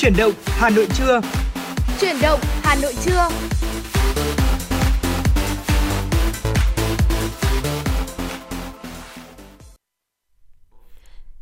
[0.00, 1.20] Chuyển động Hà Nội trưa.
[2.00, 3.28] Chuyển động Hà Nội trưa.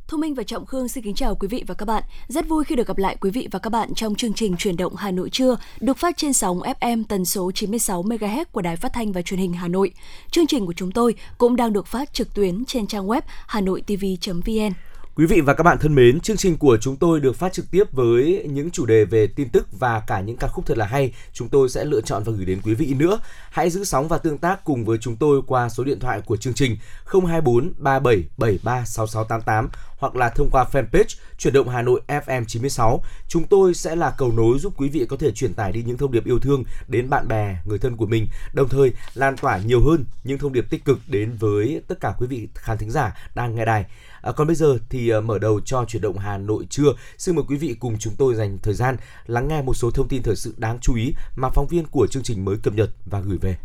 [0.08, 2.02] Thu Minh và Trọng Khương xin kính chào quý vị và các bạn.
[2.28, 4.76] Rất vui khi được gặp lại quý vị và các bạn trong chương trình Chuyển
[4.76, 8.76] động Hà Nội trưa được phát trên sóng FM tần số 96 MHz của Đài
[8.76, 9.92] Phát thanh và Truyền hình Hà Nội.
[10.30, 14.87] Chương trình của chúng tôi cũng đang được phát trực tuyến trên trang web hanoitv.vn.
[15.18, 17.70] Quý vị và các bạn thân mến, chương trình của chúng tôi được phát trực
[17.70, 20.86] tiếp với những chủ đề về tin tức và cả những ca khúc thật là
[20.86, 21.12] hay.
[21.32, 23.20] Chúng tôi sẽ lựa chọn và gửi đến quý vị nữa.
[23.50, 26.36] Hãy giữ sóng và tương tác cùng với chúng tôi qua số điện thoại của
[26.36, 29.68] chương trình 024 3773 6688
[29.98, 33.02] hoặc là thông qua fanpage chuyển động Hà Nội FM 96.
[33.28, 35.98] Chúng tôi sẽ là cầu nối giúp quý vị có thể truyền tải đi những
[35.98, 39.58] thông điệp yêu thương đến bạn bè, người thân của mình, đồng thời lan tỏa
[39.58, 42.90] nhiều hơn những thông điệp tích cực đến với tất cả quý vị khán thính
[42.90, 43.84] giả đang nghe đài.
[44.22, 47.36] À, còn bây giờ thì à, mở đầu cho chuyển động Hà Nội trưa, xin
[47.36, 50.22] mời quý vị cùng chúng tôi dành thời gian lắng nghe một số thông tin
[50.22, 53.20] thời sự đáng chú ý mà phóng viên của chương trình mới cập nhật và
[53.20, 53.56] gửi về.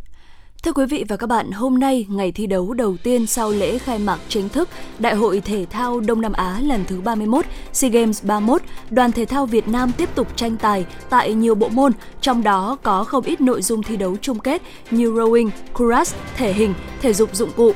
[0.63, 3.77] Thưa quý vị và các bạn, hôm nay ngày thi đấu đầu tiên sau lễ
[3.77, 7.89] khai mạc chính thức Đại hội thể thao Đông Nam Á lần thứ 31, SEA
[7.89, 11.91] Games 31, đoàn thể thao Việt Nam tiếp tục tranh tài tại nhiều bộ môn,
[12.21, 16.53] trong đó có không ít nội dung thi đấu chung kết như rowing, cross, thể
[16.53, 17.73] hình, thể dục dụng cụ,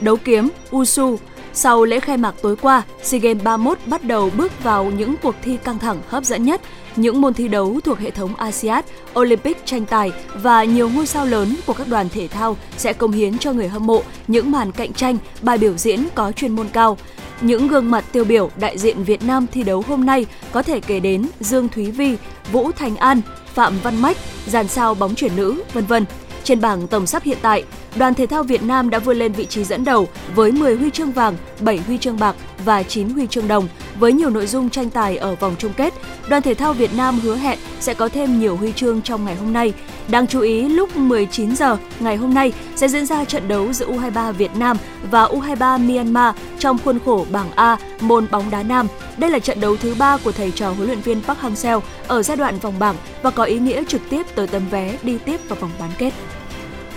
[0.00, 1.16] đấu kiếm, usu,
[1.58, 5.34] sau lễ khai mạc tối qua, SEA Games 31 bắt đầu bước vào những cuộc
[5.42, 6.60] thi căng thẳng hấp dẫn nhất.
[6.96, 8.84] Những môn thi đấu thuộc hệ thống ASEAN,
[9.18, 13.12] Olympic tranh tài và nhiều ngôi sao lớn của các đoàn thể thao sẽ công
[13.12, 16.68] hiến cho người hâm mộ những màn cạnh tranh, bài biểu diễn có chuyên môn
[16.72, 16.98] cao.
[17.40, 20.80] Những gương mặt tiêu biểu đại diện Việt Nam thi đấu hôm nay có thể
[20.80, 22.16] kể đến Dương Thúy Vi,
[22.52, 23.20] Vũ Thành An,
[23.54, 26.04] Phạm Văn Mách, dàn sao bóng chuyển nữ, vân vân.
[26.44, 27.64] Trên bảng tổng sắp hiện tại,
[27.96, 30.90] đoàn thể thao Việt Nam đã vươn lên vị trí dẫn đầu với 10 huy
[30.90, 34.70] chương vàng, 7 huy chương bạc và 9 huy chương đồng với nhiều nội dung
[34.70, 35.94] tranh tài ở vòng chung kết.
[36.28, 39.36] Đoàn thể thao Việt Nam hứa hẹn sẽ có thêm nhiều huy chương trong ngày
[39.36, 39.72] hôm nay.
[40.08, 43.90] Đáng chú ý lúc 19 giờ ngày hôm nay sẽ diễn ra trận đấu giữa
[43.90, 44.76] U23 Việt Nam
[45.10, 48.86] và U23 Myanmar trong khuôn khổ bảng A môn bóng đá nam.
[49.16, 52.22] Đây là trận đấu thứ ba của thầy trò huấn luyện viên Park Hang-seo ở
[52.22, 55.40] giai đoạn vòng bảng và có ý nghĩa trực tiếp tới tấm vé đi tiếp
[55.48, 56.12] vào vòng bán kết.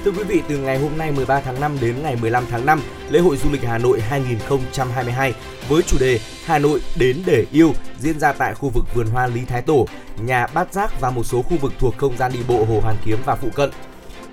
[0.06, 2.82] Thưa quý vị, từ ngày hôm nay 13 tháng 5 đến ngày 15 tháng 5,
[3.10, 5.34] lễ hội du lịch Hà Nội 2022
[5.70, 9.28] với chủ đề Hà Nội đến để yêu diễn ra tại khu vực vườn hoa
[9.28, 9.88] Lý Thái Tổ,
[10.26, 12.96] nhà Bát Giác và một số khu vực thuộc không gian đi bộ Hồ Hoàn
[13.06, 13.70] Kiếm và phụ cận.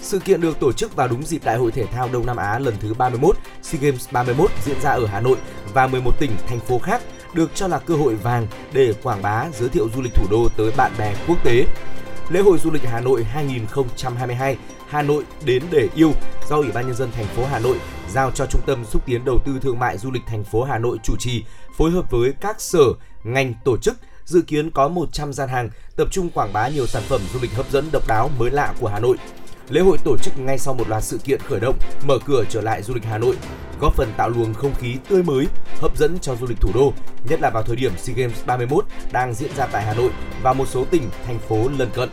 [0.00, 2.58] Sự kiện được tổ chức vào đúng dịp Đại hội thể thao Đông Nam Á
[2.58, 5.36] lần thứ 31, SEA Games 31 diễn ra ở Hà Nội
[5.72, 7.02] và 11 tỉnh, thành phố khác
[7.34, 10.48] được cho là cơ hội vàng để quảng bá, giới thiệu du lịch thủ đô
[10.56, 11.66] tới bạn bè quốc tế.
[12.30, 14.56] Lễ hội du lịch Hà Nội 2022
[14.88, 16.12] Hà Nội đến để yêu
[16.48, 17.76] do Ủy ban nhân dân thành phố Hà Nội
[18.10, 20.78] giao cho Trung tâm xúc tiến đầu tư thương mại du lịch thành phố Hà
[20.78, 21.44] Nội chủ trì,
[21.76, 22.84] phối hợp với các sở,
[23.24, 27.02] ngành tổ chức dự kiến có 100 gian hàng tập trung quảng bá nhiều sản
[27.08, 29.16] phẩm du lịch hấp dẫn độc đáo mới lạ của Hà Nội.
[29.68, 32.60] Lễ hội tổ chức ngay sau một loạt sự kiện khởi động, mở cửa trở
[32.60, 33.36] lại du lịch Hà Nội,
[33.80, 35.46] góp phần tạo luồng không khí tươi mới,
[35.80, 36.92] hấp dẫn cho du lịch thủ đô,
[37.28, 40.10] nhất là vào thời điểm SEA Games 31 đang diễn ra tại Hà Nội
[40.42, 42.08] và một số tỉnh, thành phố lân cận.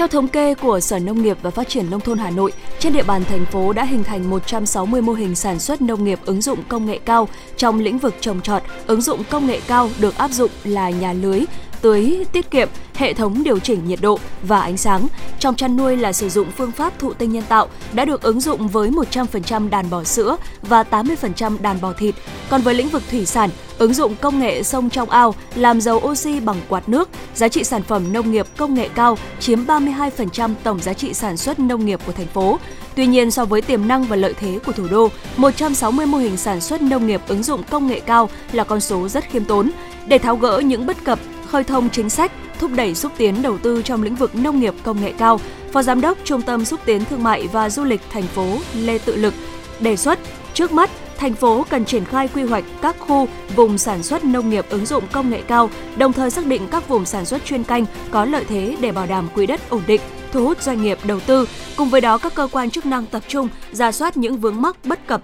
[0.00, 2.92] Theo thống kê của Sở Nông nghiệp và Phát triển Nông thôn Hà Nội, trên
[2.92, 6.40] địa bàn thành phố đã hình thành 160 mô hình sản xuất nông nghiệp ứng
[6.40, 10.18] dụng công nghệ cao trong lĩnh vực trồng trọt, ứng dụng công nghệ cao được
[10.18, 11.40] áp dụng là nhà lưới,
[11.82, 15.06] tưới tiết kiệm, hệ thống điều chỉnh nhiệt độ và ánh sáng.
[15.38, 18.40] Trong chăn nuôi là sử dụng phương pháp thụ tinh nhân tạo đã được ứng
[18.40, 22.14] dụng với 100% đàn bò sữa và 80% đàn bò thịt.
[22.50, 25.96] Còn với lĩnh vực thủy sản, ứng dụng công nghệ sông trong ao làm dầu
[25.96, 30.54] oxy bằng quạt nước, giá trị sản phẩm nông nghiệp công nghệ cao chiếm 32%
[30.62, 32.58] tổng giá trị sản xuất nông nghiệp của thành phố.
[32.94, 36.36] Tuy nhiên, so với tiềm năng và lợi thế của thủ đô, 160 mô hình
[36.36, 39.70] sản xuất nông nghiệp ứng dụng công nghệ cao là con số rất khiêm tốn.
[40.06, 41.18] Để tháo gỡ những bất cập,
[41.50, 44.74] khơi thông chính sách, thúc đẩy xúc tiến đầu tư trong lĩnh vực nông nghiệp
[44.82, 45.40] công nghệ cao,
[45.72, 48.98] Phó Giám đốc Trung tâm Xúc tiến Thương mại và Du lịch thành phố Lê
[48.98, 49.34] Tự Lực
[49.80, 50.18] đề xuất
[50.54, 54.50] trước mắt thành phố cần triển khai quy hoạch các khu vùng sản xuất nông
[54.50, 57.64] nghiệp ứng dụng công nghệ cao, đồng thời xác định các vùng sản xuất chuyên
[57.64, 60.00] canh có lợi thế để bảo đảm quỹ đất ổn định,
[60.32, 61.48] thu hút doanh nghiệp đầu tư.
[61.76, 64.76] Cùng với đó, các cơ quan chức năng tập trung ra soát những vướng mắc
[64.84, 65.22] bất cập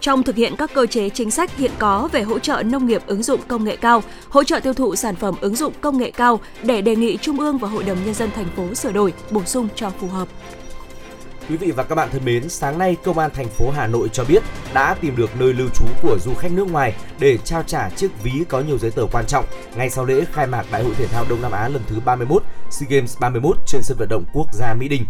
[0.00, 3.02] trong thực hiện các cơ chế chính sách hiện có về hỗ trợ nông nghiệp
[3.06, 6.10] ứng dụng công nghệ cao, hỗ trợ tiêu thụ sản phẩm ứng dụng công nghệ
[6.10, 9.12] cao để đề nghị Trung ương và Hội đồng Nhân dân thành phố sửa đổi,
[9.30, 10.28] bổ sung cho phù hợp.
[11.48, 14.08] Quý vị và các bạn thân mến, sáng nay Công an thành phố Hà Nội
[14.12, 14.42] cho biết
[14.74, 18.22] đã tìm được nơi lưu trú của du khách nước ngoài để trao trả chiếc
[18.22, 19.44] ví có nhiều giấy tờ quan trọng
[19.76, 22.42] ngay sau lễ khai mạc Đại hội thể thao Đông Nam Á lần thứ 31
[22.70, 25.04] SEA Games 31 trên sân vận động quốc gia Mỹ Đình.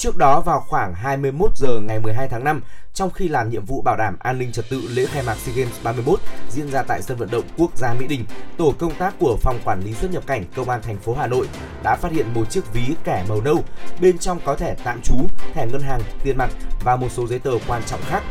[0.00, 2.62] Trước đó vào khoảng 21 giờ ngày 12 tháng 5,
[2.94, 5.54] trong khi làm nhiệm vụ bảo đảm an ninh trật tự lễ khai mạc SEA
[5.54, 6.20] Games 31
[6.50, 8.24] diễn ra tại sân vận động quốc gia Mỹ Đình,
[8.56, 11.26] tổ công tác của phòng quản lý xuất nhập cảnh công an thành phố Hà
[11.26, 11.48] Nội
[11.82, 13.64] đã phát hiện một chiếc ví kẻ màu nâu,
[14.00, 15.14] bên trong có thẻ tạm trú,
[15.54, 16.50] thẻ ngân hàng, tiền mặt
[16.84, 18.22] và một số giấy tờ quan trọng khác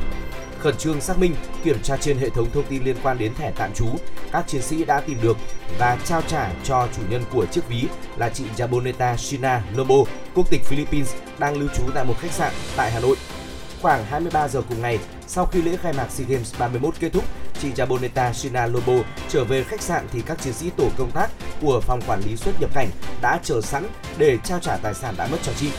[0.59, 3.51] khẩn trương xác minh, kiểm tra trên hệ thống thông tin liên quan đến thẻ
[3.56, 3.85] tạm trú,
[4.31, 5.38] các chiến sĩ đã tìm được
[5.79, 7.85] và trao trả cho chủ nhân của chiếc ví
[8.17, 9.95] là chị Jaboneta Shina Lobo,
[10.35, 13.15] quốc tịch Philippines, đang lưu trú tại một khách sạn tại Hà Nội.
[13.81, 17.23] Khoảng 23 giờ cùng ngày, sau khi lễ khai mạc SEA Games 31 kết thúc,
[17.61, 18.94] chị Jaboneta Shina Lobo
[19.29, 21.29] trở về khách sạn thì các chiến sĩ tổ công tác
[21.61, 22.89] của phòng quản lý xuất nhập cảnh
[23.21, 25.71] đã chờ sẵn để trao trả tài sản đã mất cho chị.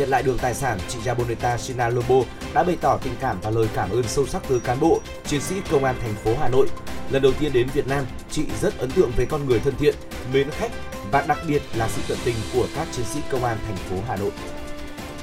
[0.00, 2.16] Nhận lại được tài sản, chị Jaboneta Sinalobo
[2.54, 5.40] đã bày tỏ tình cảm và lời cảm ơn sâu sắc tới cán bộ, chiến
[5.40, 6.66] sĩ công an thành phố Hà Nội.
[7.10, 9.94] Lần đầu tiên đến Việt Nam, chị rất ấn tượng với con người thân thiện,
[10.32, 10.70] mến khách
[11.10, 13.96] và đặc biệt là sự tận tình của các chiến sĩ công an thành phố
[14.08, 14.30] Hà Nội.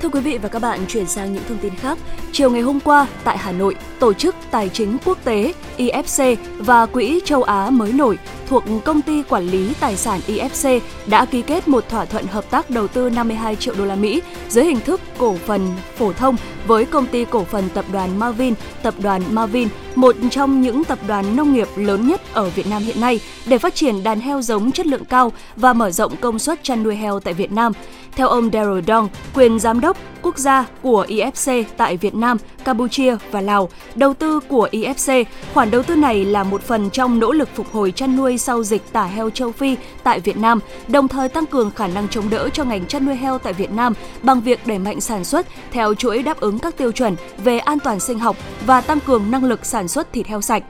[0.01, 1.97] Thưa quý vị và các bạn, chuyển sang những thông tin khác.
[2.31, 6.85] Chiều ngày hôm qua, tại Hà Nội, Tổ chức Tài chính Quốc tế IFC và
[6.85, 11.41] Quỹ Châu Á mới nổi thuộc Công ty Quản lý Tài sản IFC đã ký
[11.41, 14.79] kết một thỏa thuận hợp tác đầu tư 52 triệu đô la Mỹ dưới hình
[14.79, 16.35] thức cổ phần phổ thông
[16.67, 18.53] với công ty cổ phần tập đoàn Marvin,
[18.83, 22.83] tập đoàn Marvin, một trong những tập đoàn nông nghiệp lớn nhất ở Việt Nam
[22.83, 26.39] hiện nay để phát triển đàn heo giống chất lượng cao và mở rộng công
[26.39, 27.73] suất chăn nuôi heo tại Việt Nam.
[28.15, 29.97] Theo ông Daryl Dong, quyền giám đốc
[30.27, 35.71] quốc gia của IFC tại Việt Nam, Campuchia và Lào, đầu tư của IFC, khoản
[35.71, 38.81] đầu tư này là một phần trong nỗ lực phục hồi chăn nuôi sau dịch
[38.93, 42.49] tả heo châu Phi tại Việt Nam, đồng thời tăng cường khả năng chống đỡ
[42.53, 45.93] cho ngành chăn nuôi heo tại Việt Nam bằng việc đẩy mạnh sản xuất theo
[45.93, 49.43] chuỗi đáp ứng các tiêu chuẩn về an toàn sinh học và tăng cường năng
[49.43, 50.63] lực sản xuất thịt heo sạch.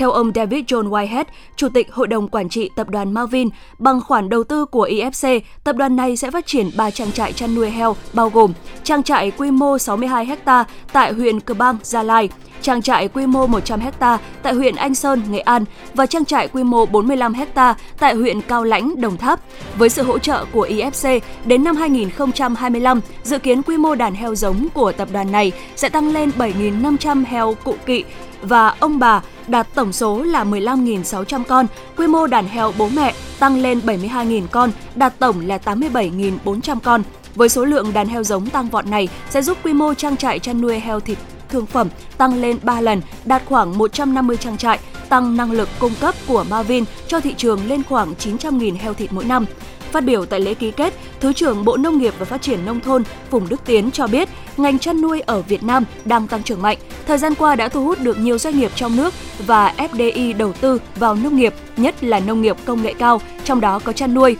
[0.00, 1.24] Theo ông David John Whitehead,
[1.56, 3.48] Chủ tịch Hội đồng Quản trị Tập đoàn Marvin,
[3.78, 7.32] bằng khoản đầu tư của IFC, tập đoàn này sẽ phát triển 3 trang trại
[7.32, 8.52] chăn nuôi heo, bao gồm
[8.84, 12.28] trang trại quy mô 62 ha tại huyện Cờ Bang, Gia Lai,
[12.62, 15.64] trang trại quy mô 100 ha tại huyện Anh Sơn, Nghệ An
[15.94, 19.40] và trang trại quy mô 45 ha tại huyện Cao Lãnh, Đồng Tháp.
[19.78, 24.34] Với sự hỗ trợ của IFC, đến năm 2025, dự kiến quy mô đàn heo
[24.34, 28.04] giống của tập đoàn này sẽ tăng lên 7.500 heo cụ kỵ
[28.42, 31.66] và ông bà đạt tổng số là 15.600 con,
[31.96, 37.02] quy mô đàn heo bố mẹ tăng lên 72.000 con, đạt tổng là 87.400 con.
[37.34, 40.38] Với số lượng đàn heo giống tăng vọt này sẽ giúp quy mô trang trại
[40.38, 41.18] chăn nuôi heo thịt
[41.48, 41.88] thương phẩm
[42.18, 46.44] tăng lên 3 lần, đạt khoảng 150 trang trại, tăng năng lực cung cấp của
[46.50, 49.46] Marvin cho thị trường lên khoảng 900.000 heo thịt mỗi năm.
[49.92, 52.80] Phát biểu tại lễ ký kết, Thứ trưởng Bộ Nông nghiệp và Phát triển Nông
[52.80, 56.62] thôn Phùng Đức Tiến cho biết, ngành chăn nuôi ở Việt Nam đang tăng trưởng
[56.62, 56.78] mạnh.
[57.06, 59.14] Thời gian qua đã thu hút được nhiều doanh nghiệp trong nước
[59.46, 63.60] và FDI đầu tư vào nông nghiệp, nhất là nông nghiệp công nghệ cao, trong
[63.60, 64.36] đó có chăn nuôi.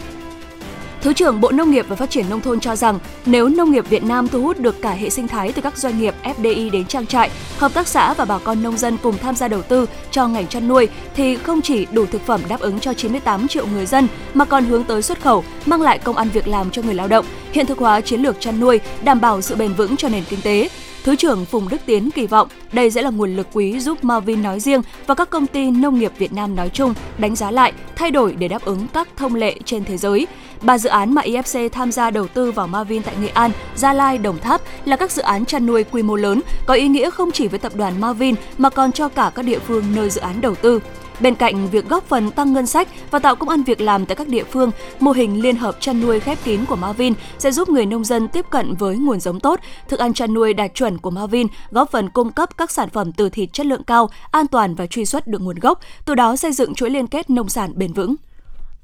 [1.02, 3.88] Thứ trưởng Bộ Nông nghiệp và Phát triển Nông thôn cho rằng nếu nông nghiệp
[3.88, 6.87] Việt Nam thu hút được cả hệ sinh thái từ các doanh nghiệp FDI đến
[6.87, 9.87] trang trại, hợp tác xã và bà con nông dân cùng tham gia đầu tư
[10.11, 13.67] cho ngành chăn nuôi thì không chỉ đủ thực phẩm đáp ứng cho 98 triệu
[13.67, 16.82] người dân mà còn hướng tới xuất khẩu, mang lại công ăn việc làm cho
[16.82, 19.97] người lao động, hiện thực hóa chiến lược chăn nuôi, đảm bảo sự bền vững
[19.97, 20.69] cho nền kinh tế.
[21.05, 24.43] Thứ trưởng Phùng Đức Tiến kỳ vọng đây sẽ là nguồn lực quý giúp Marvin
[24.43, 27.73] nói riêng và các công ty nông nghiệp Việt Nam nói chung đánh giá lại,
[27.97, 30.26] thay đổi để đáp ứng các thông lệ trên thế giới.
[30.62, 33.92] Ba dự án mà IFC tham gia đầu tư vào Marvin tại Nghệ An, Gia
[33.92, 37.10] Lai, Đồng Tháp là các dự án chăn nuôi quy mô lớn, có ý nghĩa
[37.10, 40.20] không chỉ với tập đoàn Marvin mà còn cho cả các địa phương nơi dự
[40.20, 40.80] án đầu tư.
[41.20, 44.16] Bên cạnh việc góp phần tăng ngân sách và tạo công ăn việc làm tại
[44.16, 44.70] các địa phương,
[45.00, 48.28] mô hình liên hợp chăn nuôi khép kín của Marvin sẽ giúp người nông dân
[48.28, 51.90] tiếp cận với nguồn giống tốt, thức ăn chăn nuôi đạt chuẩn của Marvin, góp
[51.90, 55.04] phần cung cấp các sản phẩm từ thịt chất lượng cao, an toàn và truy
[55.04, 58.14] xuất được nguồn gốc, từ đó xây dựng chuỗi liên kết nông sản bền vững.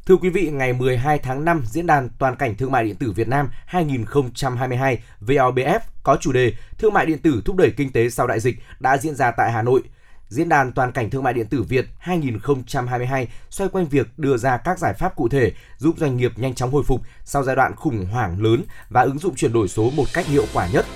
[0.06, 3.12] Thưa quý vị, ngày 12 tháng 5, Diễn đàn Toàn cảnh Thương mại điện tử
[3.12, 8.10] Việt Nam 2022 VOBF có chủ đề Thương mại điện tử thúc đẩy kinh tế
[8.10, 9.82] sau đại dịch đã diễn ra tại Hà Nội.
[10.28, 14.56] Diễn đàn Toàn cảnh Thương mại điện tử Việt 2022 xoay quanh việc đưa ra
[14.56, 17.76] các giải pháp cụ thể giúp doanh nghiệp nhanh chóng hồi phục sau giai đoạn
[17.76, 20.86] khủng hoảng lớn và ứng dụng chuyển đổi số một cách hiệu quả nhất.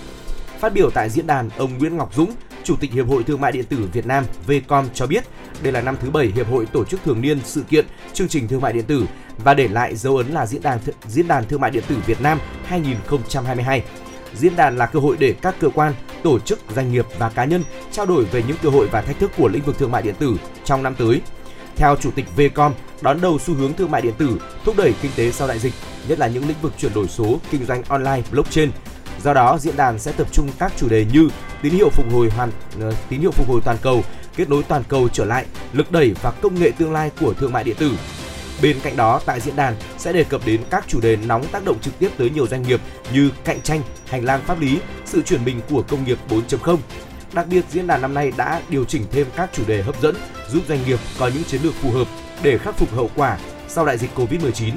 [0.58, 3.52] Phát biểu tại diễn đàn, ông Nguyễn Ngọc Dũng, Chủ tịch Hiệp hội Thương mại
[3.52, 5.24] điện tử Việt Nam Vcom cho biết,
[5.62, 8.48] đây là năm thứ bảy hiệp hội tổ chức thường niên sự kiện chương trình
[8.48, 9.04] thương mại điện tử
[9.44, 12.20] và để lại dấu ấn là diễn đàn diễn đàn thương mại điện tử Việt
[12.20, 13.82] Nam 2022.
[14.34, 17.44] Diễn đàn là cơ hội để các cơ quan, tổ chức, doanh nghiệp và cá
[17.44, 20.02] nhân trao đổi về những cơ hội và thách thức của lĩnh vực thương mại
[20.02, 21.20] điện tử trong năm tới.
[21.76, 25.10] Theo Chủ tịch Vcom, đón đầu xu hướng thương mại điện tử, thúc đẩy kinh
[25.16, 25.72] tế sau đại dịch,
[26.08, 28.70] nhất là những lĩnh vực chuyển đổi số, kinh doanh online, blockchain.
[29.24, 31.28] Do đó, diễn đàn sẽ tập trung các chủ đề như
[31.62, 32.50] tín hiệu phục hồi hoàn
[32.80, 34.04] ờ, tín hiệu phục hồi toàn cầu,
[34.36, 37.52] kết nối toàn cầu trở lại, lực đẩy và công nghệ tương lai của thương
[37.52, 37.92] mại điện tử.
[38.62, 41.64] Bên cạnh đó, tại diễn đàn sẽ đề cập đến các chủ đề nóng tác
[41.64, 42.80] động trực tiếp tới nhiều doanh nghiệp
[43.12, 46.76] như cạnh tranh, hành lang pháp lý, sự chuyển mình của công nghiệp 4.0.
[47.32, 50.14] Đặc biệt, diễn đàn năm nay đã điều chỉnh thêm các chủ đề hấp dẫn
[50.48, 52.06] giúp doanh nghiệp có những chiến lược phù hợp
[52.42, 54.72] để khắc phục hậu quả sau đại dịch Covid-19.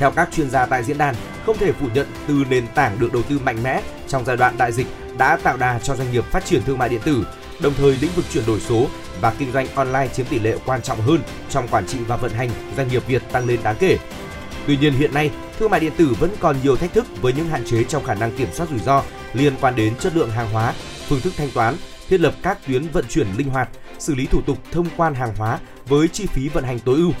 [0.00, 1.14] Theo các chuyên gia tại diễn đàn,
[1.46, 4.58] không thể phủ nhận từ nền tảng được đầu tư mạnh mẽ trong giai đoạn
[4.58, 4.86] đại dịch
[5.18, 7.26] đã tạo đà cho doanh nghiệp phát triển thương mại điện tử,
[7.60, 8.86] đồng thời lĩnh vực chuyển đổi số
[9.20, 12.32] và kinh doanh online chiếm tỷ lệ quan trọng hơn trong quản trị và vận
[12.32, 13.98] hành doanh nghiệp Việt tăng lên đáng kể.
[14.66, 17.48] Tuy nhiên hiện nay, thương mại điện tử vẫn còn nhiều thách thức với những
[17.48, 19.02] hạn chế trong khả năng kiểm soát rủi ro
[19.32, 20.74] liên quan đến chất lượng hàng hóa,
[21.08, 21.74] phương thức thanh toán,
[22.08, 25.34] thiết lập các tuyến vận chuyển linh hoạt, xử lý thủ tục thông quan hàng
[25.36, 27.12] hóa với chi phí vận hành tối ưu.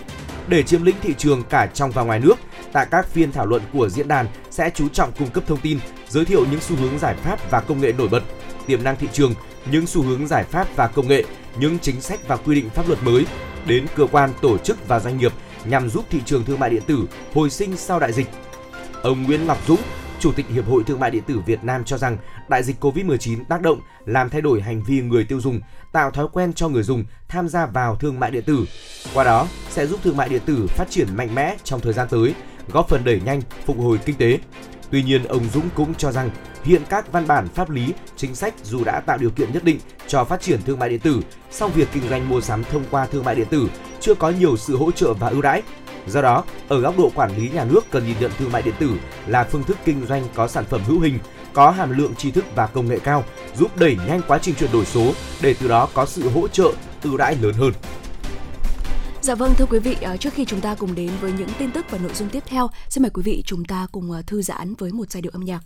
[0.48, 2.34] Để chiếm lĩnh thị trường cả trong và ngoài nước,
[2.72, 5.78] tại các phiên thảo luận của diễn đàn sẽ chú trọng cung cấp thông tin,
[6.08, 8.22] giới thiệu những xu hướng giải pháp và công nghệ nổi bật,
[8.66, 9.34] tiềm năng thị trường,
[9.70, 11.24] những xu hướng giải pháp và công nghệ,
[11.58, 13.26] những chính sách và quy định pháp luật mới
[13.66, 15.32] đến cơ quan, tổ chức và doanh nghiệp
[15.64, 18.26] nhằm giúp thị trường thương mại điện tử hồi sinh sau đại dịch.
[19.02, 19.80] Ông Nguyễn Ngọc Dũng,
[20.20, 23.44] Chủ tịch Hiệp hội Thương mại điện tử Việt Nam cho rằng đại dịch COVID-19
[23.44, 25.60] tác động làm thay đổi hành vi người tiêu dùng,
[25.92, 28.64] tạo thói quen cho người dùng tham gia vào thương mại điện tử.
[29.14, 32.08] Qua đó sẽ giúp thương mại điện tử phát triển mạnh mẽ trong thời gian
[32.10, 32.34] tới,
[32.72, 34.38] góp phần đẩy nhanh phục hồi kinh tế.
[34.90, 36.30] Tuy nhiên, ông Dũng cũng cho rằng
[36.64, 39.78] hiện các văn bản pháp lý, chính sách dù đã tạo điều kiện nhất định
[40.06, 43.06] cho phát triển thương mại điện tử, song việc kinh doanh mua sắm thông qua
[43.06, 43.68] thương mại điện tử
[44.00, 45.62] chưa có nhiều sự hỗ trợ và ưu đãi.
[46.06, 48.74] Do đó, ở góc độ quản lý nhà nước cần nhìn nhận thương mại điện
[48.78, 48.90] tử
[49.26, 51.18] là phương thức kinh doanh có sản phẩm hữu hình,
[51.52, 53.24] có hàm lượng tri thức và công nghệ cao,
[53.58, 55.12] giúp đẩy nhanh quá trình chuyển đổi số
[55.42, 56.72] để từ đó có sự hỗ trợ
[57.02, 57.72] ưu đãi lớn hơn.
[59.22, 61.70] Dạ vâng thưa quý vị, à, trước khi chúng ta cùng đến với những tin
[61.72, 64.42] tức và nội dung tiếp theo, xin mời quý vị chúng ta cùng à, thư
[64.42, 65.60] giãn với một giai điệu âm nhạc.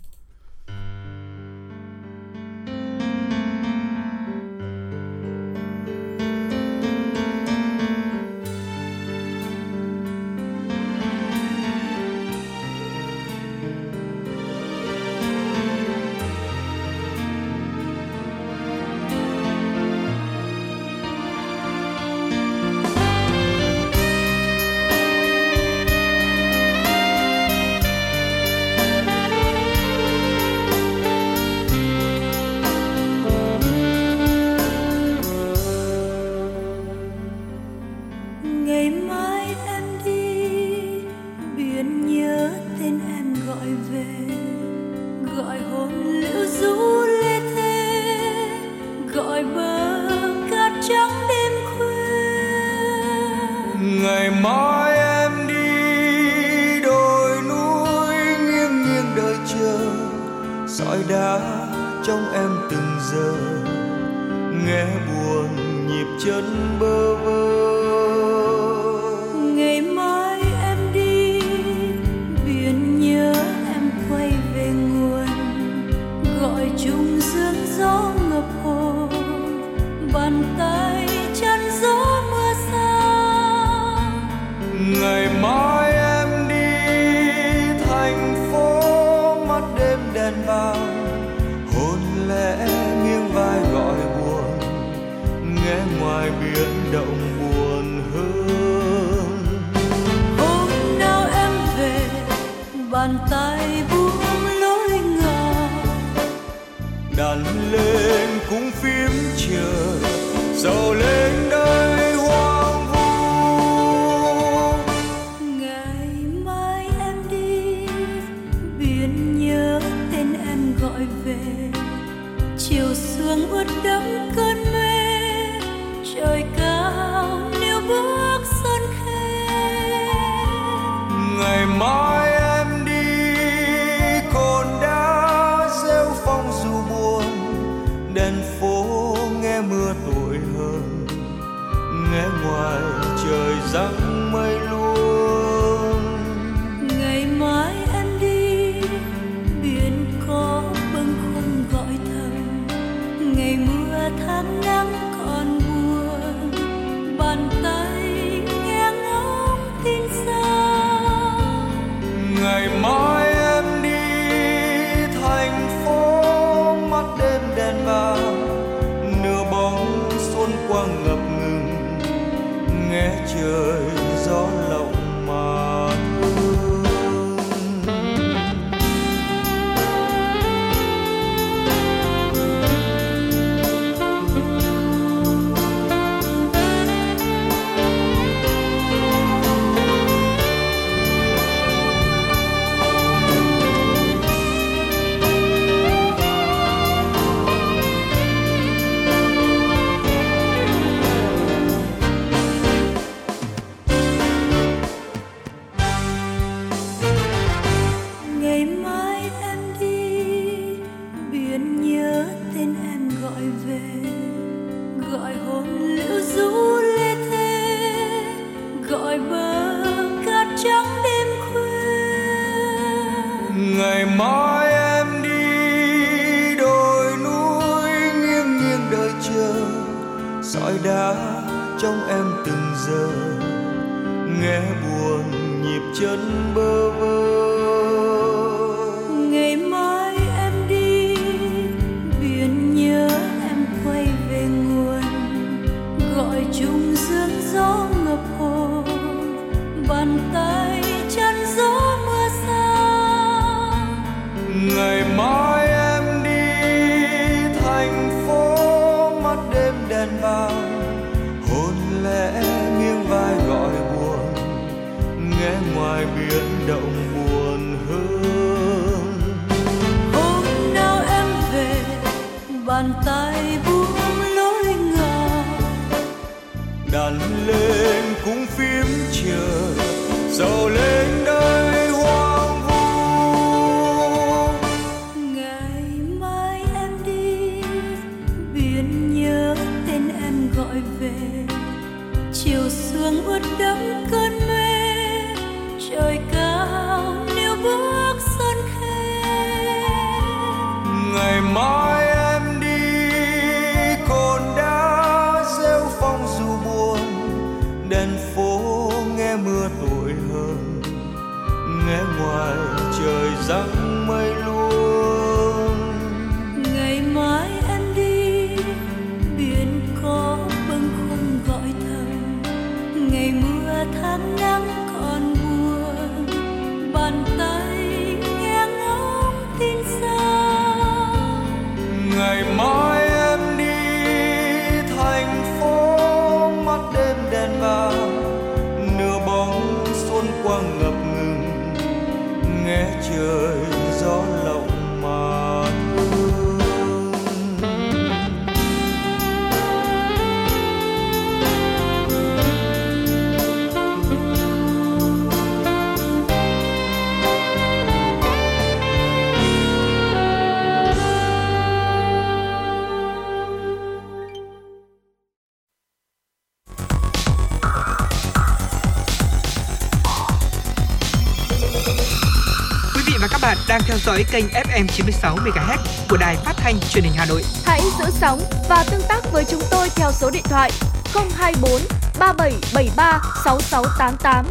[374.05, 375.77] Dõi kênh FM 96 MHz
[376.09, 377.41] của đài phát thanh truyền hình Hà Nội.
[377.65, 378.39] Hãy giữ sóng
[378.69, 380.71] và tương tác với chúng tôi theo số điện thoại
[381.13, 381.81] 024
[382.19, 384.45] 3773 6688.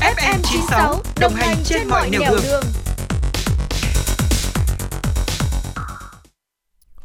[0.00, 2.62] FM 96 đồng hành trên mọi nẻo đường.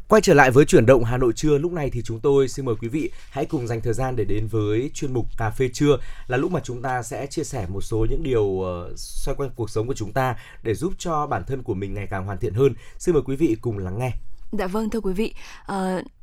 [0.08, 2.64] Quay trở lại với chuyển động Hà Nội trưa lúc này thì chúng tôi xin
[2.64, 5.68] mời quý vị hãy cùng dành thời gian để đến với chuyên mục cà phê
[5.72, 9.34] trưa là lúc mà chúng ta sẽ chia sẻ một số những điều ờ, xoay
[9.34, 12.26] quanh cuộc sống của chúng ta để giúp cho bản thân của mình ngày càng
[12.26, 12.74] hoàn thiện hơn.
[12.98, 14.12] Xin mời quý vị cùng lắng nghe.
[14.58, 15.34] Dạ vâng thưa quý vị,
[15.72, 15.76] uh,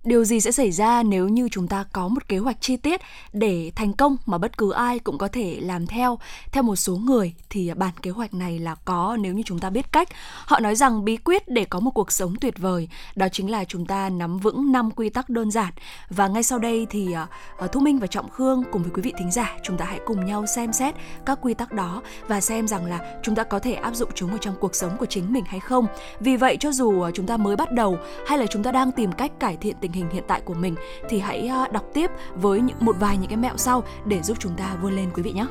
[0.03, 3.01] điều gì sẽ xảy ra nếu như chúng ta có một kế hoạch chi tiết
[3.33, 6.19] để thành công mà bất cứ ai cũng có thể làm theo?
[6.51, 9.69] Theo một số người thì bản kế hoạch này là có nếu như chúng ta
[9.69, 10.09] biết cách.
[10.45, 13.65] Họ nói rằng bí quyết để có một cuộc sống tuyệt vời, đó chính là
[13.65, 15.73] chúng ta nắm vững năm quy tắc đơn giản.
[16.09, 19.01] Và ngay sau đây thì ờ, ờ, Thu Minh và Trọng Khương cùng với quý
[19.01, 22.41] vị thính giả, chúng ta hãy cùng nhau xem xét các quy tắc đó và
[22.41, 25.05] xem rằng là chúng ta có thể áp dụng chúng vào trong cuộc sống của
[25.05, 25.87] chính mình hay không.
[26.19, 28.91] Vì vậy cho dù ờ, chúng ta mới bắt đầu hay là chúng ta đang
[28.91, 30.75] tìm cách cải thiện tình hình hiện tại của mình
[31.09, 34.37] thì hãy ờ, đọc tiếp với những một vài những cái mẹo sau để giúp
[34.39, 35.45] chúng ta vươn lên quý vị nhé.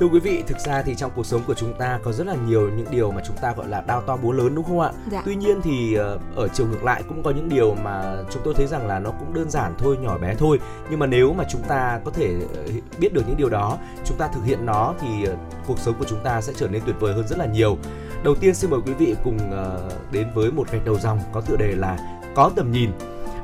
[0.00, 2.34] Thưa quý vị, thực ra thì trong cuộc sống của chúng ta có rất là
[2.46, 4.90] nhiều những điều mà chúng ta gọi là đao to búa lớn đúng không ạ?
[5.10, 5.22] Dạ.
[5.24, 8.54] Tuy nhiên thì ờ, ở chiều ngược lại cũng có những điều mà chúng tôi
[8.54, 10.60] thấy rằng là nó cũng đơn giản thôi, nhỏ bé thôi.
[10.90, 12.62] Nhưng mà nếu mà chúng ta có thể ờ,
[12.98, 15.08] biết được những điều đó, chúng ta thực hiện nó thì
[15.66, 17.78] cuộc sống của chúng ta sẽ trở nên tuyệt vời hơn rất là nhiều.
[18.24, 19.38] Đầu tiên xin mời quý vị cùng
[20.12, 21.98] đến với một gạch đầu dòng có tựa đề là
[22.34, 22.90] có tầm nhìn.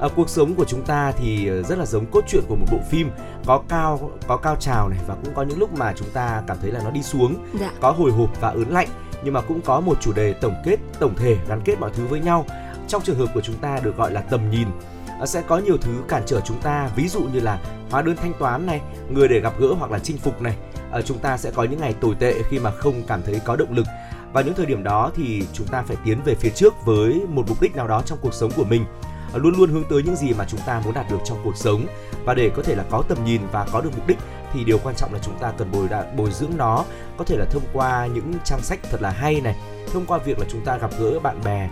[0.02, 2.66] Ở cuộc sống của chúng ta thì ờ, rất là giống cốt truyện của một
[2.72, 3.10] bộ phim
[3.46, 6.56] có cao có cao trào này và cũng có những lúc mà chúng ta cảm
[6.62, 7.70] thấy là nó đi xuống Dạ.
[7.80, 8.88] có hồi hộp và ớn lạnh
[9.24, 12.06] nhưng mà cũng có một chủ đề tổng kết tổng thể gắn kết mọi thứ
[12.06, 12.46] với nhau.
[12.88, 14.68] Trong trường hợp của chúng ta được gọi là tầm nhìn
[15.26, 16.88] sẽ có nhiều thứ cản trở chúng ta.
[16.96, 17.58] Ví dụ như là
[17.90, 20.56] hóa đơn thanh toán này người để gặp gỡ hoặc là chinh phục này.
[20.90, 23.56] Ờ, chúng ta sẽ có những ngày tồi tệ khi mà không cảm thấy có
[23.56, 23.86] động lực.
[24.32, 27.44] Vào những thời điểm đó thì chúng ta phải tiến về phía trước với một
[27.48, 28.84] mục đích nào đó trong cuộc sống của mình
[29.38, 31.86] luôn luôn hướng tới những gì mà chúng ta muốn đạt được trong cuộc sống.
[32.24, 34.18] Và để có thể là có tầm nhìn và có được mục đích
[34.52, 36.84] thì điều quan trọng là chúng ta cần bồi đa, bồi dưỡng nó.
[37.16, 39.56] Có thể là thông qua những trang sách thật là hay này
[39.92, 41.68] thông qua việc là chúng ta gặp gỡ bạn bè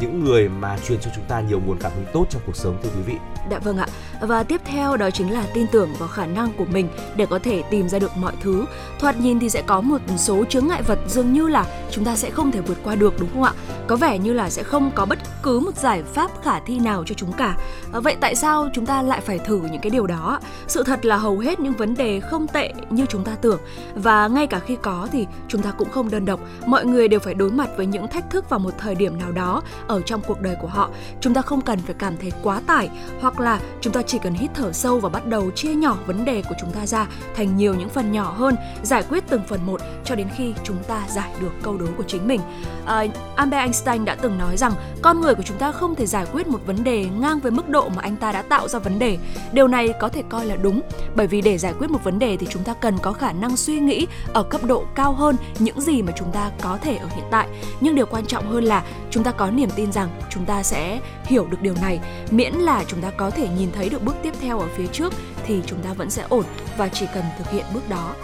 [0.00, 2.76] những người mà truyền cho chúng ta nhiều nguồn cảm hứng tốt trong cuộc sống
[2.82, 3.14] thưa quý vị.
[3.50, 3.86] Dạ vâng ạ.
[4.20, 7.38] Và tiếp theo đó chính là tin tưởng vào khả năng của mình để có
[7.38, 8.64] thể tìm ra được mọi thứ.
[9.00, 12.16] Thoạt nhìn thì sẽ có một số chướng ngại vật dường như là chúng ta
[12.16, 13.52] sẽ không thể vượt qua được đúng không ạ?
[13.86, 17.04] Có vẻ như là sẽ không có bất cứ một giải pháp khả thi nào
[17.06, 17.56] cho chúng cả.
[17.92, 20.40] À, vậy tại sao chúng ta lại phải thử những cái điều đó?
[20.68, 23.60] Sự thật là hầu hết những vấn đề không tệ như chúng ta tưởng
[23.94, 26.40] và ngay cả khi có thì chúng ta cũng không đơn độc.
[26.66, 29.32] Mọi người đều phải đối mặt với những thách thức vào một thời điểm nào
[29.32, 30.90] đó ở trong cuộc đời của họ.
[31.20, 32.88] Chúng ta không cần phải cảm thấy quá tải
[33.20, 36.24] hoặc là chúng ta chỉ cần hít thở sâu và bắt đầu chia nhỏ vấn
[36.24, 39.66] đề của chúng ta ra thành nhiều những phần nhỏ hơn, giải quyết từng phần
[39.66, 42.40] một cho đến khi chúng ta giải được câu đố của chính mình.
[42.86, 43.04] À,
[43.36, 46.46] Albert Einstein đã từng nói rằng con người của chúng ta không thể giải quyết
[46.46, 49.18] một vấn đề ngang với mức độ mà anh ta đã tạo ra vấn đề.
[49.52, 50.80] Điều này có thể coi là đúng
[51.14, 53.56] bởi vì để giải quyết một vấn đề thì chúng ta cần có khả năng
[53.56, 57.08] suy nghĩ ở cấp độ cao hơn những gì mà chúng ta có thể ở
[57.14, 57.41] hiện tại.
[57.80, 61.00] Nhưng điều quan trọng hơn là chúng ta có niềm tin rằng chúng ta sẽ
[61.24, 62.00] hiểu được điều này
[62.30, 65.12] miễn là chúng ta có thể nhìn thấy được bước tiếp theo ở phía trước
[65.46, 66.44] thì chúng ta vẫn sẽ ổn
[66.76, 68.14] và chỉ cần thực hiện bước đó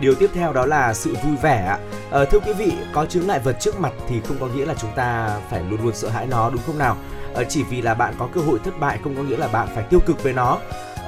[0.00, 1.78] Điều tiếp theo đó là sự vui vẻ ạ.
[2.10, 4.74] À, thưa quý vị, có chướng ngại vật trước mặt thì không có nghĩa là
[4.74, 6.96] chúng ta phải luôn luôn sợ hãi nó đúng không nào?
[7.34, 9.68] À, chỉ vì là bạn có cơ hội thất bại không có nghĩa là bạn
[9.74, 10.58] phải tiêu cực với nó.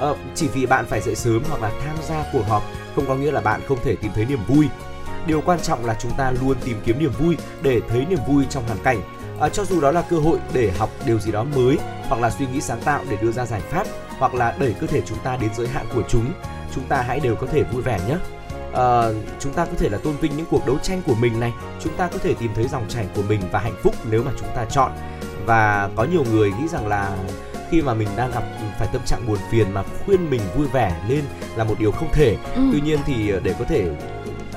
[0.01, 2.63] À, chỉ vì bạn phải dậy sớm hoặc là tham gia cuộc họp
[2.95, 4.67] không có nghĩa là bạn không thể tìm thấy niềm vui.
[5.27, 8.45] Điều quan trọng là chúng ta luôn tìm kiếm niềm vui để thấy niềm vui
[8.49, 9.01] trong hoàn cảnh.
[9.39, 12.29] À, cho dù đó là cơ hội để học điều gì đó mới hoặc là
[12.29, 13.87] suy nghĩ sáng tạo để đưa ra giải pháp
[14.19, 16.33] hoặc là đẩy cơ thể chúng ta đến giới hạn của chúng
[16.75, 18.15] chúng ta hãy đều có thể vui vẻ nhé.
[18.73, 19.01] À,
[19.39, 21.93] chúng ta có thể là tôn vinh những cuộc đấu tranh của mình này chúng
[21.97, 24.49] ta có thể tìm thấy dòng chảy của mình và hạnh phúc nếu mà chúng
[24.55, 24.91] ta chọn.
[25.45, 27.17] Và có nhiều người nghĩ rằng là
[27.69, 28.43] khi mà mình đang gặp
[28.79, 31.23] phải tâm trạng buồn phiền mà khuyên mình vui vẻ lên
[31.55, 32.37] là một điều không thể.
[32.55, 32.61] Ừ.
[32.71, 33.89] tuy nhiên thì để có thể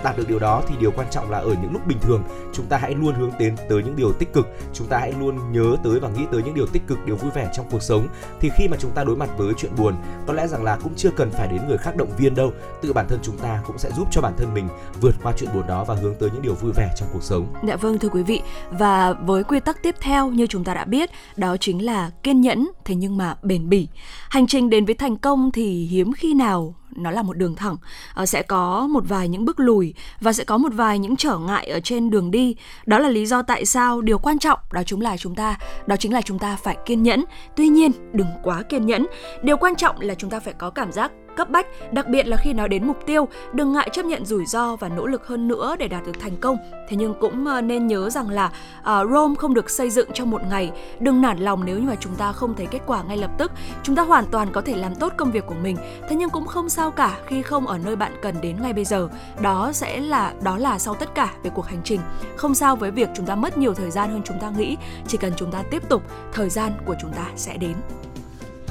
[0.04, 2.66] đạt được điều đó thì điều quan trọng là ở những lúc bình thường, chúng
[2.66, 4.48] ta hãy luôn hướng đến tới những điều tích cực.
[4.72, 7.30] Chúng ta hãy luôn nhớ tới và nghĩ tới những điều tích cực, điều vui
[7.34, 8.08] vẻ trong cuộc sống.
[8.40, 9.94] Thì khi mà chúng ta đối mặt với chuyện buồn,
[10.26, 12.52] có lẽ rằng là cũng chưa cần phải đến người khác động viên đâu.
[12.82, 14.68] Tự bản thân chúng ta cũng sẽ giúp cho bản thân mình
[15.00, 17.46] vượt qua chuyện buồn đó và hướng tới những điều vui vẻ trong cuộc sống.
[17.66, 18.42] Dạ vâng thưa quý vị.
[18.70, 22.40] Và với quy tắc tiếp theo như chúng ta đã biết, đó chính là kiên
[22.40, 23.88] nhẫn, thế nhưng mà bền bỉ.
[24.30, 27.76] Hành trình đến với thành công thì hiếm khi nào nó là một đường thẳng
[28.14, 31.38] à, sẽ có một vài những bước lùi và sẽ có một vài những trở
[31.38, 32.56] ngại ở trên đường đi.
[32.86, 35.96] Đó là lý do tại sao điều quan trọng đó chính là chúng ta đó
[35.96, 37.24] chính là chúng ta phải kiên nhẫn.
[37.56, 39.06] Tuy nhiên đừng quá kiên nhẫn.
[39.42, 42.36] Điều quan trọng là chúng ta phải có cảm giác cấp bách, đặc biệt là
[42.36, 45.48] khi nói đến mục tiêu, đừng ngại chấp nhận rủi ro và nỗ lực hơn
[45.48, 46.56] nữa để đạt được thành công.
[46.88, 48.46] Thế nhưng cũng ờ, nên nhớ rằng là
[48.80, 50.72] uh, Rome không được xây dựng trong một ngày.
[51.00, 53.52] Đừng nản lòng nếu như mà chúng ta không thấy kết quả ngay lập tức.
[53.82, 55.76] Chúng ta hoàn toàn có thể làm tốt công việc của mình.
[56.08, 58.84] Thế nhưng cũng không sao cả khi không ở nơi bạn cần đến ngay bây
[58.84, 59.08] giờ.
[59.40, 62.00] Đó sẽ là đó là sau tất cả về cuộc hành trình.
[62.36, 64.76] Không sao với việc chúng ta mất nhiều thời gian hơn chúng ta nghĩ.
[65.06, 67.74] Chỉ cần chúng ta tiếp tục, thời gian của chúng ta sẽ đến.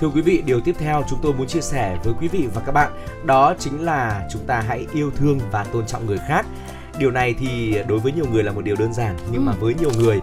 [0.01, 2.61] Thưa quý vị, điều tiếp theo chúng tôi muốn chia sẻ với quý vị và
[2.65, 2.91] các bạn
[3.25, 6.45] đó chính là chúng ta hãy yêu thương và tôn trọng người khác.
[6.99, 9.45] Điều này thì đối với nhiều người là một điều đơn giản nhưng ừ.
[9.45, 10.19] mà với nhiều người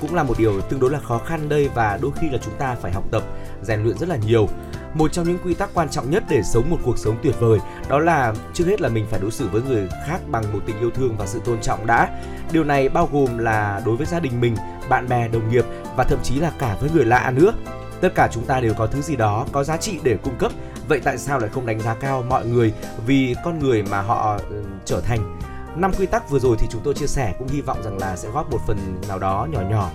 [0.00, 2.54] cũng là một điều tương đối là khó khăn đây và đôi khi là chúng
[2.58, 3.22] ta phải học tập,
[3.62, 4.48] rèn luyện rất là nhiều.
[4.94, 7.58] Một trong những quy tắc quan trọng nhất để sống một cuộc sống tuyệt vời
[7.88, 10.80] đó là trước hết là mình phải đối xử với người khác bằng một tình
[10.80, 12.08] yêu thương và sự tôn trọng đã.
[12.52, 14.56] Điều này bao gồm là đối với gia đình mình,
[14.88, 15.64] bạn bè, đồng nghiệp
[15.96, 17.52] và thậm chí là cả với người lạ nữa
[18.00, 20.52] tất cả chúng ta đều có thứ gì đó, có giá trị để cung cấp.
[20.88, 22.72] Vậy tại sao lại không đánh giá cao mọi người?
[23.06, 25.35] Vì con người mà họ ừ, trở thành
[25.76, 28.16] năm quy tắc vừa rồi thì chúng tôi chia sẻ cũng hy vọng rằng là
[28.16, 29.90] sẽ góp một phần nào đó nhỏ nhỏ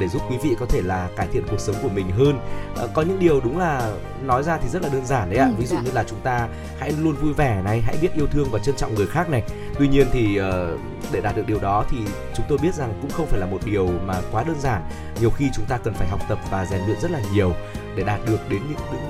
[0.00, 2.40] để giúp quý vị có thể là cải thiện cuộc sống của mình hơn.
[2.76, 5.46] À, có những điều đúng là nói ra thì rất là đơn giản đấy ạ.
[5.46, 5.82] Ừ, ví dụ dạ.
[5.82, 8.76] như là chúng ta hãy luôn vui vẻ này hãy biết yêu thương và trân
[8.76, 9.42] trọng người khác này.
[9.78, 10.80] Tuy nhiên thì uh,
[11.12, 11.96] để đạt được điều đó thì
[12.34, 14.82] chúng tôi biết rằng cũng không phải là một điều mà quá đơn giản.
[15.20, 17.52] Nhiều khi chúng ta cần phải học tập và rèn luyện rất là nhiều
[17.96, 19.00] để đạt được đến những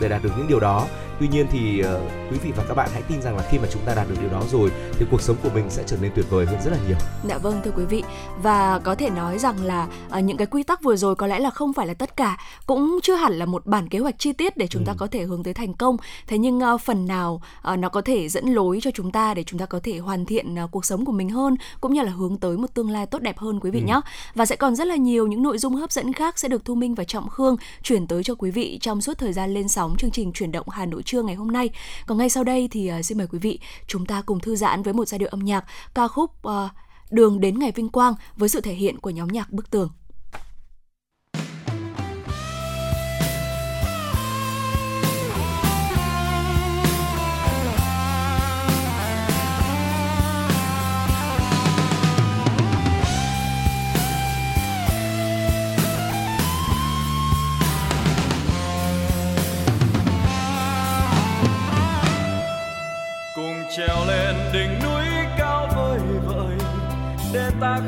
[0.00, 0.86] để đạt được những điều đó
[1.22, 1.86] tuy nhiên thì uh,
[2.30, 4.14] quý vị và các bạn hãy tin rằng là khi mà chúng ta đạt được
[4.20, 6.70] điều đó rồi thì cuộc sống của mình sẽ trở nên tuyệt vời hơn rất
[6.70, 6.96] là nhiều.
[7.28, 8.02] Dạ vâng thưa quý vị.
[8.42, 11.38] Và có thể nói rằng là uh, những cái quy tắc vừa rồi có lẽ
[11.38, 14.32] là không phải là tất cả cũng chưa hẳn là một bản kế hoạch chi
[14.32, 14.86] tiết để chúng ừ.
[14.86, 15.96] ta có thể hướng tới thành công.
[16.26, 19.44] Thế nhưng uh, phần nào uh, nó có thể dẫn lối cho chúng ta để
[19.44, 22.10] chúng ta có thể hoàn thiện uh, cuộc sống của mình hơn cũng như là
[22.10, 23.86] hướng tới một tương lai tốt đẹp hơn quý vị ừ.
[23.86, 24.00] nhé
[24.34, 26.74] và sẽ còn rất là nhiều những nội dung hấp dẫn khác sẽ được thu
[26.74, 29.96] minh và trọng khương chuyển tới cho quý vị trong suốt thời gian lên sóng
[29.98, 31.70] chương trình chuyển động Hà Nội trưa ngày hôm nay.
[32.06, 34.82] Còn ngay sau đây thì à, xin mời quý vị chúng ta cùng thư giãn
[34.82, 36.68] với một giai điệu âm nhạc ca khúc ờ,
[37.12, 39.90] Đường đến ngày vinh quang với sự thể hiện của nhóm nhạc Bức Tường.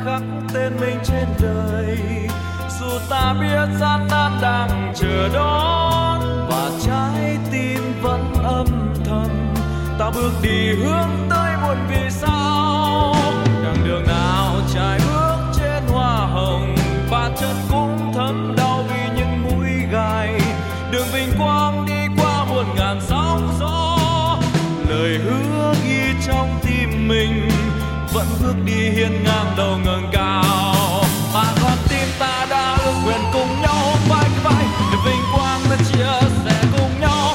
[0.04, 0.22] khắc
[0.54, 1.98] tên mình trên đời.
[2.80, 8.66] Dù ta biết gian nan đang chờ đón và trái tim vẫn âm
[9.04, 9.54] thầm.
[9.98, 13.14] Ta bước đi hướng tới muôn vì sao
[13.64, 15.13] đằng đường nào trái bước
[29.04, 31.04] hiên ngang đầu ngẩng cao.
[31.34, 35.76] Mà con tim ta đã ước nguyện cùng nhau vai vai để vinh quang ta
[35.76, 37.34] chia sẻ cùng nhau.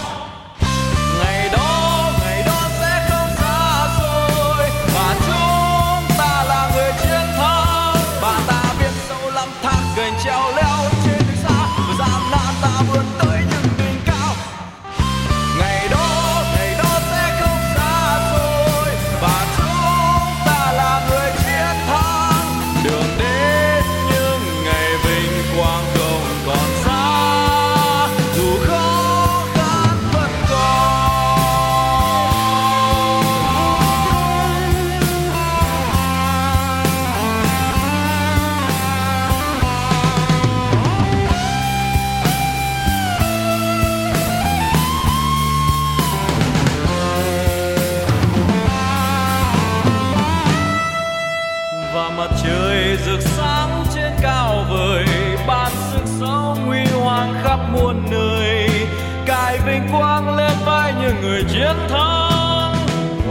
[1.19, 7.95] Ngày đó ngày đó sẽ không xa rồi, và chúng ta là người chiến thắng.
[8.21, 10.89] Và ta biết sâu lắm thác gành treo leo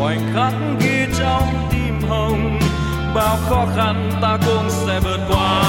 [0.09, 2.59] khoảnh khắc ghi trong tim hồng,
[3.15, 5.63] bao khó khăn ta cũng sẽ vượt qua.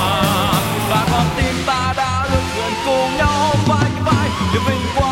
[0.89, 5.08] Và con tim ta đã lực cùng nhau vai vai để vinh quang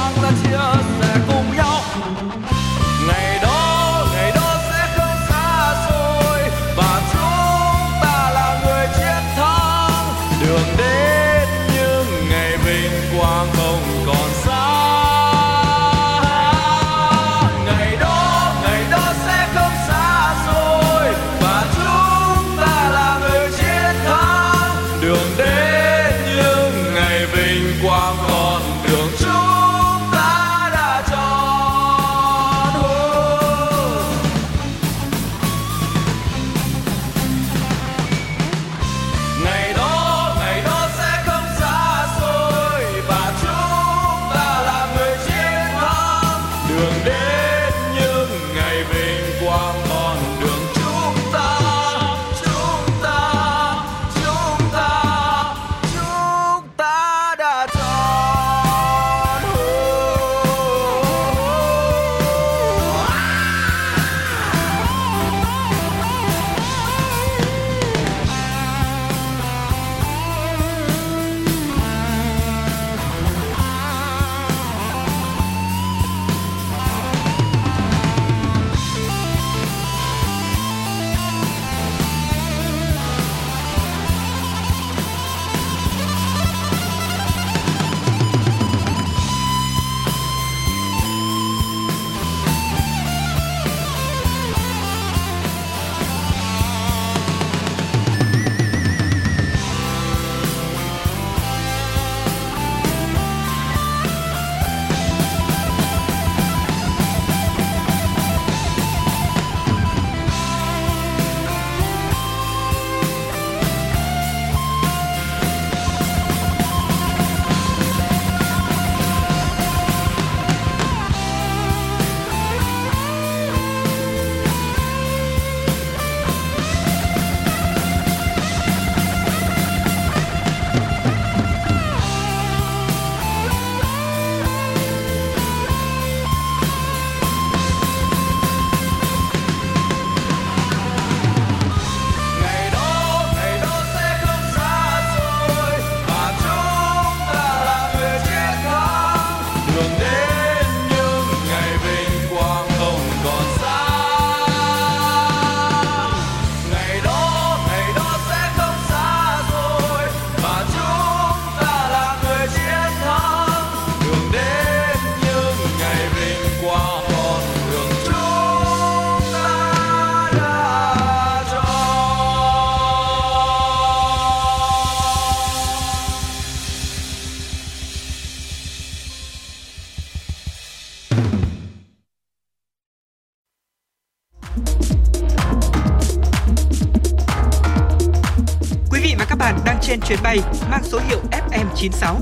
[191.78, 192.16] FM96.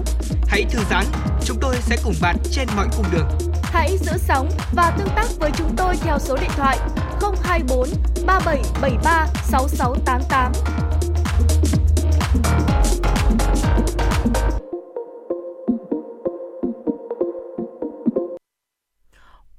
[0.47, 1.05] Hãy thư giãn,
[1.45, 3.27] chúng tôi sẽ cùng bạn trên mọi cung đường.
[3.63, 6.77] Hãy giữ sóng và tương tác với chúng tôi theo số điện thoại
[7.43, 7.89] 024
[8.25, 10.51] 3773 6688.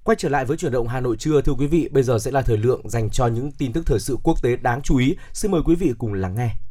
[0.04, 2.30] Quay trở lại với chuyển động Hà Nội trưa thưa quý vị, bây giờ sẽ
[2.30, 5.16] là thời lượng dành cho những tin tức thời sự quốc tế đáng chú ý.
[5.32, 6.65] Xin mời quý vị cùng lắng nghe.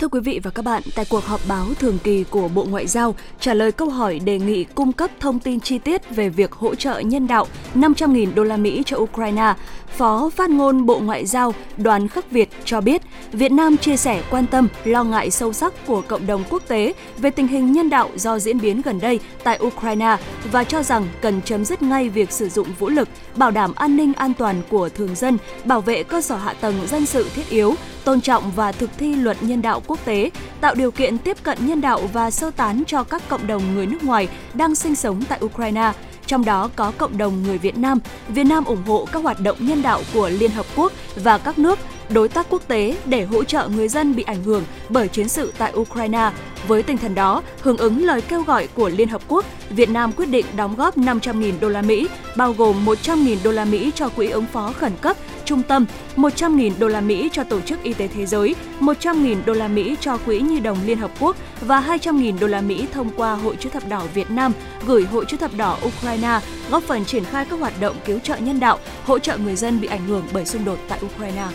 [0.00, 2.86] Thưa quý vị và các bạn, tại cuộc họp báo thường kỳ của Bộ Ngoại
[2.86, 6.52] giao trả lời câu hỏi đề nghị cung cấp thông tin chi tiết về việc
[6.52, 9.54] hỗ trợ nhân đạo 500.000 đô la Mỹ cho Ukraine,
[9.96, 14.22] Phó phát ngôn Bộ Ngoại giao Đoàn Khắc Việt cho biết, Việt Nam chia sẻ
[14.30, 17.90] quan tâm, lo ngại sâu sắc của cộng đồng quốc tế về tình hình nhân
[17.90, 20.16] đạo do diễn biến gần đây tại Ukraine
[20.52, 23.96] và cho rằng cần chấm dứt ngay việc sử dụng vũ lực, bảo đảm an
[23.96, 27.48] ninh an toàn của thường dân, bảo vệ cơ sở hạ tầng dân sự thiết
[27.48, 27.74] yếu,
[28.04, 31.66] tôn trọng và thực thi luật nhân đạo quốc tế, tạo điều kiện tiếp cận
[31.66, 35.22] nhân đạo và sơ tán cho các cộng đồng người nước ngoài đang sinh sống
[35.28, 35.92] tại Ukraine,
[36.30, 37.98] trong đó có cộng đồng người Việt Nam.
[38.28, 41.58] Việt Nam ủng hộ các hoạt động nhân đạo của Liên Hợp Quốc và các
[41.58, 41.78] nước
[42.12, 45.52] đối tác quốc tế để hỗ trợ người dân bị ảnh hưởng bởi chiến sự
[45.58, 46.30] tại Ukraine.
[46.68, 50.12] Với tinh thần đó, hưởng ứng lời kêu gọi của Liên Hợp Quốc, Việt Nam
[50.12, 54.08] quyết định đóng góp 500.000 đô la Mỹ, bao gồm 100.000 đô la Mỹ cho
[54.08, 57.92] quỹ ứng phó khẩn cấp trung tâm, 100.000 đô la Mỹ cho Tổ chức Y
[57.92, 61.80] tế Thế giới, 100.000 đô la Mỹ cho Quỹ Nhi đồng Liên Hợp Quốc và
[61.80, 64.52] 200.000 đô la Mỹ thông qua Hội chữ thập đỏ Việt Nam
[64.86, 68.36] gửi Hội chữ thập đỏ Ukraine, góp phần triển khai các hoạt động cứu trợ
[68.36, 71.46] nhân đạo, hỗ trợ người dân bị ảnh hưởng bởi xung đột tại Ukraine.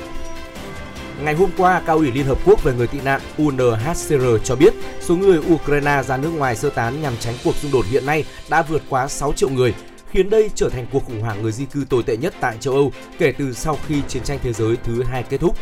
[1.24, 4.74] Ngày hôm qua, Cao ủy Liên Hợp Quốc về người tị nạn UNHCR cho biết
[5.02, 8.26] số người Ukraine ra nước ngoài sơ tán nhằm tránh cuộc xung đột hiện nay
[8.50, 9.74] đã vượt quá 6 triệu người,
[10.10, 12.74] khiến đây trở thành cuộc khủng hoảng người di cư tồi tệ nhất tại châu
[12.74, 15.58] Âu kể từ sau khi chiến tranh thế giới thứ hai kết thúc.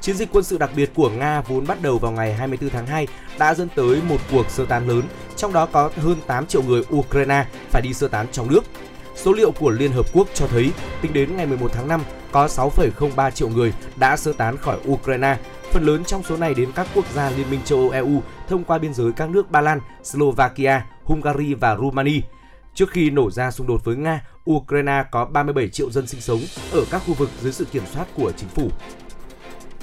[0.00, 2.86] Chiến dịch quân sự đặc biệt của Nga vốn bắt đầu vào ngày 24 tháng
[2.86, 3.06] 2
[3.38, 5.02] đã dẫn tới một cuộc sơ tán lớn,
[5.36, 8.64] trong đó có hơn 8 triệu người Ukraine phải đi sơ tán trong nước.
[9.16, 10.70] Số liệu của Liên Hợp Quốc cho thấy,
[11.02, 15.38] tính đến ngày 11 tháng 5, có 6,03 triệu người đã sơ tán khỏi Ukraine.
[15.72, 18.64] Phần lớn trong số này đến các quốc gia Liên minh châu Âu EU thông
[18.64, 22.20] qua biên giới các nước Ba Lan, Slovakia, Hungary và Romania.
[22.74, 26.40] Trước khi nổ ra xung đột với Nga, Ukraine có 37 triệu dân sinh sống
[26.72, 28.70] ở các khu vực dưới sự kiểm soát của chính phủ.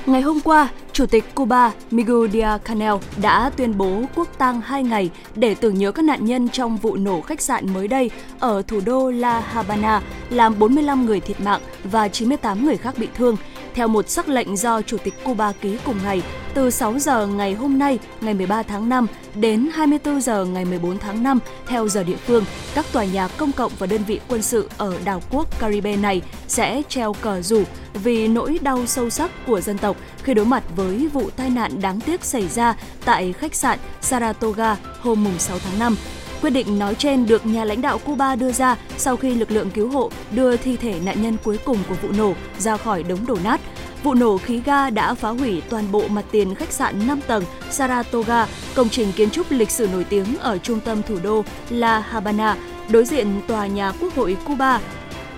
[0.06, 5.10] Ngày hôm qua, Chủ tịch Cuba Miguel Diaz-Canel đã tuyên bố quốc tang 2 ngày
[5.36, 8.82] để tưởng nhớ các nạn nhân trong vụ nổ khách sạn mới đây ở thủ
[8.86, 13.38] đô La Habana, làm 45 người thiệt mạng và 98 người khác bị thương.
[13.74, 16.22] Theo một sắc lệnh do Chủ tịch Cuba ký cùng ngày,
[16.54, 20.98] từ 6 giờ ngày hôm nay, ngày 13 tháng 5 đến 24 giờ ngày 14
[21.00, 24.42] tháng 5 theo giờ địa phương, các tòa nhà công cộng và đơn vị quân
[24.42, 29.32] sự ở đảo quốc Caribe này sẽ treo cờ rủ vì nỗi đau sâu sắc
[29.48, 33.34] của dân tộc khi đối mặt với vụ tai nạn đáng tiếc xảy ra tại
[33.34, 35.96] khách sạn Saratoga hôm 6 tháng 5.
[36.42, 39.70] Quyết định nói trên được nhà lãnh đạo Cuba đưa ra sau khi lực lượng
[39.72, 43.26] cứu hộ đưa thi thể nạn nhân cuối cùng của vụ nổ ra khỏi đống
[43.28, 43.62] đổ nát.
[44.04, 47.44] Vụ nổ khí ga đã phá hủy toàn bộ mặt tiền khách sạn 5 tầng
[47.72, 52.00] Saratoga, công trình kiến trúc lịch sử nổi tiếng ở trung tâm thủ đô La
[52.00, 52.58] Habana,
[52.90, 54.80] đối diện tòa nhà Quốc hội Cuba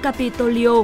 [0.02, 0.84] Capitolio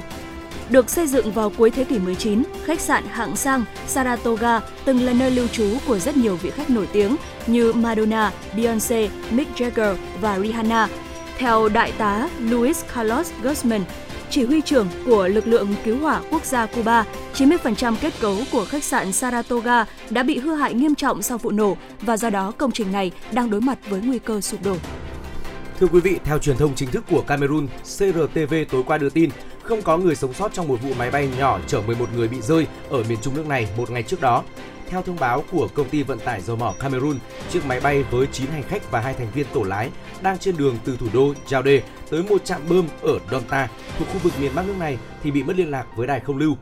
[0.70, 5.14] được xây dựng vào cuối thế kỷ 19, khách sạn hạng sang Saratoga từng là
[5.14, 7.16] nơi lưu trú của rất nhiều vị khách nổi tiếng
[7.48, 10.88] như Madonna, Beyoncé, Mick Jagger và Rihanna.
[11.38, 13.82] Theo đại tá Luis Carlos Guzman,
[14.30, 18.66] chỉ huy trưởng của lực lượng cứu hỏa quốc gia Cuba, 90% kết cấu của
[18.66, 22.52] khách sạn Saratoga đã bị hư hại nghiêm trọng sau vụ nổ và do đó
[22.58, 24.76] công trình này đang đối mặt với nguy cơ sụp đổ.
[25.80, 29.30] Thưa quý vị, theo truyền thông chính thức của Cameroon, CRTV tối qua đưa tin
[29.68, 32.42] không có người sống sót trong một vụ máy bay nhỏ chở 11 người bị
[32.42, 34.44] rơi ở miền trung nước này một ngày trước đó.
[34.90, 38.28] Theo thông báo của công ty vận tải dầu mỏ Cameroon, chiếc máy bay với
[38.32, 39.90] 9 hành khách và hai thành viên tổ lái
[40.22, 44.20] đang trên đường từ thủ đô Yaoundé tới một trạm bơm ở Donta thuộc khu
[44.20, 46.56] vực miền Bắc nước này thì bị mất liên lạc với đài không lưu.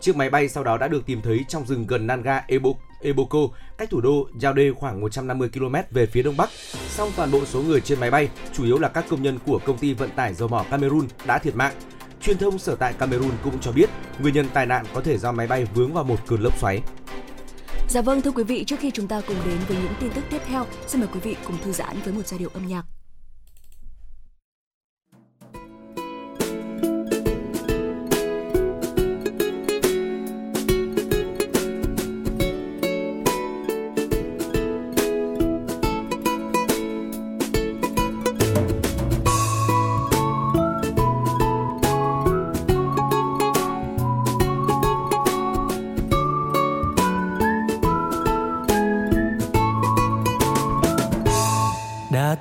[0.00, 3.38] Chiếc máy bay sau đó đã được tìm thấy trong rừng gần Nanga Ebo, Eboko,
[3.78, 6.50] cách thủ đô Yaoundé khoảng 150 km về phía đông bắc.
[6.88, 9.60] Song toàn bộ số người trên máy bay, chủ yếu là các công nhân của
[9.64, 11.74] công ty vận tải dầu mỏ Cameroon đã thiệt mạng.
[12.20, 15.32] Truyền thông sở tại Cameroon cũng cho biết nguyên nhân tai nạn có thể do
[15.32, 16.80] máy bay vướng vào một cơn lốc xoáy.
[17.88, 20.24] Dạ vâng thưa quý vị, trước khi chúng ta cùng đến với những tin tức
[20.30, 22.82] tiếp theo, xin mời quý vị cùng thư giãn với một giai điệu âm nhạc.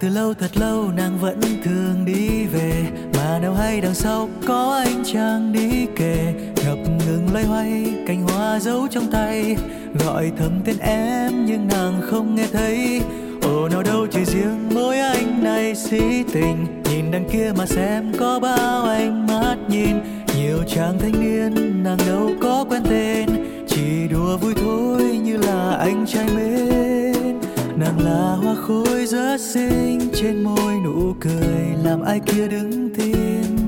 [0.10, 2.86] Lâu, thật lâu nàng vẫn thường đi về.
[3.14, 6.34] Mà nào hay đằng sau có anh chàng đi kề.
[6.66, 9.56] Ngập ngừng loay hoay, cành hoa giấu trong tay.
[10.00, 13.02] Gọi thầm tên em nhưng nàng không nghe thấy.
[13.42, 16.66] Ồ nào đâu chỉ riêng mỗi anh này si tình.
[16.90, 19.96] Nhìn đằng kia mà xem có bao anh mắt nhìn.
[20.38, 23.30] Nhiều chàng thanh niên, nàng đâu có quen tên.
[23.68, 27.40] Chỉ đùa vui thôi như là anh trai mến
[27.80, 33.60] nàng là hoa khôi rất xinh, trên môi nụ cười làm ai kia đứng tim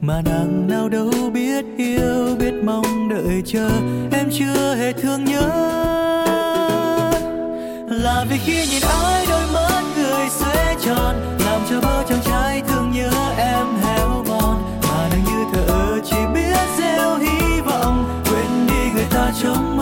[0.00, 3.70] mà nàng nào đâu biết yêu, biết mong đợi chờ,
[4.12, 5.50] em chưa hề thương nhớ.
[7.90, 12.62] Là vì khi nhìn ai đôi mắt người sẽ tròn, làm cho bao chàng trai
[12.68, 14.62] thương nhớ em héo mòn.
[14.82, 19.79] Mà nàng như thờ chỉ biết gieo hy vọng, quên đi người ta trông mơ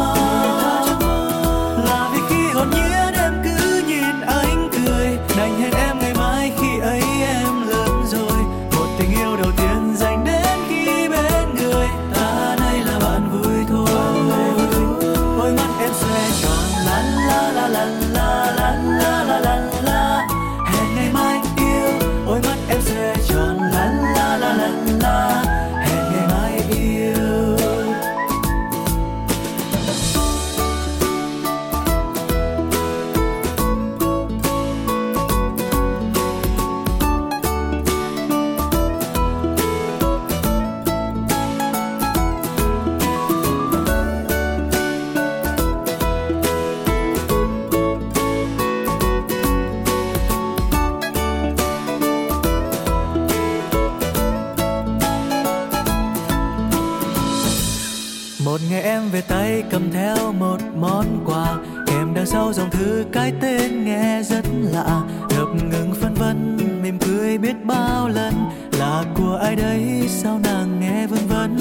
[60.18, 61.56] theo một món quà.
[61.86, 65.02] Kèm đằng sau dòng thư cái tên nghe rất lạ.
[65.30, 68.34] Ngập ngừng phân vân, mỉm cười biết bao lần.
[68.78, 71.56] Là của ai đấy, sao nàng nghe vân vân?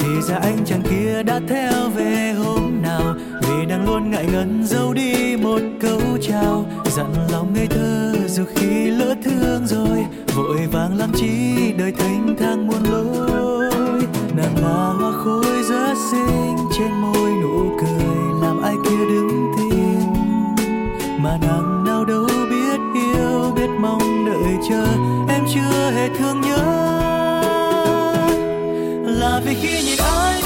[0.00, 3.14] Thì ra anh chàng kia đã theo về hôm nào.
[3.42, 6.64] Vì đang luôn ngại ngần, giấu đi một câu chào.
[6.84, 10.04] Dặn lòng ngây thơ, dù khi lỡ thương rồi.
[10.36, 13.71] Vội vàng làm chi, đời thênh thang muôn lối
[14.36, 20.00] nàng là hoa khôi rất xinh trên môi nụ cười, làm ai kia đứng tim
[21.22, 24.86] mà nàng nào đâu biết yêu, biết mong đợi chờ,
[25.28, 26.58] em chưa hề thương nhớ.
[29.04, 30.41] Là vì khi nhìn ai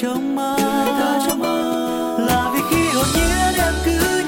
[0.00, 4.21] ta trông mong là vì khi hồn nhiên em cứ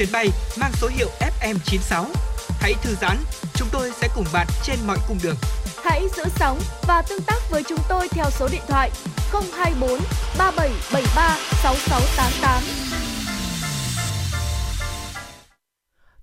[0.00, 0.28] chuyến bay
[0.60, 1.08] mang số hiệu
[1.40, 2.04] FM96.
[2.48, 3.16] Hãy thư giãn,
[3.54, 5.36] chúng tôi sẽ cùng bạn trên mọi cung đường.
[5.84, 8.90] Hãy giữ sóng và tương tác với chúng tôi theo số điện thoại
[9.32, 10.00] 024
[10.38, 12.62] 3773 6688.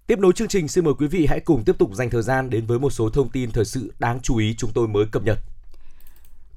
[0.08, 2.50] Tiếp nối chương trình, xin mời quý vị hãy cùng tiếp tục dành thời gian
[2.50, 5.24] đến với một số thông tin thời sự đáng chú ý chúng tôi mới cập
[5.24, 5.38] nhật.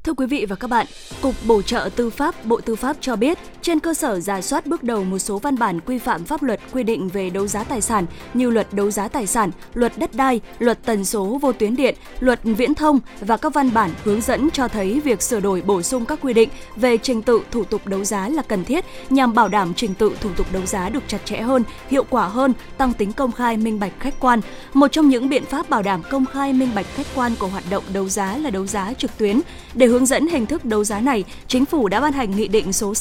[0.05, 0.87] Thưa quý vị và các bạn,
[1.23, 4.67] Cục Bổ trợ Tư pháp Bộ Tư pháp cho biết, trên cơ sở giả soát
[4.67, 7.65] bước đầu một số văn bản quy phạm pháp luật quy định về đấu giá
[7.65, 11.53] tài sản như luật đấu giá tài sản, luật đất đai, luật tần số vô
[11.53, 15.41] tuyến điện, luật viễn thông và các văn bản hướng dẫn cho thấy việc sửa
[15.41, 18.65] đổi bổ sung các quy định về trình tự thủ tục đấu giá là cần
[18.65, 22.05] thiết nhằm bảo đảm trình tự thủ tục đấu giá được chặt chẽ hơn, hiệu
[22.11, 24.41] quả hơn, tăng tính công khai minh bạch khách quan.
[24.75, 27.65] Một trong những biện pháp bảo đảm công khai minh bạch khách quan của hoạt
[27.71, 29.41] động đấu giá là đấu giá trực tuyến.
[29.75, 32.73] Để hướng dẫn hình thức đấu giá này, Chính phủ đã ban hành Nghị định
[32.73, 32.93] số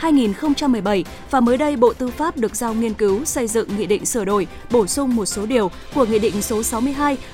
[0.00, 4.06] 62-2017 và mới đây Bộ Tư pháp được giao nghiên cứu xây dựng nghị định
[4.06, 6.60] sửa đổi, bổ sung một số điều của Nghị định số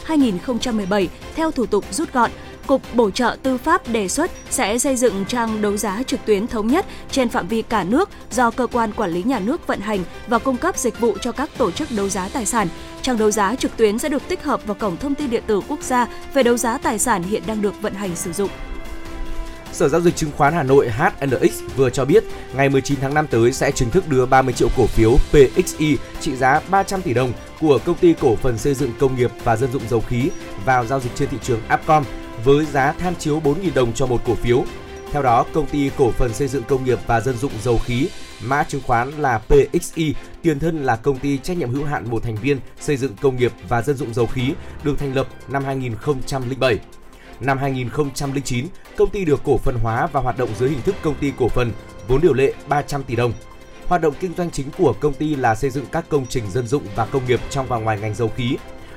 [0.06, 2.30] 62-2017 theo thủ tục rút gọn,
[2.66, 6.46] Cục Bổ trợ Tư pháp đề xuất sẽ xây dựng trang đấu giá trực tuyến
[6.46, 9.80] thống nhất trên phạm vi cả nước do cơ quan quản lý nhà nước vận
[9.80, 12.68] hành và cung cấp dịch vụ cho các tổ chức đấu giá tài sản.
[13.02, 15.60] Trang đấu giá trực tuyến sẽ được tích hợp vào cổng thông tin điện tử
[15.68, 18.50] quốc gia về đấu giá tài sản hiện đang được vận hành sử dụng.
[19.76, 22.24] Sở giao dịch chứng khoán Hà Nội HNX vừa cho biết
[22.54, 26.36] ngày 19 tháng 5 tới sẽ chính thức đưa 30 triệu cổ phiếu PXI trị
[26.36, 29.72] giá 300 tỷ đồng của công ty cổ phần xây dựng công nghiệp và dân
[29.72, 30.30] dụng dầu khí
[30.64, 32.04] vào giao dịch trên thị trường Upcom
[32.44, 34.64] với giá tham chiếu 4.000 đồng cho một cổ phiếu.
[35.12, 38.08] Theo đó, công ty cổ phần xây dựng công nghiệp và dân dụng dầu khí
[38.42, 42.22] mã chứng khoán là PXI, tiền thân là công ty trách nhiệm hữu hạn một
[42.22, 44.52] thành viên xây dựng công nghiệp và dân dụng dầu khí,
[44.82, 46.78] được thành lập năm 2007.
[47.40, 48.66] Năm 2009,
[48.96, 51.48] công ty được cổ phần hóa và hoạt động dưới hình thức công ty cổ
[51.48, 51.72] phần,
[52.08, 53.32] vốn điều lệ 300 tỷ đồng.
[53.86, 56.66] Hoạt động kinh doanh chính của công ty là xây dựng các công trình dân
[56.66, 58.56] dụng và công nghiệp trong và ngoài ngành dầu khí,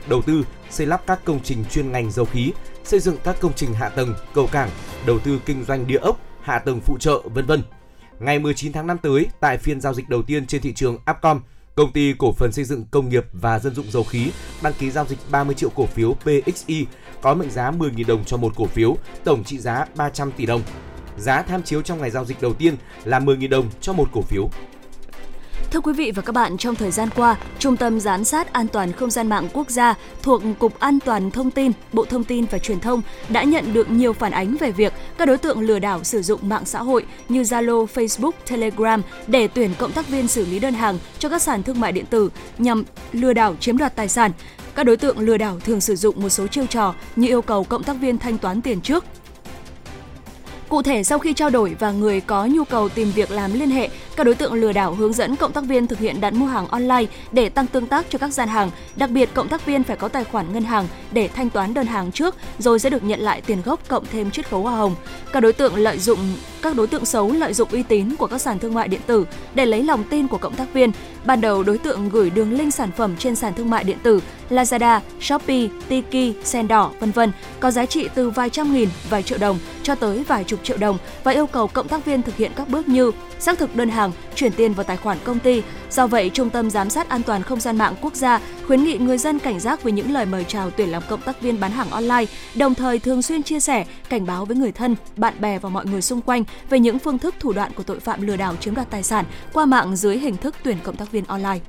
[0.09, 2.51] đầu tư, xây lắp các công trình chuyên ngành dầu khí,
[2.83, 4.69] xây dựng các công trình hạ tầng, cầu cảng,
[5.05, 7.63] đầu tư kinh doanh địa ốc, hạ tầng phụ trợ, vân vân.
[8.19, 11.41] Ngày 19 tháng 5 tới, tại phiên giao dịch đầu tiên trên thị trường Upcom,
[11.79, 14.31] Công ty cổ phần xây dựng công nghiệp và dân dụng dầu khí
[14.61, 16.85] đăng ký giao dịch 30 triệu cổ phiếu PXI
[17.21, 20.61] có mệnh giá 10.000 đồng cho một cổ phiếu, tổng trị giá 300 tỷ đồng.
[21.17, 24.21] Giá tham chiếu trong ngày giao dịch đầu tiên là 10.000 đồng cho một cổ
[24.21, 24.49] phiếu.
[25.71, 28.67] Thưa quý vị và các bạn, trong thời gian qua, Trung tâm Giám sát An
[28.67, 32.45] toàn Không gian mạng quốc gia thuộc Cục An toàn Thông tin, Bộ Thông tin
[32.45, 35.79] và Truyền thông đã nhận được nhiều phản ánh về việc các đối tượng lừa
[35.79, 40.27] đảo sử dụng mạng xã hội như Zalo, Facebook, Telegram để tuyển cộng tác viên
[40.27, 43.77] xử lý đơn hàng cho các sàn thương mại điện tử nhằm lừa đảo chiếm
[43.77, 44.31] đoạt tài sản.
[44.79, 47.63] Các đối tượng lừa đảo thường sử dụng một số chiêu trò như yêu cầu
[47.63, 49.05] cộng tác viên thanh toán tiền trước,
[50.69, 53.69] Cụ thể, sau khi trao đổi và người có nhu cầu tìm việc làm liên
[53.69, 56.45] hệ, các đối tượng lừa đảo hướng dẫn cộng tác viên thực hiện đặt mua
[56.45, 58.71] hàng online để tăng tương tác cho các gian hàng.
[58.95, 61.87] Đặc biệt, cộng tác viên phải có tài khoản ngân hàng để thanh toán đơn
[61.87, 64.95] hàng trước, rồi sẽ được nhận lại tiền gốc cộng thêm chiết khấu hoa hồng.
[65.33, 66.19] Các đối tượng lợi dụng
[66.61, 69.25] các đối tượng xấu lợi dụng uy tín của các sàn thương mại điện tử
[69.55, 70.91] để lấy lòng tin của cộng tác viên.
[71.29, 74.21] Ban đầu, đối tượng gửi đường link sản phẩm trên sàn thương mại điện tử
[74.49, 79.23] Lazada, Shopee, Tiki, Sen đỏ vân vân có giá trị từ vài trăm nghìn, vài
[79.23, 82.35] triệu đồng cho tới vài chục triệu đồng và yêu cầu cộng tác viên thực
[82.35, 85.63] hiện các bước như xác thực đơn hàng, chuyển tiền vào tài khoản công ty.
[85.91, 88.97] Do vậy, Trung tâm Giám sát An toàn Không gian mạng quốc gia khuyến nghị
[88.97, 91.71] người dân cảnh giác với những lời mời chào tuyển làm cộng tác viên bán
[91.71, 92.25] hàng online,
[92.55, 95.85] đồng thời thường xuyên chia sẻ, cảnh báo với người thân, bạn bè và mọi
[95.85, 98.75] người xung quanh về những phương thức thủ đoạn của tội phạm lừa đảo chiếm
[98.75, 101.59] đoạt tài sản qua mạng dưới hình thức tuyển cộng tác viên online.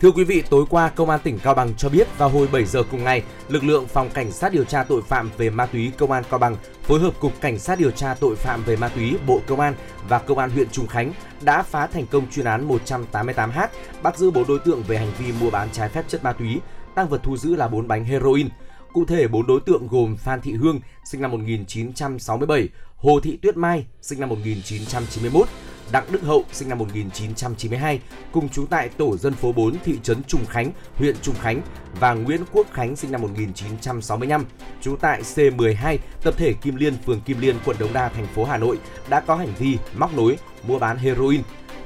[0.00, 2.64] Thưa quý vị, tối qua Công an tỉnh Cao Bằng cho biết vào hồi 7
[2.64, 5.92] giờ cùng ngày, lực lượng phòng cảnh sát điều tra tội phạm về ma túy
[5.98, 8.88] Công an Cao Bằng phối hợp cục cảnh sát điều tra tội phạm về ma
[8.88, 9.74] túy Bộ Công an
[10.08, 13.66] và Công an huyện trùng Khánh đã phá thành công chuyên án 188H,
[14.02, 16.60] bắt giữ 4 đối tượng về hành vi mua bán trái phép chất ma túy,
[16.94, 18.48] tăng vật thu giữ là 4 bánh heroin.
[18.92, 23.56] Cụ thể, 4 đối tượng gồm Phan Thị Hương, sinh năm 1967, Hồ Thị Tuyết
[23.56, 25.48] Mai, sinh năm 1991,
[25.92, 28.00] Đặng Đức Hậu sinh năm 1992
[28.32, 31.60] cùng trú tại tổ dân phố 4 thị trấn Trùng Khánh, huyện Trùng Khánh
[32.00, 34.44] và Nguyễn Quốc Khánh sinh năm 1965
[34.80, 38.44] trú tại C12 tập thể Kim Liên, phường Kim Liên, quận Đống Đa, thành phố
[38.44, 38.78] Hà Nội
[39.08, 41.42] đã có hành vi móc nối mua bán heroin.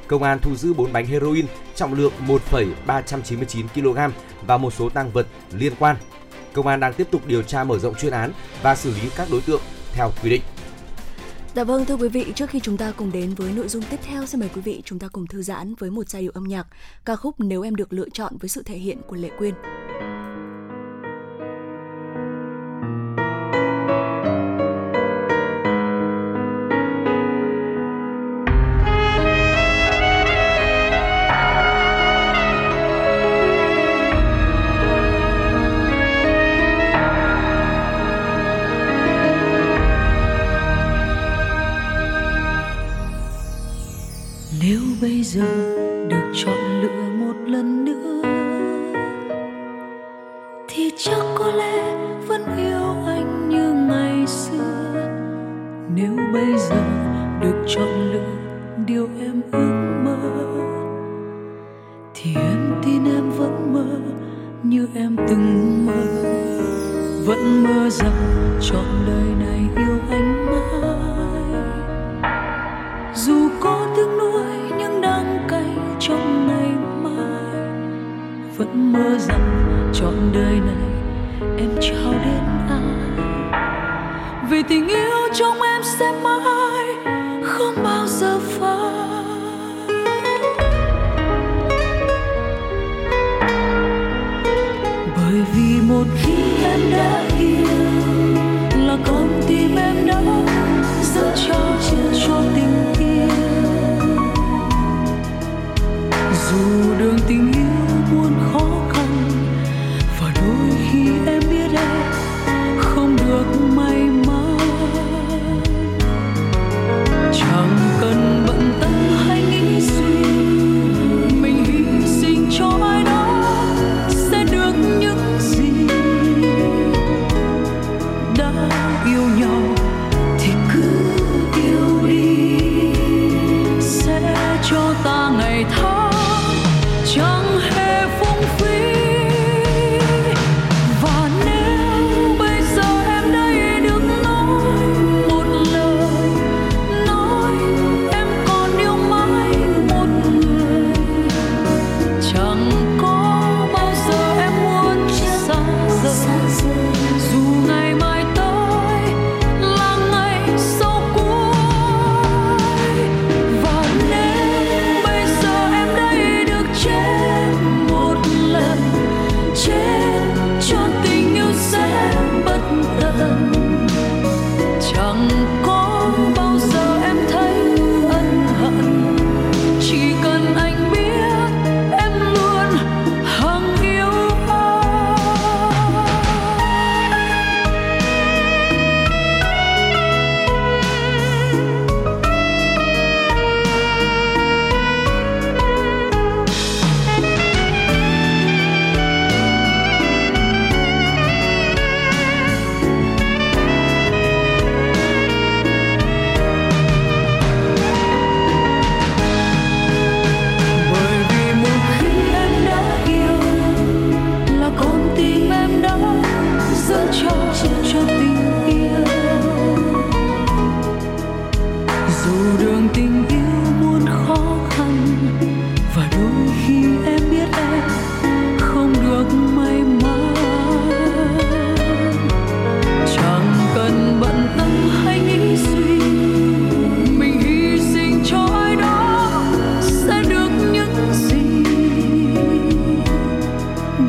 [0.06, 3.98] Công an thu giữ 4 bánh heroin trọng lượng 1,399 kg
[4.46, 5.96] và một số tăng vật liên quan.
[6.52, 8.32] Công an đang tiếp tục điều tra mở rộng chuyên án
[8.62, 9.60] và xử lý các đối tượng
[9.92, 10.42] theo quy định.
[11.54, 14.00] Dạ vâng thưa quý vị, trước khi chúng ta cùng đến với nội dung tiếp
[14.02, 16.44] theo, xin mời quý vị chúng ta cùng thư giãn với một giai điệu âm
[16.44, 16.66] nhạc
[17.04, 19.54] ca khúc Nếu em được lựa chọn với sự thể hiện của Lệ Quyên.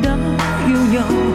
[0.00, 0.18] 的
[0.68, 1.33] 拥有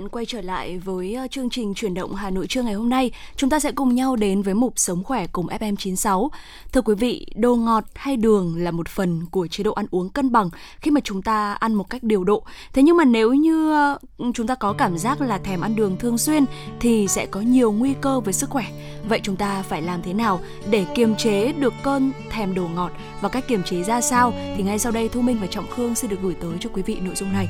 [0.00, 2.88] bạn, quay trở lại với ờ, chương trình chuyển động Hà Nội trưa ngày hôm
[2.88, 3.10] nay.
[3.36, 6.28] Chúng ta sẽ cùng nhau đến với mục Sống khỏe cùng FM96.
[6.72, 10.08] Thưa quý vị, đồ ngọt hay đường là một phần của chế độ ăn uống
[10.08, 12.42] cân bằng khi mà chúng ta ăn một cách điều độ.
[12.72, 13.98] Thế nhưng mà nếu như ờ,
[14.34, 16.44] chúng ta có cảm giác là thèm ăn đường thường xuyên
[16.80, 18.64] thì sẽ có nhiều nguy cơ với sức khỏe.
[19.08, 20.40] Vậy chúng ta phải làm thế nào
[20.70, 24.62] để kiềm chế được cơn thèm đồ ngọt và cách kiềm chế ra sao thì
[24.62, 26.96] ngay sau đây Thu Minh và Trọng Khương sẽ được gửi tới cho quý vị
[27.00, 27.48] nội dung này.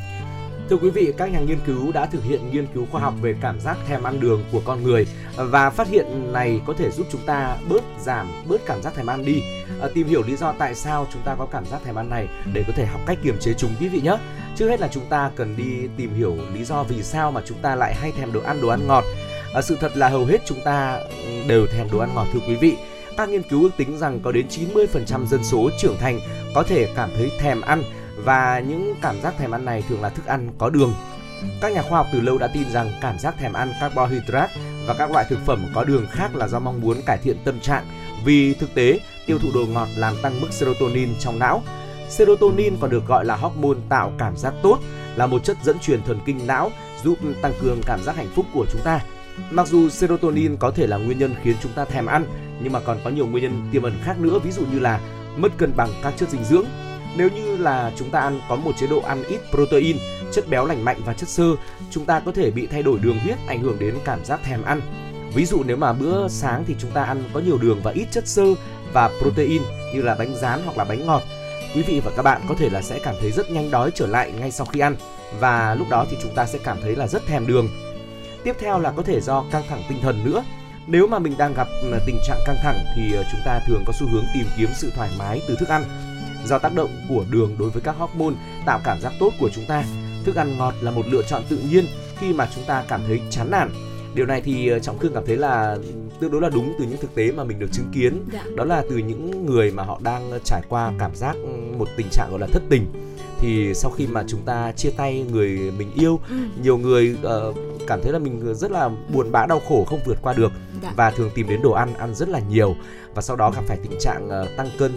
[0.71, 3.35] Thưa quý vị, các nhà nghiên cứu đã thực hiện nghiên cứu khoa học về
[3.41, 5.07] cảm giác thèm ăn đường của con người
[5.37, 9.07] và phát hiện này có thể giúp chúng ta bớt giảm bớt cảm giác thèm
[9.07, 9.43] ăn đi.
[9.81, 12.29] À, tìm hiểu lý do tại sao chúng ta có cảm giác thèm ăn này
[12.53, 14.17] để có thể học cách kiềm chế chúng quý vị nhé.
[14.57, 17.59] Trước hết là chúng ta cần đi tìm hiểu lý do vì sao mà chúng
[17.59, 19.05] ta lại hay thèm đồ ăn đồ ăn ngọt.
[19.55, 22.41] À, sự thật là hầu hết chúng ta ừ, đều thèm đồ ăn ngọt thưa
[22.49, 22.77] quý vị.
[23.17, 26.21] Các nghiên cứu ước tính rằng có đến 90% dân số trưởng thành
[26.55, 27.83] có thể cảm thấy thèm ăn
[28.25, 30.95] và những cảm giác thèm ăn này thường là thức ăn có đường.
[31.61, 34.55] Các nhà khoa học từ lâu đã tin rằng cảm giác thèm ăn carbohydrate
[34.87, 37.61] và các loại thực phẩm có đường khác là do mong muốn cải thiện tâm
[37.61, 37.87] trạng.
[38.25, 41.63] Vì thực tế, tiêu thụ đồ ngọt làm tăng mức serotonin trong não.
[42.09, 44.79] Serotonin còn được gọi là hormone tạo cảm giác tốt,
[45.17, 46.71] là một chất dẫn truyền thần kinh não
[47.05, 49.01] giúp tăng cường cảm giác hạnh phúc của chúng ta.
[49.51, 52.25] Mặc dù serotonin có thể là nguyên nhân khiến chúng ta thèm ăn,
[52.63, 55.01] nhưng mà còn có nhiều nguyên nhân tiềm ẩn khác nữa, ví dụ như là
[55.37, 56.65] mất cân bằng các chất dinh dưỡng,
[57.17, 59.97] nếu như là chúng ta ăn có một chế độ ăn ít protein,
[60.33, 61.45] chất béo lành mạnh và chất xơ,
[61.91, 64.63] chúng ta có thể bị thay đổi đường huyết ảnh hưởng đến cảm giác thèm
[64.63, 64.81] ăn.
[65.35, 68.07] Ví dụ nếu mà bữa sáng thì chúng ta ăn có nhiều đường và ít
[68.11, 68.45] chất xơ
[68.93, 69.63] và protein
[69.95, 71.23] như là bánh rán hoặc là bánh ngọt,
[71.75, 74.07] quý vị và các bạn có thể là sẽ cảm thấy rất nhanh đói trở
[74.07, 74.97] lại ngay sau khi ăn
[75.41, 77.69] và lúc đó thì chúng ta sẽ cảm thấy là rất thèm đường.
[78.45, 80.45] Tiếp theo là có thể do căng thẳng tinh thần nữa.
[80.87, 83.83] Nếu mà mình đang gặp ừ, tình trạng căng thẳng thì ờ, chúng ta thường
[83.87, 85.85] có xu hướng tìm kiếm sự thoải mái từ thức ăn
[86.49, 88.35] do tác động của đường đối với các hormone
[88.67, 89.85] tạo cảm giác tốt của chúng ta.
[90.25, 91.87] Thức ăn ngọt là một lựa chọn tự nhiên
[92.19, 93.71] khi mà chúng ta cảm thấy chán nản.
[94.15, 95.77] Điều này thì ờ, Trọng Khương cảm thấy là
[96.21, 98.25] tương đối là đúng từ những thực tế mà mình được chứng kiến.
[98.33, 98.45] Dạ.
[98.57, 101.37] Đó là từ những người mà họ đang trải qua cảm giác
[101.79, 102.87] một tình trạng gọi là thất tình
[103.41, 106.37] thì sau khi mà chúng ta chia tay người mình yêu ừ.
[106.63, 107.57] nhiều người uh,
[107.89, 110.53] cảm thấy là mình rất là buồn bã đau khổ không vượt qua được.
[110.83, 110.93] Dạ.
[110.97, 112.77] và thường tìm đến đồ ăn ăn rất là nhiều.
[113.15, 114.93] Và sau đó gặp phải tình trạng uh, tăng cân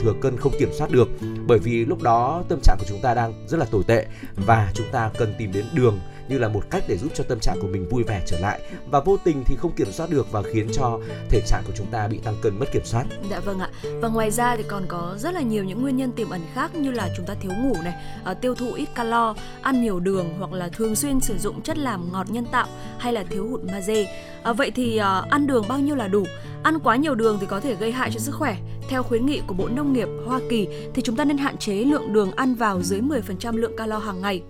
[0.00, 1.08] thừa cân không kiểm soát được.
[1.46, 4.06] Bởi vì lúc đó tâm trạng của chúng ta đang rất là tồi tệ
[4.46, 7.40] và chúng ta cần tìm đến đường như là một cách để giúp cho tâm
[7.40, 8.60] trạng của mình vui vẻ trở lại
[8.90, 11.00] và vô tình thì không kiểm soát được và khiến cho
[11.30, 13.04] thể trạng của chúng ta bị tăng cân mất kiểm soát.
[13.30, 13.70] Dạ vâng ạ.
[14.00, 16.74] Và ngoài ra thì còn có rất là nhiều những nguyên nhân tiềm ẩn khác
[16.74, 17.94] như là chúng ta thiếu ngủ này,
[18.24, 21.78] à, tiêu thụ ít calo, ăn nhiều đường hoặc là thường xuyên sử dụng chất
[21.78, 22.66] làm ngọt nhân tạo
[22.98, 24.04] hay là thiếu hụt magie.
[24.04, 24.12] À,
[24.42, 26.24] ờ, vậy thì à, ăn đường bao nhiêu là đủ?
[26.62, 28.56] Ăn quá nhiều đường thì có thể gây hại cho sức khỏe.
[28.88, 31.74] Theo khuyến nghị của Bộ Nông nghiệp Hoa Kỳ thì chúng ta nên hạn chế
[31.74, 34.42] lượng đường ăn vào dưới 10% lượng calo hàng ngày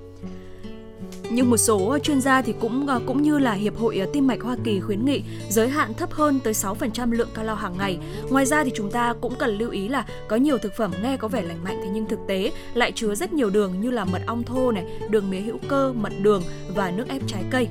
[1.35, 4.27] nhưng một số chuyên gia thì cũng ờ, cũng như là hiệp hội ờ, tim
[4.27, 7.99] mạch Hoa Kỳ khuyến nghị giới hạn thấp hơn tới 6% lượng calo hàng ngày.
[8.31, 11.17] Ngoài ra thì chúng ta cũng cần lưu ý là có nhiều thực phẩm nghe
[11.17, 14.05] có vẻ lành mạnh thế nhưng thực tế lại chứa rất nhiều đường như là
[14.05, 16.43] mật ong thô này, đường mía hữu cơ, mật đường
[16.75, 17.69] và nước ép trái cây.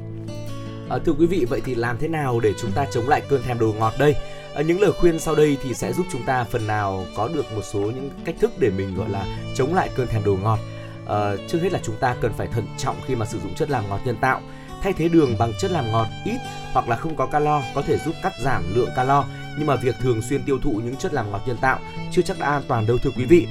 [0.90, 3.42] À, thưa quý vị, vậy thì làm thế nào để chúng ta chống lại cơn
[3.44, 4.16] thèm đồ ngọt đây?
[4.56, 7.46] À, những lời khuyên sau đây thì sẽ giúp chúng ta phần nào có được
[7.56, 10.60] một số những cách thức để mình gọi là chống lại cơn thèm đồ ngọt
[11.04, 13.70] uh, trước hết là chúng ta cần phải thận trọng khi mà sử dụng chất
[13.70, 14.42] làm ngọt nhân tạo.
[14.82, 16.38] Thay thế đường bằng chất làm ngọt ít
[16.74, 19.26] hoặc là không có calo có thể giúp cắt giảm lượng calo
[19.58, 21.80] nhưng mà việc thường xuyên tiêu thụ những chất làm ngọt nhân tạo
[22.12, 23.48] chưa chắc đã an toàn đâu thưa quý vị.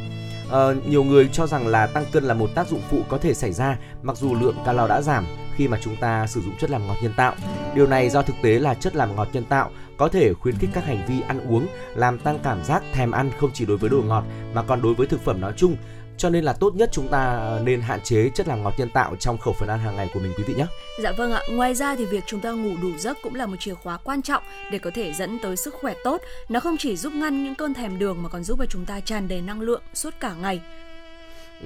[0.48, 3.34] Uh, nhiều người cho rằng là tăng cân là một tác dụng phụ có thể
[3.34, 5.26] xảy ra mặc dù lượng calo đã giảm
[5.57, 7.34] khi mà chúng ta sử dụng chất làm ngọt nhân tạo.
[7.74, 10.70] Điều này do thực tế là chất làm ngọt nhân tạo có thể khuyến khích
[10.72, 13.90] các hành vi ăn uống, làm tăng cảm giác thèm ăn không chỉ đối với
[13.90, 14.24] đồ ngọt
[14.55, 15.76] mà còn đối với thực phẩm nói chung
[16.16, 19.16] cho nên là tốt nhất chúng ta nên hạn chế chất làm ngọt nhân tạo
[19.16, 20.66] trong khẩu phần ăn hàng ngày của mình quý vị nhé.
[21.02, 21.40] Dạ vâng ạ.
[21.50, 24.22] Ngoài ra thì việc chúng ta ngủ đủ giấc cũng là một chìa khóa quan
[24.22, 26.20] trọng để có thể dẫn tới sức khỏe tốt.
[26.48, 29.00] Nó không chỉ giúp ngăn những cơn thèm đường mà còn giúp cho chúng ta
[29.00, 30.60] tràn đầy năng lượng suốt cả ngày.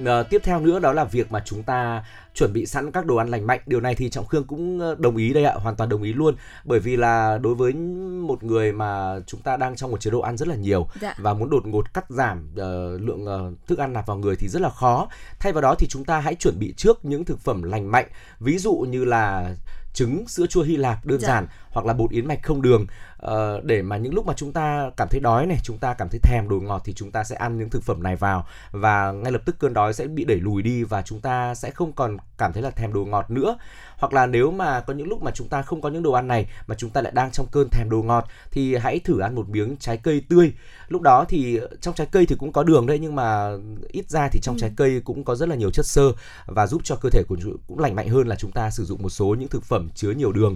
[0.05, 2.03] À, tiếp theo nữa đó là việc mà chúng ta
[2.37, 3.59] chuẩn bị sẵn các đồ ăn lành mạnh.
[3.65, 6.13] Điều này thì trọng khương cũng ờ, đồng ý đây ạ hoàn toàn đồng ý
[6.13, 6.35] luôn.
[6.63, 7.73] Bởi vì là đối với
[8.21, 11.15] một người mà chúng ta đang trong một chế độ ăn rất là nhiều dạ.
[11.17, 14.47] và muốn đột ngột cắt giảm uh, lượng uh, thức ăn nạp vào người thì
[14.47, 15.07] rất là khó.
[15.39, 18.07] Thay vào đó thì chúng ta hãy chuẩn bị trước những thực phẩm lành mạnh.
[18.39, 19.55] Ví dụ như là
[19.93, 21.27] trứng sữa chua Hy Lạp đơn dạ.
[21.27, 22.85] giản hoặc là bột yến mạch không đường
[23.25, 26.09] uh, để mà những lúc mà chúng ta cảm thấy đói này chúng ta cảm
[26.09, 28.45] thấy thèm đồ ngọt thì chúng ta sẽ ăn những thực phẩm này vào.
[28.71, 31.71] Và ngay lập tức cơn đói sẽ bị đẩy lùi đi và chúng ta sẽ
[31.71, 33.57] không còn cảm thấy là thèm đồ ngọt nữa.
[33.97, 36.27] Hoặc là nếu mà có những lúc mà chúng ta không có những đồ ăn
[36.27, 39.19] này mà chúng ta lại đang trong cơn thèm đồ ngọt ngọt thì hãy thử
[39.19, 40.53] ăn một miếng trái cây tươi.
[40.87, 43.49] Lúc đó thì trong trái cây thì cũng có đường đấy nhưng mà
[43.87, 44.59] ít ra thì trong ừ.
[44.59, 46.11] trái cây cũng có rất là nhiều chất xơ
[46.45, 48.85] và giúp cho cơ thể của chúng cũng lành mạnh hơn là chúng ta sử
[48.85, 50.55] dụng một số những thực phẩm chứa nhiều đường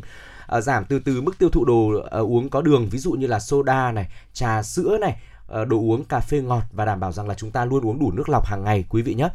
[0.52, 3.28] Ờ, giảm từ từ mức tiêu thụ đồ uh, uống có đường ví dụ như
[3.28, 5.16] là soda này trà sữa này
[5.47, 7.99] ờ, đồ uống cà phê ngọt và đảm bảo rằng là chúng ta luôn uống
[7.99, 9.30] đủ nước lọc hàng ngày quý vị nhé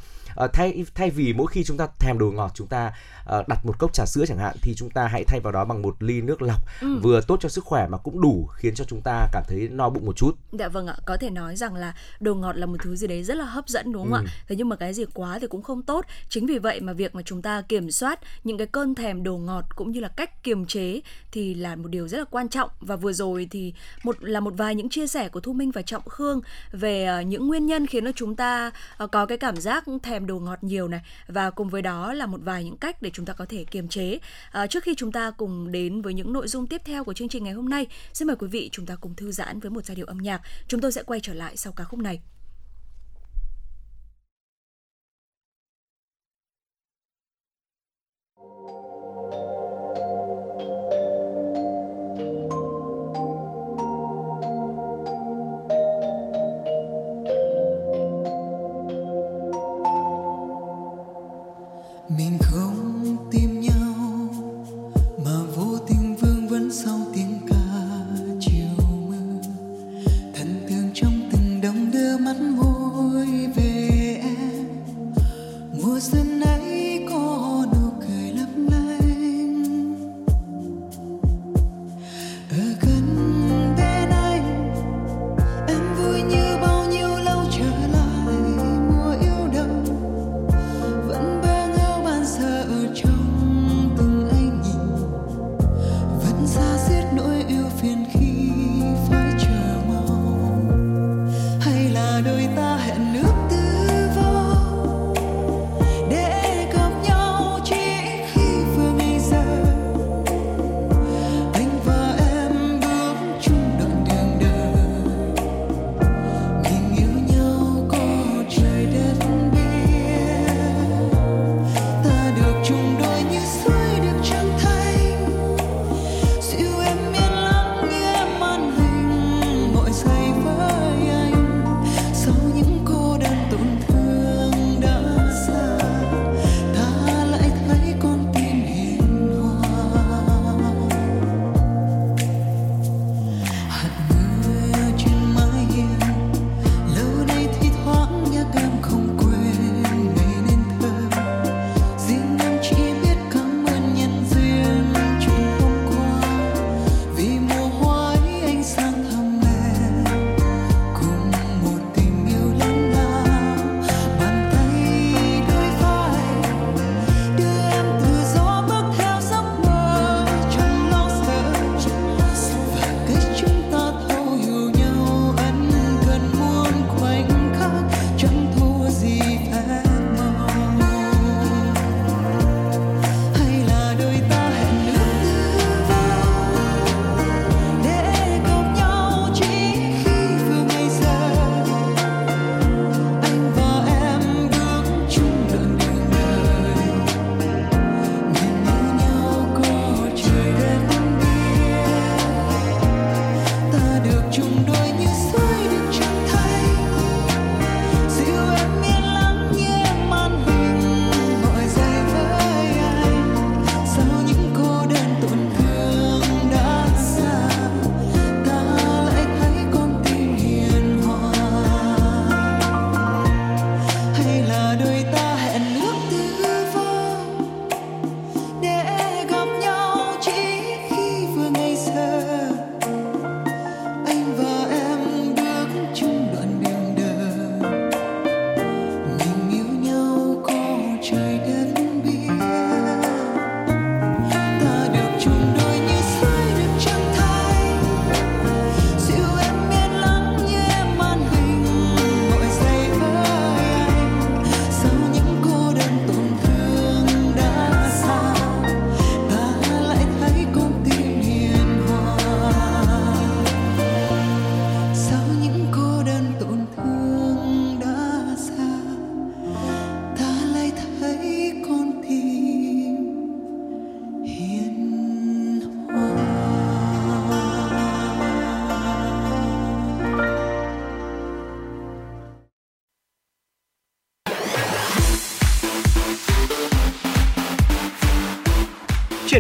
[0.45, 3.67] uh, thay thay vì mỗi khi chúng ta thèm đồ ngọt chúng ta uh, đặt
[3.67, 6.03] một cốc trà sữa chẳng hạn thì chúng ta hãy thay vào đó bằng một
[6.03, 6.99] ly nước lọc ừ.
[7.03, 9.91] vừa tốt cho sức khỏe mà cũng đủ khiến cho chúng ta cảm thấy no
[9.91, 10.37] bụng một chút.
[10.53, 13.25] Dạ vâng ạ, có thể nói rằng là đồ ngọt là một thứ gì đấy
[13.25, 14.25] rất là hấp dẫn đúng không ừ.
[14.27, 14.33] ạ?
[14.49, 16.05] Thế nhưng mà cái gì quá thì cũng không tốt.
[16.29, 19.39] Chính vì vậy mà việc mà chúng ta kiểm soát những cái cơn thèm đồ
[19.39, 21.01] ngọt cũng như là cách kiềm chế
[21.33, 23.75] thì là một điều rất là quan trọng và vừa rồi thì
[24.05, 26.41] một là một vài những chia sẻ của Thu Minh và Trọng Khương
[26.73, 28.71] về uh, những nguyên nhân khiến cho chúng ta
[29.13, 32.41] có cái cảm giác thèm đồ ngọt nhiều này và cùng với đó là một
[32.45, 34.19] vài những cách để chúng ta có thể kiềm chế.
[34.51, 37.29] À, trước khi chúng ta cùng đến với những nội dung tiếp theo của chương
[37.29, 39.85] trình ngày hôm nay, xin mời quý vị chúng ta cùng thư giãn với một
[39.85, 40.41] giai điệu âm nhạc.
[40.69, 42.21] Chúng tôi sẽ quay trở lại sau ca khúc này.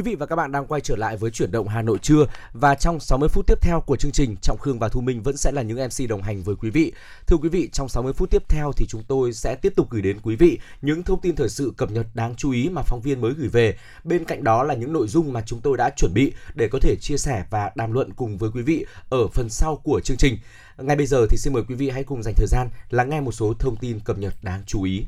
[0.00, 2.26] Quý vị và các bạn đang quay trở lại với chuyển động Hà Nội trưa
[2.52, 5.36] và trong 60 phút tiếp theo của chương trình, Trọng Khương và Thu Minh vẫn
[5.36, 6.92] sẽ là những MC đồng hành với quý vị.
[7.26, 10.02] Thưa quý vị, trong 60 phút tiếp theo thì chúng tôi sẽ tiếp tục gửi
[10.02, 13.00] đến quý vị những thông tin thời sự cập nhật đáng chú ý mà phóng
[13.00, 13.76] viên mới gửi về.
[14.04, 16.78] Bên cạnh đó là những nội dung mà chúng tôi đã chuẩn bị để có
[16.82, 20.16] thể chia sẻ và đàm luận cùng với quý vị ở phần sau của chương
[20.16, 20.38] trình.
[20.78, 23.20] Ngay bây giờ thì xin mời quý vị hãy cùng dành thời gian lắng nghe
[23.20, 25.04] một số thông tin cập nhật đáng chú ý.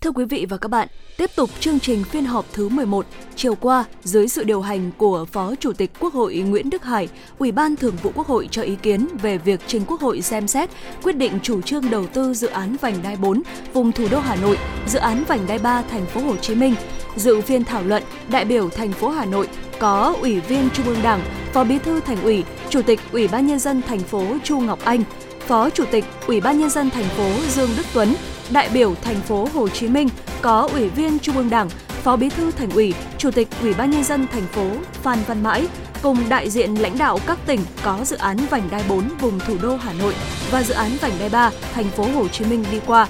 [0.00, 3.54] Thưa quý vị và các bạn, tiếp tục chương trình phiên họp thứ 11, chiều
[3.54, 7.52] qua, dưới sự điều hành của Phó Chủ tịch Quốc hội Nguyễn Đức Hải, Ủy
[7.52, 10.70] ban Thường vụ Quốc hội cho ý kiến về việc trình Quốc hội xem xét
[11.02, 13.42] quyết định chủ trương đầu tư dự án vành đai 4
[13.72, 16.74] vùng thủ đô Hà Nội, dự án vành đai 3 thành phố Hồ Chí Minh.
[17.16, 19.48] Dự phiên thảo luận, đại biểu thành phố Hà Nội
[19.78, 21.20] có Ủy viên Trung ương Đảng,
[21.52, 24.78] Phó Bí thư Thành ủy, Chủ tịch Ủy ban nhân dân thành phố Chu Ngọc
[24.84, 25.02] Anh,
[25.40, 28.14] Phó Chủ tịch Ủy ban nhân dân thành phố Dương Đức Tuấn,
[28.52, 30.08] đại biểu thành phố Hồ Chí Minh
[30.42, 31.68] có Ủy viên Trung ương Đảng,
[32.02, 35.42] Phó Bí thư Thành ủy, Chủ tịch Ủy ban nhân dân thành phố Phan Văn
[35.42, 35.66] Mãi
[36.02, 39.56] cùng đại diện lãnh đạo các tỉnh có dự án vành đai 4 vùng thủ
[39.62, 40.14] đô Hà Nội
[40.50, 43.06] và dự án vành đai 3 thành phố Hồ Chí Minh đi qua.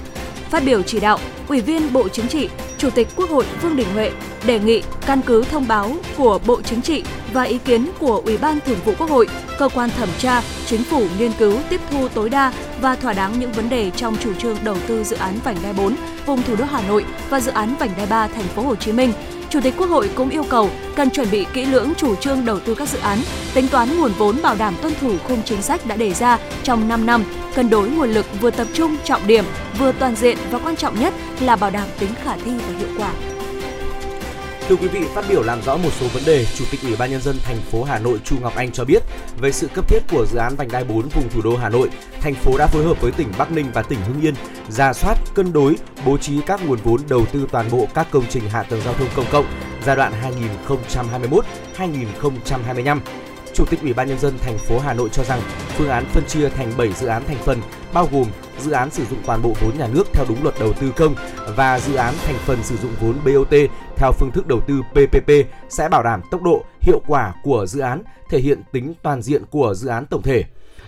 [0.49, 3.93] Phát biểu chỉ đạo, Ủy viên Bộ Chính trị, Chủ tịch Quốc hội Vương Đình
[3.93, 4.11] Huệ
[4.45, 7.03] đề nghị căn cứ thông báo của Bộ Chính trị
[7.33, 9.27] và ý kiến của Ủy ban Thường vụ Quốc hội,
[9.59, 13.39] cơ quan thẩm tra, chính phủ nghiên cứu tiếp thu tối đa và thỏa đáng
[13.39, 16.55] những vấn đề trong chủ trương đầu tư dự án vành đai 4 vùng thủ
[16.55, 19.13] đô Hà Nội và dự án vành đai 3 thành phố Hồ Chí Minh.
[19.49, 22.59] Chủ tịch Quốc hội cũng yêu cầu cần chuẩn bị kỹ lưỡng chủ trương đầu
[22.59, 23.17] tư các dự án,
[23.53, 26.87] tính toán nguồn vốn bảo đảm tuân thủ khung chính sách đã đề ra trong
[26.87, 27.23] 5 năm,
[27.55, 29.45] cân đối nguồn lực vừa tập trung trọng điểm,
[29.79, 32.89] vừa toàn diện và quan trọng nhất là bảo đảm tính khả thi và hiệu
[32.97, 33.11] quả.
[34.69, 37.11] Thưa quý vị, phát biểu làm rõ một số vấn đề, Chủ tịch Ủy ban
[37.11, 39.03] nhân dân thành phố Hà Nội Chu Ngọc Anh cho biết,
[39.41, 41.89] về sự cấp thiết của dự án vành đai 4 vùng thủ đô Hà Nội,
[42.21, 44.33] thành phố đã phối hợp với tỉnh Bắc Ninh và tỉnh Hưng Yên
[44.69, 48.23] ra soát, cân đối, bố trí các nguồn vốn đầu tư toàn bộ các công
[48.29, 49.45] trình hạ tầng giao thông công cộng
[49.85, 50.13] giai đoạn
[51.77, 52.99] 2021-2025.
[53.53, 55.41] Chủ tịch Ủy ban nhân dân thành phố Hà Nội cho rằng
[55.77, 57.61] phương án phân chia thành 7 dự án thành phần
[57.93, 58.27] bao gồm
[58.59, 61.15] dự án sử dụng toàn bộ vốn nhà nước theo đúng luật đầu tư công
[61.55, 63.53] và dự án thành phần sử dụng vốn BOT
[64.01, 65.31] theo phương thức đầu tư PPP
[65.69, 69.43] sẽ bảo đảm tốc độ, hiệu quả của dự án, thể hiện tính toàn diện
[69.49, 70.43] của dự án tổng thể.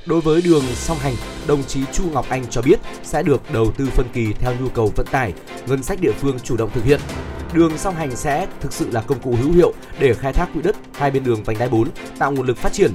[0.05, 1.14] Đối với đường song hành,
[1.47, 4.70] đồng chí Chu Ngọc Anh cho biết sẽ được đầu tư phân kỳ theo nhu
[4.70, 5.34] cầu vận tải,
[5.68, 6.99] ngân sách địa phương chủ động thực hiện.
[7.53, 10.61] Đường song hành sẽ thực sự là công cụ hữu hiệu để khai thác quỹ
[10.61, 11.88] đất hai bên đường vành đai 4,
[12.20, 12.91] tạo nguồn lực phát triển.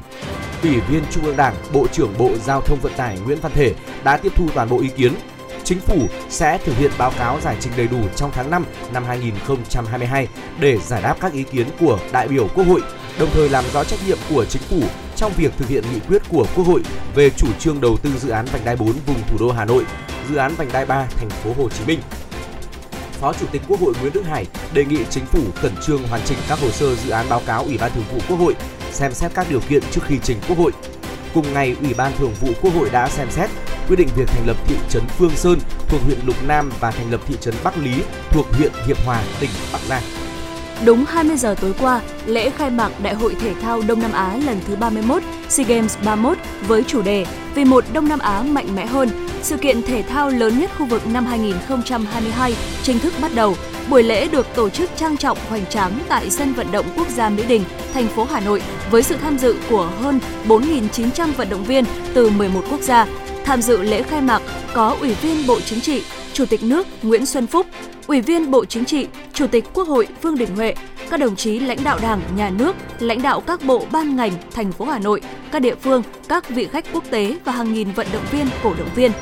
[0.63, 3.75] Ủy viên Trung ương Đảng, Bộ trưởng Bộ Giao thông Vận tải Nguyễn Văn Thể
[4.05, 5.13] đã tiếp thu toàn bộ ý kiến.
[5.69, 9.05] Chính phủ sẽ thực hiện báo cáo giải trình đầy đủ trong tháng 5 năm
[9.05, 10.29] 2022
[10.61, 12.81] để giải đáp các ý kiến của đại biểu Quốc hội,
[13.19, 14.81] đồng thời làm rõ trách nhiệm của chính phủ
[15.17, 16.83] trong việc thực hiện nghị quyết của Quốc hội
[17.15, 19.85] về chủ trương đầu tư dự án vành đai 4 vùng thủ đô Hà Nội,
[20.31, 22.01] dự án vành đai 3 thành phố Hồ Chí Minh.
[23.21, 26.21] Phó Chủ tịch Quốc hội Nguyễn Đức Hải đề nghị chính phủ khẩn trương hoàn
[26.25, 28.55] chỉnh các hồ sơ dự án báo cáo Ủy ban Thường vụ Quốc hội,
[28.93, 30.73] xem xét các điều kiện trước khi trình Quốc hội.
[31.35, 33.51] Cùng ngày, Ủy ban Thường vụ Quốc hội đã xem xét
[33.89, 35.59] quyết định việc thành lập thị trấn Phương Sơn
[35.89, 37.93] thuộc huyện Lục Nam và thành lập thị trấn Bắc Lý
[38.31, 40.03] thuộc huyện Hiệp Hòa, tỉnh Bắc Giang.
[40.85, 44.37] Đúng 20 giờ tối qua, lễ khai mạc Đại hội Thể thao Đông Nam Á
[44.47, 48.75] lần thứ 31, SEA Games 31 với chủ đề Vì một Đông Nam Á mạnh
[48.75, 49.09] mẽ hơn,
[49.43, 53.57] sự kiện thể thao lớn nhất khu vực năm 2022 chính thức bắt đầu.
[53.91, 57.29] Buổi lễ được tổ chức trang trọng hoành tráng tại sân vận động quốc gia
[57.29, 57.65] Mỹ Đình,
[57.95, 61.85] thành phố Hà Nội với sự tham dự của hơn 4.900 vận động viên
[62.15, 63.07] từ 11 quốc gia.
[63.49, 64.43] Tham dự lễ khai mạc
[64.75, 67.67] có Ủy viên Bộ Chính trị, Chủ tịch nước Nguyễn Xuân Phúc,
[68.07, 70.75] Ủy viên Bộ Chính trị, Chủ tịch Quốc hội Vương Đình Huệ,
[71.11, 74.73] các đồng chí lãnh đạo Đảng, Nhà nước, lãnh đạo các bộ ban ngành thành
[74.73, 75.21] phố Hà Nội,
[75.53, 78.75] các địa phương, các vị khách quốc tế và hàng nghìn vận động viên, cổ
[78.79, 79.13] động viên.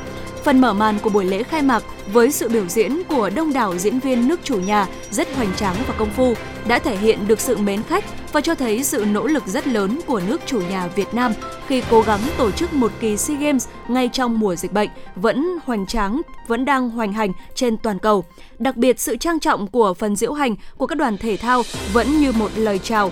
[0.47, 1.83] Phần mở màn của buổi lễ khai mạc
[2.13, 5.75] với sự biểu diễn của đông đảo diễn viên nước chủ nhà rất hoành tráng
[5.87, 6.33] và công phu
[6.67, 9.99] đã thể hiện được sự mến khách và cho thấy sự nỗ lực rất lớn
[10.07, 11.33] của nước chủ nhà Việt Nam
[11.67, 15.47] khi cố gắng tổ chức một kỳ SEA Games ngay trong mùa dịch bệnh vẫn
[15.65, 18.25] hoành tráng, vẫn đang hoành hành trên toàn cầu.
[18.59, 21.61] Đặc biệt sự trang trọng của phần diễu hành của các đoàn thể thao
[21.93, 23.11] vẫn như một lời chào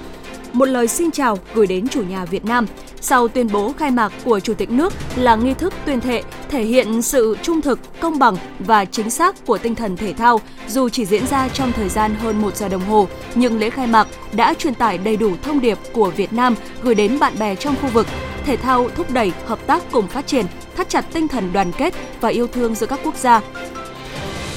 [0.56, 2.68] một lời xin chào gửi đến chủ nhà Việt Nam.
[3.01, 6.64] Sau tuyên bố khai mạc của Chủ tịch nước là nghi thức tuyên thệ thể
[6.64, 10.41] hiện sự trung thực, công bằng và chính xác của tinh thần thể thao.
[10.68, 13.88] Dù chỉ diễn ra trong thời gian hơn một giờ đồng hồ, nhưng lễ khai
[13.88, 17.56] mạc đã truyền tải đầy đủ thông điệp của Việt Nam gửi đến bạn bè
[17.56, 18.08] trong khu vực.
[18.45, 20.45] Thể thao thúc đẩy hợp tác cùng phát triển,
[20.78, 23.41] thắt chặt tinh thần đoàn kết và yêu thương giữa các quốc gia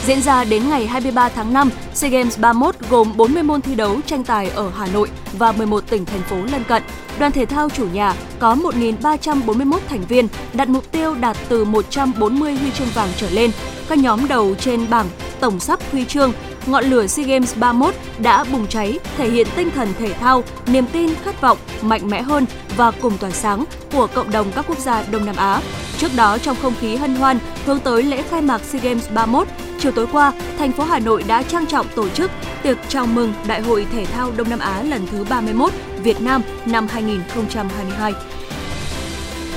[0.09, 4.01] Diễn ra đến ngày 23 tháng 5, SEA Games 31 gồm 40 môn thi đấu
[4.07, 6.83] tranh tài ở Hà Nội và 11 tỉnh thành phố lân cận.
[7.19, 12.55] Đoàn thể thao chủ nhà có 1.341 thành viên, đặt mục tiêu đạt từ 140
[12.55, 13.51] huy chương vàng trở lên.
[13.89, 15.07] Các nhóm đầu trên bảng
[15.41, 16.33] tổng sắp huy chương
[16.66, 20.87] ngọn lửa SEA Games 31 đã bùng cháy, thể hiện tinh thần thể thao, niềm
[20.93, 22.47] tin, khát vọng mạnh mẽ hơn
[22.77, 25.61] và cùng tỏa sáng của cộng đồng các quốc gia Đông Nam Á.
[25.99, 29.49] Trước đó, trong không khí hân hoan hướng tới lễ khai mạc SEA Games 31,
[29.79, 32.31] chiều tối qua, thành phố Hà Nội đã trang trọng tổ chức
[32.62, 35.73] tiệc chào mừng Đại hội Thể thao Đông Nam Á lần thứ 31
[36.03, 38.13] Việt Nam năm 2022.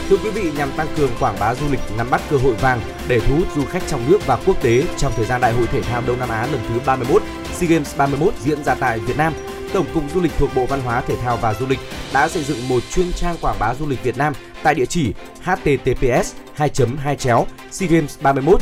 [0.10, 2.82] Thưa quý vị, nhằm tăng cường quảng bá du lịch, nắm bắt cơ hội vàng
[3.08, 5.68] để thu hút du khách trong nước và quốc tế trong thời gian Đại hội
[5.68, 7.22] Thể thao Đông Nam Á lần thứ 31,
[7.54, 9.34] SEA Games 31 diễn ra tại Việt Nam,
[9.74, 11.80] Tổng cục Du lịch thuộc Bộ Văn hóa, Thể thao và Du lịch
[12.14, 14.34] đã xây dựng một chuyên trang quảng bá du lịch Việt Nam
[14.64, 15.14] tại địa chỉ
[15.44, 18.62] https 2 2 chéo seagames 31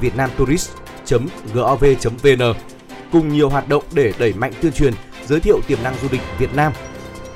[0.00, 0.70] vietnamtourist
[1.54, 1.84] gov
[2.22, 2.54] vn
[3.12, 4.94] cùng nhiều hoạt động để đẩy mạnh tuyên truyền
[5.26, 6.72] giới thiệu tiềm năng du lịch Việt Nam.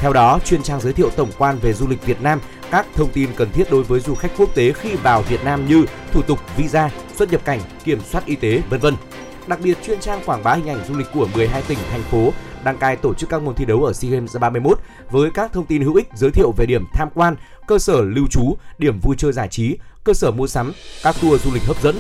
[0.01, 2.41] Theo đó, chuyên trang giới thiệu tổng quan về du lịch Việt Nam,
[2.71, 5.69] các thông tin cần thiết đối với du khách quốc tế khi vào Việt Nam
[5.69, 8.95] như thủ tục visa, xuất nhập cảnh, kiểm soát y tế, vân vân.
[9.47, 12.33] Đặc biệt chuyên trang quảng bá hình ảnh du lịch của 12 tỉnh thành phố
[12.65, 14.79] đăng cai tổ chức các môn thi đấu ở SEA Games 31
[15.11, 17.37] với các thông tin hữu ích giới thiệu về điểm tham quan,
[17.67, 20.73] cơ sở lưu trú, điểm vui chơi giải trí, cơ sở mua sắm,
[21.03, 21.97] các tour du lịch hấp dẫn.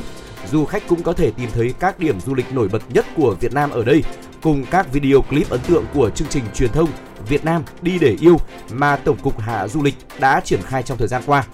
[0.53, 3.37] Du khách cũng có thể tìm thấy các điểm du lịch nổi bật nhất của
[3.41, 4.03] Việt Nam ở đây,
[4.43, 6.89] cùng các video clip ấn tượng của chương trình truyền thông
[7.29, 8.37] Việt Nam đi để yêu
[8.73, 11.45] mà Tổng cục Hạ Du lịch đã triển khai trong thời gian qua.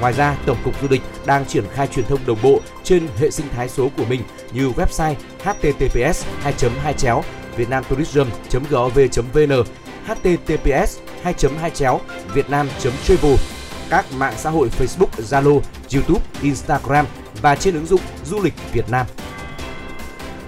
[0.00, 3.30] Ngoài ra, Tổng cục Du lịch đang triển khai truyền thông đồng bộ trên hệ
[3.30, 4.20] sinh thái số của mình
[4.52, 5.14] như website
[5.44, 7.22] https 2 2 chéo
[7.56, 9.52] vietnamtourism.gov.vn
[10.06, 12.00] https 2 2 chéo
[12.34, 13.34] vietnam.travel
[13.90, 15.60] các mạng xã hội Facebook, Zalo,
[15.94, 17.06] YouTube, Instagram
[17.42, 19.06] và trên ứng dụng Du lịch Việt Nam.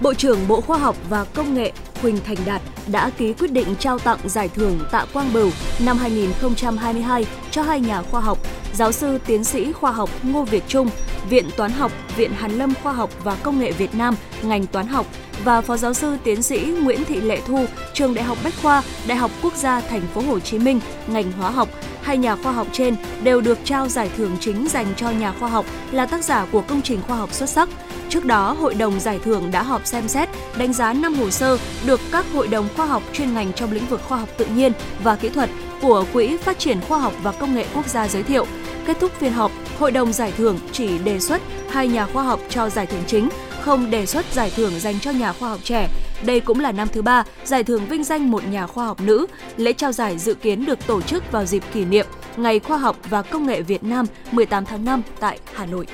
[0.01, 1.71] Bộ trưởng Bộ Khoa học và Công nghệ
[2.01, 5.97] Huỳnh Thành Đạt đã ký quyết định trao tặng giải thưởng Tạ Quang Bửu năm
[5.97, 8.39] 2022 cho hai nhà khoa học,
[8.73, 10.89] giáo sư tiến sĩ khoa học Ngô Việt Trung,
[11.29, 14.87] Viện Toán học, Viện Hàn Lâm Khoa học và Công nghệ Việt Nam, ngành toán
[14.87, 15.05] học
[15.43, 18.83] và phó giáo sư tiến sĩ Nguyễn Thị Lệ Thu, trường Đại học Bách khoa,
[19.07, 21.69] Đại học Quốc gia Thành phố Hồ Chí Minh, ngành hóa học.
[22.03, 25.49] Hai nhà khoa học trên đều được trao giải thưởng chính dành cho nhà khoa
[25.49, 27.69] học là tác giả của công trình khoa học xuất sắc.
[28.09, 31.57] Trước đó, Hội đồng giải thưởng đã họp xem xét, đánh giá 5 hồ sơ
[31.85, 34.71] được các hội đồng khoa học chuyên ngành trong lĩnh vực khoa học tự nhiên
[35.03, 35.49] và kỹ thuật
[35.81, 38.45] của Quỹ Phát triển Khoa học và Công nghệ Quốc gia giới thiệu.
[38.85, 42.39] Kết thúc phiên họp, Hội đồng giải thưởng chỉ đề xuất hai nhà khoa học
[42.49, 43.29] cho giải thưởng chính,
[43.61, 45.89] không đề xuất giải thưởng dành cho nhà khoa học trẻ.
[46.25, 49.27] Đây cũng là năm thứ ba giải thưởng vinh danh một nhà khoa học nữ.
[49.57, 52.05] Lễ trao giải dự kiến được tổ chức vào dịp kỷ niệm
[52.37, 55.87] Ngày Khoa học và Công nghệ Việt Nam 18 tháng 5 tại Hà Nội.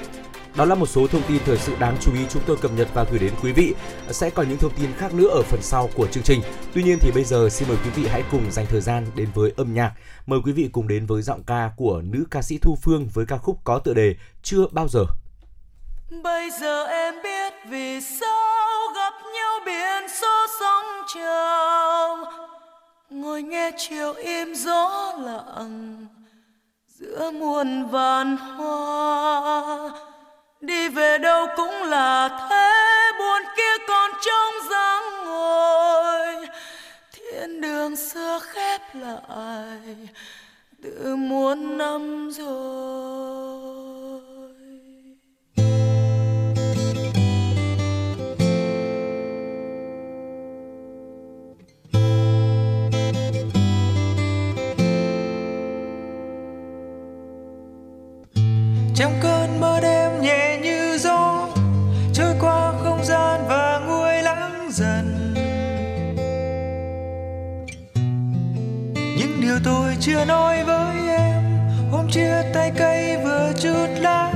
[0.55, 2.88] Đó là một số thông tin thời sự đáng chú ý chúng tôi cập nhật
[2.93, 3.74] và gửi đến quý vị.
[4.12, 6.41] Sẽ có những thông tin khác nữa ở phần sau của chương trình.
[6.74, 9.29] Tuy nhiên thì bây giờ xin mời quý vị hãy cùng dành thời gian đến
[9.33, 9.91] với âm nhạc.
[10.25, 13.25] Mời quý vị cùng đến với giọng ca của nữ ca sĩ Thu Phương với
[13.25, 15.05] ca khúc có tựa đề Chưa bao giờ.
[16.09, 22.17] Bây giờ em biết vì sao gặp nhau biển số sóng trào
[23.09, 26.07] Ngồi nghe chiều im gió lặng
[26.87, 29.89] giữa muôn vàn hoa.
[30.61, 36.47] Đi về đâu cũng là thế, buồn kia còn trong dáng ngồi.
[37.11, 39.97] Thiên đường xưa khép lại
[40.83, 43.88] từ muôn năm rồi.
[59.00, 61.47] Trong cơn mơ đêm nhẹ như gió,
[62.13, 65.34] trôi qua không gian và nguôi lắng dần.
[68.93, 71.43] Những điều tôi chưa nói với em,
[71.92, 74.32] hôm chia tay cây vừa chút lá,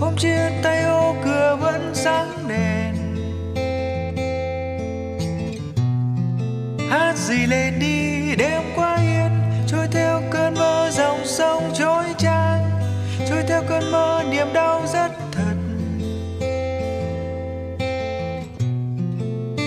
[0.00, 2.94] hôm chia tay ô cửa vẫn sáng đèn.
[6.90, 9.30] Hát gì lên đi, đêm qua yên,
[9.66, 12.51] trôi theo cơn mơ dòng sông trôi tràn
[13.32, 15.54] trôi theo cơn mơ, niềm đau rất thật.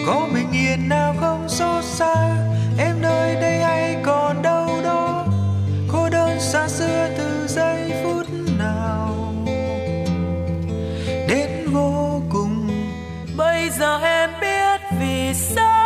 [0.07, 2.35] Có bình yên nào không xót xa,
[2.77, 5.25] em nơi đây hay còn đâu đó.
[5.91, 8.27] Cô đơn xa xưa từ giây phút
[8.57, 9.33] nào.
[11.27, 12.69] Đến vô cùng,
[13.37, 15.84] bây giờ em biết vì sao.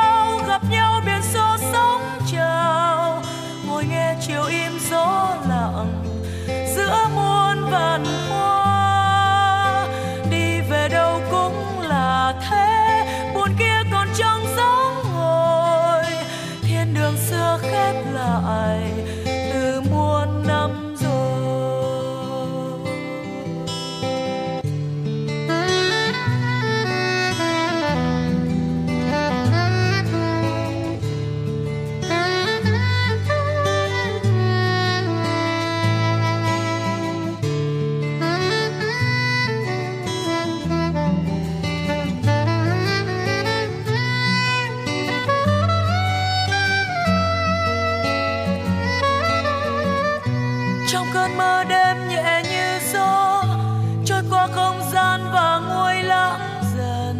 [54.40, 57.18] qua không gian và nguôi lãng dần.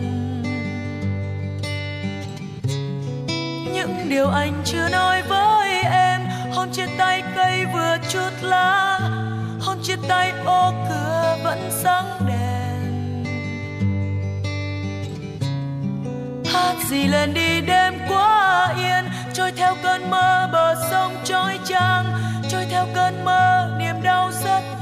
[3.74, 6.22] Những điều anh chưa nói với em
[6.54, 9.00] hôm chia tay cây vừa chút lá
[9.62, 13.24] hôm chia tay ô cửa vẫn sáng đèn.
[16.54, 22.06] Hát gì lên đi đêm quá yên, trôi theo cơn mơ bờ sông trôi trăng
[22.52, 24.79] trôi theo cơn mơ niềm đau rất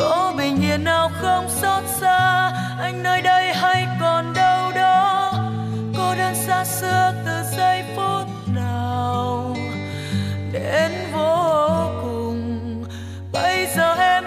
[0.00, 2.50] có bình yên nào không xót xa.
[2.78, 5.32] Anh nơi đây hay còn đâu đó.
[5.96, 9.56] Cô đơn xa xưa từ giây phút nào.
[10.52, 12.84] Đến vô cùng.
[13.32, 14.19] Bây giờ em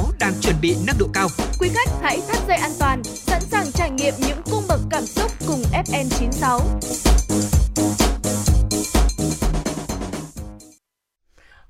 [0.00, 1.28] FM96 đang chuẩn bị nâng độ cao.
[1.60, 5.06] Quý khách hãy thắt dây an toàn, sẵn sàng trải nghiệm những cung bậc cảm
[5.06, 6.60] xúc cùng FN96.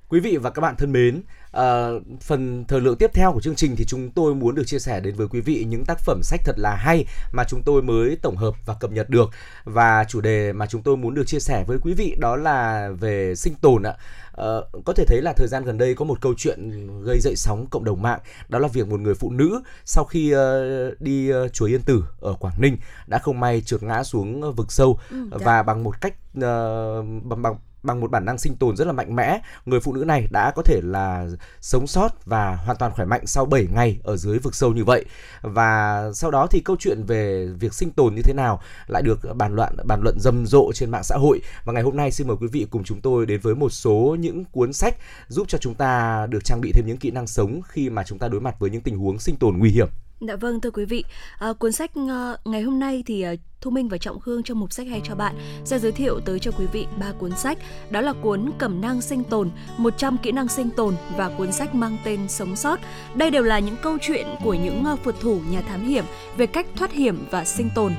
[0.09, 1.21] Quý vị và các bạn thân mến,
[1.51, 1.89] à,
[2.21, 4.99] phần thời lượng tiếp theo của chương trình thì chúng tôi muốn được chia sẻ
[4.99, 8.17] đến với quý vị những tác phẩm sách thật là hay mà chúng tôi mới
[8.21, 9.29] tổng hợp và cập nhật được
[9.63, 12.89] và chủ đề mà chúng tôi muốn được chia sẻ với quý vị đó là
[12.99, 13.93] về sinh tồn ạ.
[14.31, 17.35] Ờ, có thể thấy là thời gian gần đây có một câu chuyện gây dậy
[17.35, 18.19] sóng cộng đồng mạng
[18.49, 22.03] đó là việc một người phụ nữ sau khi ờ, đi ờ, chùa Yên Tử
[22.21, 25.37] ở Quảng Ninh đã không may trượt ngã xuống vực sâu Ừ, dạ.
[25.45, 28.93] và bằng một cách ờ, bằng bằng bằng một bản năng sinh tồn rất là
[28.93, 29.41] mạnh mẽ.
[29.65, 31.27] Người phụ nữ này đã có thể là
[31.61, 34.83] sống sót và hoàn toàn khỏe mạnh sau 7 ngày ở dưới vực sâu như
[34.83, 35.05] vậy.
[35.41, 39.19] Và sau đó thì câu chuyện về việc sinh tồn như thế nào lại được
[39.35, 41.41] bàn luận bàn luận rầm rộ trên mạng xã hội.
[41.65, 44.15] Và ngày hôm nay xin mời quý vị cùng chúng tôi đến với một số
[44.19, 44.95] những cuốn sách
[45.27, 48.19] giúp cho chúng ta được trang bị thêm những kỹ năng sống khi mà chúng
[48.19, 49.87] ta đối mặt với những tình huống sinh tồn nguy hiểm.
[50.27, 51.03] Dạ vâng thưa quý vị,
[51.39, 54.59] à, cuốn sách ờ, ngày hôm nay thì ờ, Thu Minh và Trọng Khương trong
[54.59, 55.35] mục sách hay cho bạn
[55.65, 57.57] sẽ giới thiệu tới cho quý vị ba cuốn sách.
[57.89, 61.75] Đó là cuốn Cẩm năng sinh tồn, 100 kỹ năng sinh tồn và cuốn sách
[61.75, 62.79] mang tên Sống sót.
[63.15, 66.05] Đây đều là những câu chuyện của những phượt thủ nhà thám hiểm
[66.37, 67.93] về cách thoát hiểm và sinh tồn.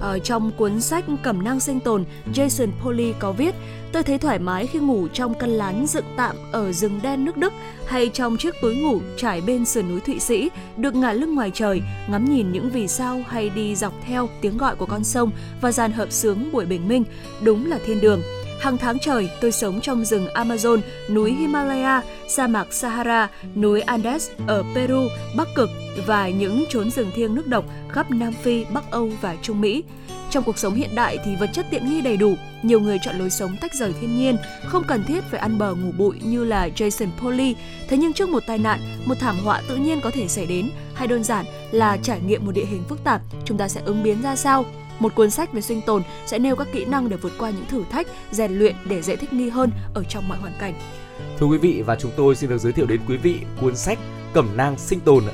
[0.00, 2.04] Ở trong cuốn sách Cẩm năng sinh tồn,
[2.34, 3.54] Jason Polly có viết
[3.96, 7.36] Tôi thấy thoải mái khi ngủ trong căn lán dựng tạm ở rừng đen nước
[7.36, 7.52] Đức
[7.86, 11.50] hay trong chiếc túi ngủ trải bên sườn núi Thụy Sĩ, được ngả lưng ngoài
[11.54, 15.30] trời, ngắm nhìn những vì sao hay đi dọc theo tiếng gọi của con sông
[15.60, 17.04] và dàn hợp sướng buổi bình minh.
[17.42, 18.22] Đúng là thiên đường.
[18.60, 20.80] Hàng tháng trời, tôi sống trong rừng Amazon,
[21.10, 25.70] núi Himalaya, sa mạc Sahara, núi Andes ở Peru, Bắc Cực
[26.06, 29.84] và những chốn rừng thiêng nước độc khắp Nam Phi, Bắc Âu và Trung Mỹ.
[30.30, 33.18] Trong cuộc sống hiện đại thì vật chất tiện nghi đầy đủ, nhiều người chọn
[33.18, 36.44] lối sống tách rời thiên nhiên, không cần thiết phải ăn bờ ngủ bụi như
[36.44, 37.54] là Jason Polly.
[37.88, 40.70] Thế nhưng trước một tai nạn, một thảm họa tự nhiên có thể xảy đến,
[40.94, 44.02] hay đơn giản là trải nghiệm một địa hình phức tạp, chúng ta sẽ ứng
[44.02, 44.64] biến ra sao?
[44.98, 47.66] Một cuốn sách về sinh tồn sẽ nêu các kỹ năng để vượt qua những
[47.68, 50.74] thử thách, rèn luyện để dễ thích nghi hơn ở trong mọi hoàn cảnh.
[51.38, 53.98] Thưa quý vị và chúng tôi xin được giới thiệu đến quý vị cuốn sách
[54.32, 55.24] Cẩm nang sinh tồn.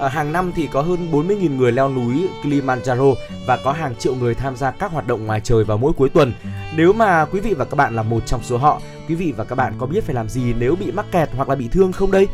[0.00, 3.14] À, hàng năm thì có hơn 40.000 người leo núi Kilimanjaro
[3.46, 6.08] và có hàng triệu người tham gia các hoạt động ngoài trời vào mỗi cuối
[6.08, 6.32] tuần.
[6.76, 9.44] Nếu mà quý vị và các bạn là một trong số họ, quý vị và
[9.44, 11.92] các bạn có biết phải làm gì nếu bị mắc kẹt hoặc là bị thương
[11.92, 12.26] không đây?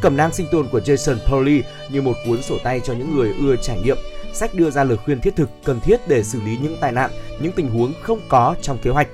[0.00, 3.34] Cẩm nang sinh tồn của Jason Pauli như một cuốn sổ tay cho những người
[3.40, 3.96] ưa trải nghiệm.
[4.32, 7.10] Sách đưa ra lời khuyên thiết thực cần thiết để xử lý những tai nạn,
[7.40, 9.08] những tình huống không có trong kế hoạch.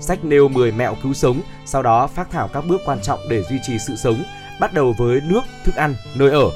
[0.00, 3.42] Sách nêu 10 mẹo cứu sống, sau đó phát thảo các bước quan trọng để
[3.50, 4.22] duy trì sự sống,
[4.60, 6.50] bắt đầu với nước, thức ăn, nơi ở.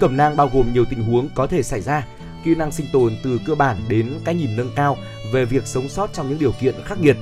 [0.00, 2.06] Cẩm nang bao gồm nhiều tình huống có thể xảy ra,
[2.44, 4.96] kỹ năng sinh tồn từ cơ bản đến cái nhìn nâng cao
[5.32, 7.16] về việc sống sót trong những điều kiện khắc nghiệt.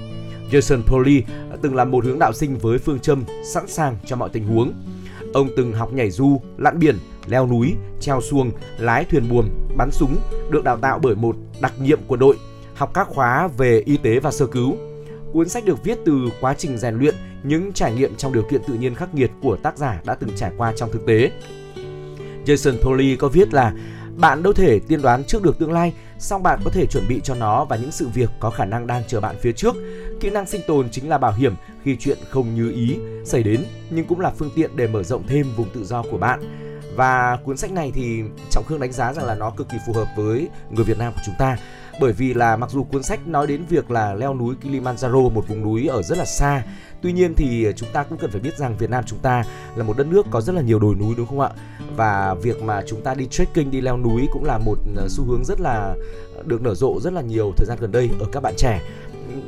[0.51, 1.23] Jason Polly
[1.63, 4.73] từng là một hướng đạo sinh với phương châm sẵn sàng cho mọi tình huống.
[5.35, 9.91] Ông từng học nhảy du, lặn biển, leo núi, treo xuồng, lái thuyền buồm, bắn
[9.91, 10.17] súng,
[10.51, 12.37] được đào tạo bởi một đặc nhiệm quân đội,
[12.75, 14.77] học các khóa về y tế và sơ cứu.
[15.33, 18.63] Cuốn sách được viết từ quá trình rèn luyện, những trải nghiệm trong điều kiện
[18.69, 21.31] tự nhiên khắc nghiệt của tác giả đã từng trải qua trong thực tế.
[22.45, 23.75] Jason Pauli có viết là
[24.17, 27.21] bạn đâu thể tiên đoán trước được tương lai, song bạn có thể chuẩn bị
[27.25, 29.77] cho nó và những sự việc có khả năng đang chờ bạn phía trước.
[30.21, 31.55] Kỹ năng sinh tồn chính là bảo hiểm
[31.85, 35.27] khi chuyện không như ý xảy đến, nhưng cũng là phương tiện để mở rộng
[35.27, 36.41] thêm vùng tự do của bạn.
[36.97, 39.93] Và cuốn sách này thì Trọng Khương đánh giá rằng là nó cực kỳ phù
[39.93, 41.57] hợp với người Việt Nam của chúng ta.
[42.01, 45.49] Bởi vì là mặc dù cuốn sách nói đến việc là leo núi Kilimanjaro, một
[45.49, 46.63] vùng núi ở rất là xa,
[47.03, 49.45] tuy nhiên thì chúng ta cũng cần phải biết rằng Việt Nam chúng ta
[49.77, 51.51] là một đất nước có rất là nhiều đồi núi, đúng không ạ?
[51.97, 55.25] Và việc mà chúng ta đi trekking, đi leo núi cũng là một ờ, xu
[55.25, 55.95] hướng rất là
[56.45, 58.81] được nở rộ rất là nhiều thời gian gần đây ở các bạn trẻ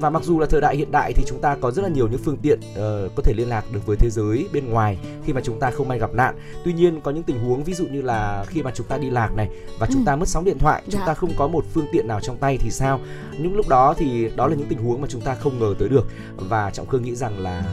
[0.00, 2.08] và mặc dù là thời đại hiện đại thì chúng ta có rất là nhiều
[2.08, 5.32] những phương tiện uh, có thể liên lạc được với thế giới bên ngoài khi
[5.32, 6.34] mà chúng ta không may gặp nạn
[6.64, 9.10] tuy nhiên có những tình huống ví dụ như là khi mà chúng ta đi
[9.10, 9.48] lạc này
[9.78, 10.06] và chúng ừ.
[10.06, 11.06] ta mất sóng điện thoại chúng dạ.
[11.06, 13.00] ta không có một phương tiện nào trong tay thì sao
[13.38, 15.88] những lúc đó thì đó là những tình huống mà chúng ta không ngờ tới
[15.88, 16.06] được
[16.36, 17.64] và trọng khương nghĩ rằng là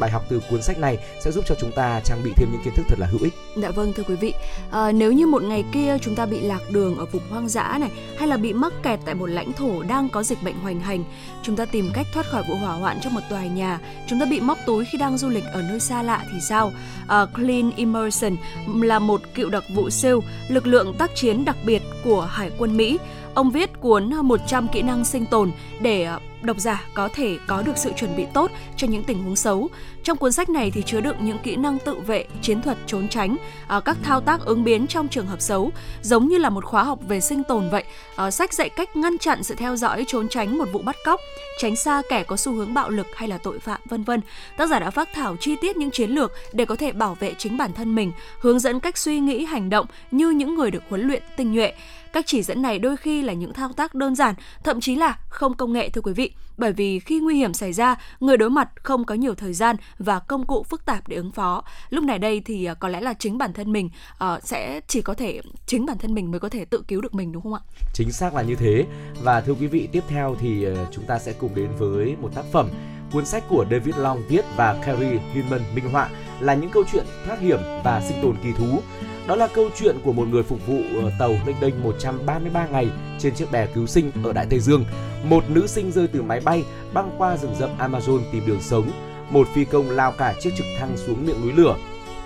[0.00, 2.60] bài học từ cuốn sách này sẽ giúp cho chúng ta trang bị thêm những
[2.64, 3.34] kiến thức thật là hữu ích.
[3.56, 4.34] Dạ vâng thưa quý vị,
[4.70, 7.76] à, nếu như một ngày kia chúng ta bị lạc đường ở vùng hoang dã
[7.80, 10.80] này hay là bị mắc kẹt tại một lãnh thổ đang có dịch bệnh hoành
[10.80, 11.04] hành,
[11.42, 13.78] chúng ta tìm cách thoát khỏi vụ hỏa hoạn trong một tòa nhà,
[14.08, 16.72] chúng ta bị móc túi khi đang du lịch ở nơi xa lạ thì sao?
[17.08, 18.36] À, Clean Emerson
[18.82, 22.76] là một cựu đặc vụ siêu, lực lượng tác chiến đặc biệt của Hải quân
[22.76, 22.98] Mỹ.
[23.34, 25.50] Ông viết cuốn 100 kỹ năng sinh tồn
[25.80, 29.22] để ờ, độc giả có thể có được sự chuẩn bị tốt cho những tình
[29.22, 29.68] huống xấu.
[30.04, 33.08] Trong cuốn sách này thì chứa đựng những kỹ năng tự vệ, chiến thuật trốn
[33.08, 33.36] tránh,
[33.66, 35.70] ờ, các thao tác ứng biến trong trường hợp xấu,
[36.02, 37.84] giống như là một khóa học về sinh tồn vậy.
[38.16, 41.20] Ờ, sách dạy cách ngăn chặn sự theo dõi, trốn tránh một vụ bắt cóc,
[41.58, 44.20] tránh xa kẻ có xu hướng bạo lực hay là tội phạm vân vân.
[44.56, 47.34] Tác giả đã phát thảo chi tiết những chiến lược để có thể bảo vệ
[47.38, 50.82] chính bản thân mình, hướng dẫn cách suy nghĩ, hành động như những người được
[50.88, 51.72] huấn luyện tinh nhuệ.
[52.12, 54.34] Các chỉ dẫn này đôi khi là những thao tác đơn giản,
[54.64, 57.72] thậm chí là không công nghệ thưa quý vị, bởi vì khi nguy hiểm xảy
[57.72, 61.16] ra, người đối mặt không có nhiều thời gian và công cụ phức tạp để
[61.16, 61.64] ứng phó.
[61.90, 63.90] Lúc này đây thì à, có lẽ là chính bản thân mình
[64.24, 67.14] uh, sẽ chỉ có thể chính bản thân mình mới có thể tự cứu được
[67.14, 67.60] mình đúng không ạ?
[67.94, 68.86] Chính xác là như thế.
[69.22, 72.30] Và thưa quý vị, tiếp theo thì à, chúng ta sẽ cùng đến với một
[72.34, 72.68] tác phẩm
[73.12, 76.08] Cuốn sách của David Long viết và Carrie Hinman minh họa
[76.40, 78.80] là những câu chuyện thoát hiểm và sinh tồn kỳ thú
[79.26, 82.88] đó là câu chuyện của một người phục vụ ờ, tàu lênh đênh 133 ngày
[83.18, 84.84] trên chiếc bè cứu sinh ở Đại Tây Dương.
[85.24, 88.90] Một nữ sinh rơi từ máy bay băng qua rừng rậm Amazon tìm đường sống.
[89.30, 91.76] Một phi công lao cả chiếc trực thăng xuống miệng núi lửa.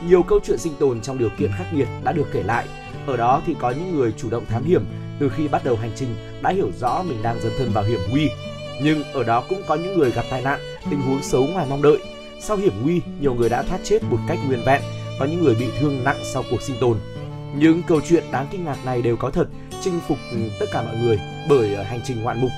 [0.08, 2.66] Nhiều câu chuyện sinh tồn trong điều kiện khắc nghiệt đã được kể lại.
[3.06, 4.84] Ở đó thì có những người chủ động thám hiểm
[5.18, 8.00] từ khi bắt đầu hành trình đã hiểu rõ mình đang dấn thân vào hiểm
[8.10, 8.30] nguy.
[8.82, 10.60] Nhưng ở đó cũng có những người gặp tai nạn,
[10.90, 11.98] tình huống xấu ngoài mong đợi.
[12.40, 14.82] Sau hiểm nguy, nhiều người đã thoát chết một cách nguyên vẹn
[15.18, 16.98] và những người bị thương nặng sau cuộc sinh tồn.
[17.56, 19.48] Những câu chuyện đáng kinh ngạc này đều có thật,
[19.82, 22.50] chinh phục ừ, tất cả mọi người bởi ờ, hành trình ngoạn mục.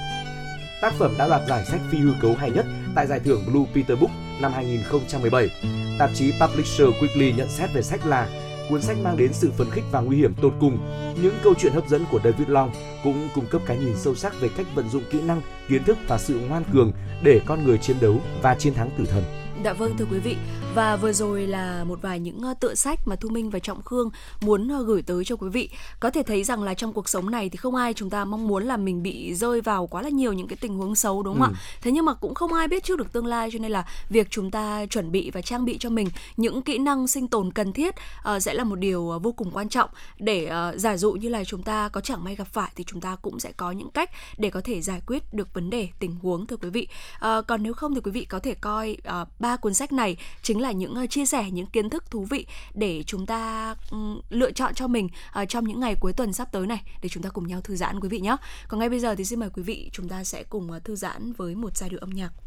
[0.80, 3.64] Tác phẩm đã đoạt giải sách phi hư cấu hay nhất tại giải thưởng Blue
[3.74, 4.10] Peter Book
[4.40, 5.50] năm 2017.
[5.98, 8.28] Tạp chí Publisher Weekly nhận xét về sách là
[8.68, 10.78] cuốn sách mang đến sự phấn khích và nguy hiểm tột cùng.
[11.22, 12.70] Những câu chuyện hấp dẫn của David Long
[13.04, 15.98] cũng cung cấp cái nhìn sâu sắc về cách vận dụng kỹ năng, kiến thức
[16.08, 16.92] và sự ngoan cường
[17.22, 19.22] để con người chiến đấu và chiến thắng tử thần.
[19.64, 20.36] Dạ vâng thưa quý vị
[20.77, 23.82] và vừa rồi là một vài những uh, tựa sách mà Thu Minh và Trọng
[23.82, 25.69] Khương muốn uh, gửi tới cho quý vị.
[26.01, 28.48] Có thể thấy rằng là trong cuộc sống này thì không ai chúng ta mong
[28.48, 31.39] muốn là mình bị rơi vào quá là nhiều những cái tình huống xấu đúng
[31.39, 31.55] không ừ.
[31.55, 31.61] ạ?
[31.82, 34.27] Thế nhưng mà cũng không ai biết trước được tương lai cho nên là việc
[34.31, 37.73] chúng ta chuẩn bị và trang bị cho mình những kỹ năng sinh tồn cần
[37.73, 37.94] thiết
[38.36, 41.44] uh, sẽ là một điều vô cùng quan trọng để uh, giả dụ như là
[41.44, 44.11] chúng ta có chẳng may gặp phải thì chúng ta cũng sẽ có những cách
[44.39, 46.89] để có thể giải quyết được vấn đề tình huống thưa quý vị.
[47.16, 48.97] Uh, còn nếu không thì quý vị có thể coi
[49.39, 52.24] ba cuốn sách này chính là là những ờ, chia sẻ những kiến thức thú
[52.24, 53.97] vị để chúng ta ừ,
[54.30, 57.22] lựa chọn cho mình ờ, trong những ngày cuối tuần sắp tới này để chúng
[57.22, 58.36] ta cùng nhau thư giãn quý vị nhé.
[58.68, 60.97] Còn ngay bây giờ thì xin mời quý vị chúng ta sẽ cùng ờ, thư
[60.97, 62.45] giãn với một giai điệu âm nhạc.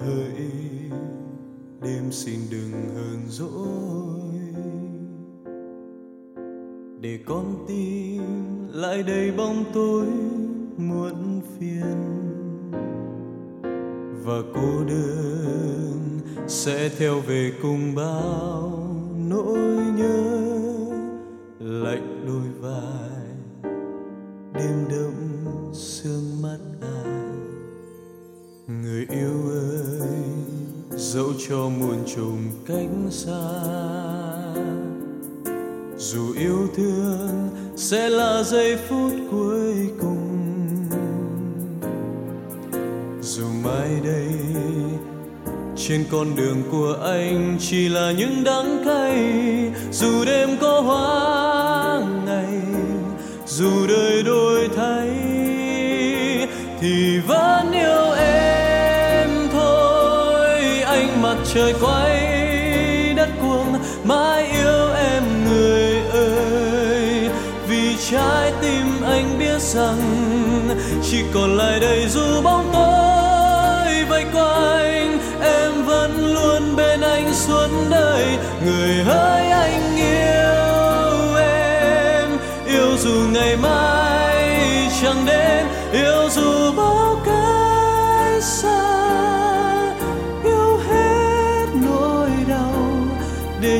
[0.00, 0.48] Hỡi,
[1.82, 4.20] đêm xin đừng hờn dỗi.
[7.00, 8.22] Để con tim
[8.72, 10.06] lại đầy bóng tối
[10.76, 11.96] muộn phiền.
[14.24, 18.72] Và cô đơn sẽ theo về cùng bao
[19.28, 19.58] nỗi
[19.96, 20.46] nhớ.
[21.58, 23.20] Lạnh đôi vai
[24.54, 27.29] đêm đông sương mắt ai
[28.70, 30.08] người yêu ơi,
[30.96, 33.50] dẫu cho muôn trùng cánh xa,
[35.96, 40.86] dù yêu thương sẽ là giây phút cuối cùng.
[43.20, 44.32] Dù mai đây,
[45.76, 49.32] trên con đường của anh chỉ là những đắng cay,
[49.92, 52.60] dù đêm có hoa ngày,
[53.46, 55.08] dù đời đổi thay,
[56.80, 57.59] thì vẫn
[61.54, 63.74] trời quay đất cuồng,
[64.04, 67.30] mãi yêu em người ơi.
[67.68, 69.98] Vì trái tim anh biết rằng
[71.02, 75.18] chỉ còn lại đây dù bóng tối vây quanh.
[75.42, 78.24] Em vẫn luôn bên anh suốt đời,
[78.64, 82.28] người hỡi anh yêu em.
[82.66, 84.09] Yêu dù ngày mai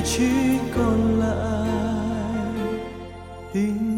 [0.00, 1.68] để chỉ còn lại
[3.52, 3.90] tình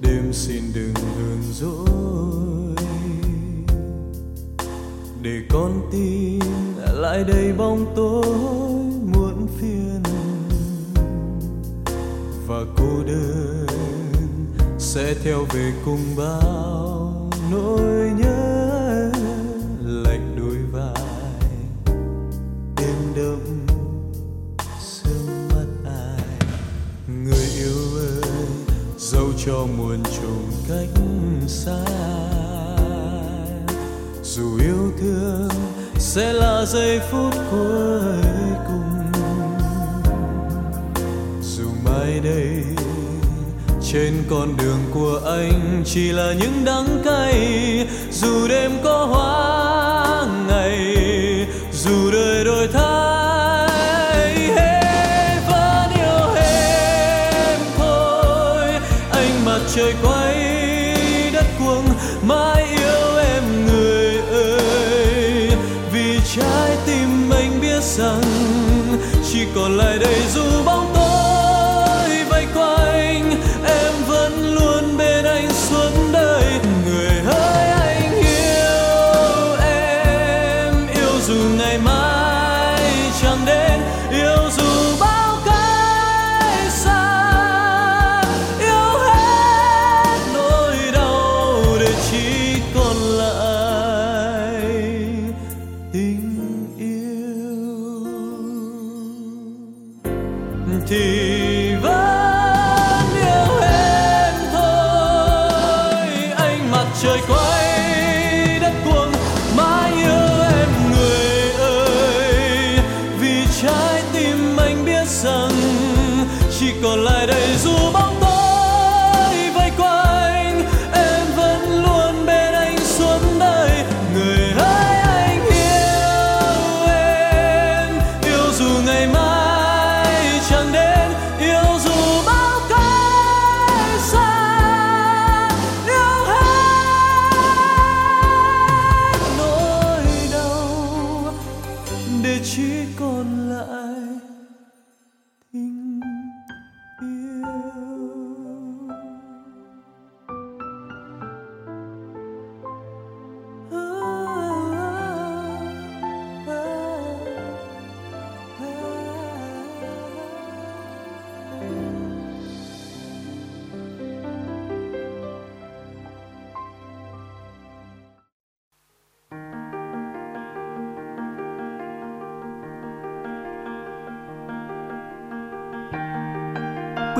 [0.00, 2.74] đêm xin đừng hờn dỗi.
[5.22, 6.40] Để con tim
[6.94, 8.49] lại đầy bóng tối.
[14.94, 19.10] Sẽ theo về cùng bao nỗi nhớ,
[19.82, 21.04] lạnh đôi vai.
[22.76, 23.66] Đêm đông,
[24.80, 26.48] sương mắt ai?
[27.24, 28.30] Người yêu ơi,
[28.98, 31.02] dẫu cho muôn trùng cách
[31.46, 31.84] xa,
[34.22, 35.48] dù yêu thương
[35.98, 38.29] sẽ là giây phút cuối.
[43.92, 47.86] Trên con đường của anh chỉ là những đắng cay.
[48.10, 50.96] Dù đêm có hoa ngày
[51.72, 53.68] dù đời đổi thay
[54.56, 58.62] hey, vẫn yêu em thôi.
[59.10, 60.34] Anh mặt trời quay
[61.32, 61.84] đất cuồng
[62.22, 65.50] mãi yêu em người ơi.
[65.92, 68.22] Vì trái tim anh biết rằng
[69.32, 70.49] chỉ còn lại đây dù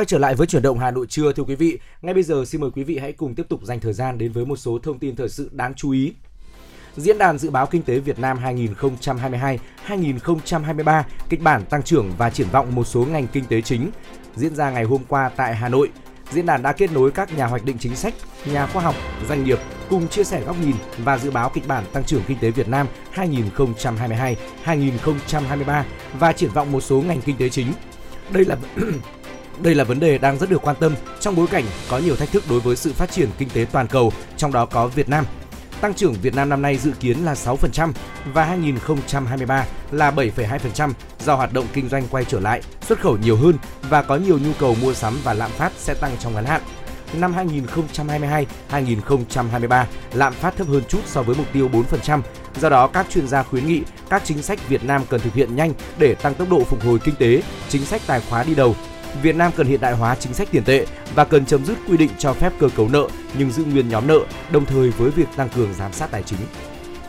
[0.00, 1.78] Quay trở lại với chuyển động Hà Nội trưa thưa quý vị.
[2.02, 4.32] Ngay bây giờ xin mời quý vị hãy cùng tiếp tục dành thời gian đến
[4.32, 6.12] với một số thông tin thời sự đáng chú ý.
[6.96, 8.38] Diễn đàn Dự báo Kinh tế Việt Nam
[9.88, 13.90] 2022-2023, kịch bản tăng trưởng và triển vọng một số ngành kinh tế chính
[14.36, 15.90] diễn ra ngày hôm qua tại Hà Nội.
[16.30, 18.14] Diễn đàn đã kết nối các nhà hoạch định chính sách,
[18.44, 18.94] nhà khoa học,
[19.28, 19.58] doanh nghiệp
[19.90, 22.68] cùng chia sẻ góc nhìn và dự báo kịch bản tăng trưởng kinh tế Việt
[22.68, 22.86] Nam
[24.64, 25.82] 2022-2023
[26.18, 27.72] và triển vọng một số ngành kinh tế chính.
[28.30, 28.56] Đây là
[29.62, 32.32] Đây là vấn đề đang rất được quan tâm trong bối cảnh có nhiều thách
[32.32, 35.24] thức đối với sự phát triển kinh tế toàn cầu, trong đó có Việt Nam.
[35.80, 37.92] Tăng trưởng Việt Nam năm nay dự kiến là 6%
[38.32, 40.92] và 2023 là 7,2%
[41.24, 44.38] do hoạt động kinh doanh quay trở lại, xuất khẩu nhiều hơn và có nhiều
[44.38, 46.60] nhu cầu mua sắm và lạm phát sẽ tăng trong ngắn hạn.
[47.14, 47.34] Năm
[48.70, 52.20] 2022-2023, lạm phát thấp hơn chút so với mục tiêu 4%.
[52.60, 55.56] Do đó, các chuyên gia khuyến nghị các chính sách Việt Nam cần thực hiện
[55.56, 58.74] nhanh để tăng tốc độ phục hồi kinh tế, chính sách tài khóa đi đầu,
[59.22, 61.96] Việt Nam cần hiện đại hóa chính sách tiền tệ và cần chấm dứt quy
[61.96, 63.08] định cho phép cơ cấu nợ
[63.38, 64.18] nhưng giữ nguyên nhóm nợ,
[64.52, 66.40] đồng thời với việc tăng cường giám sát tài chính.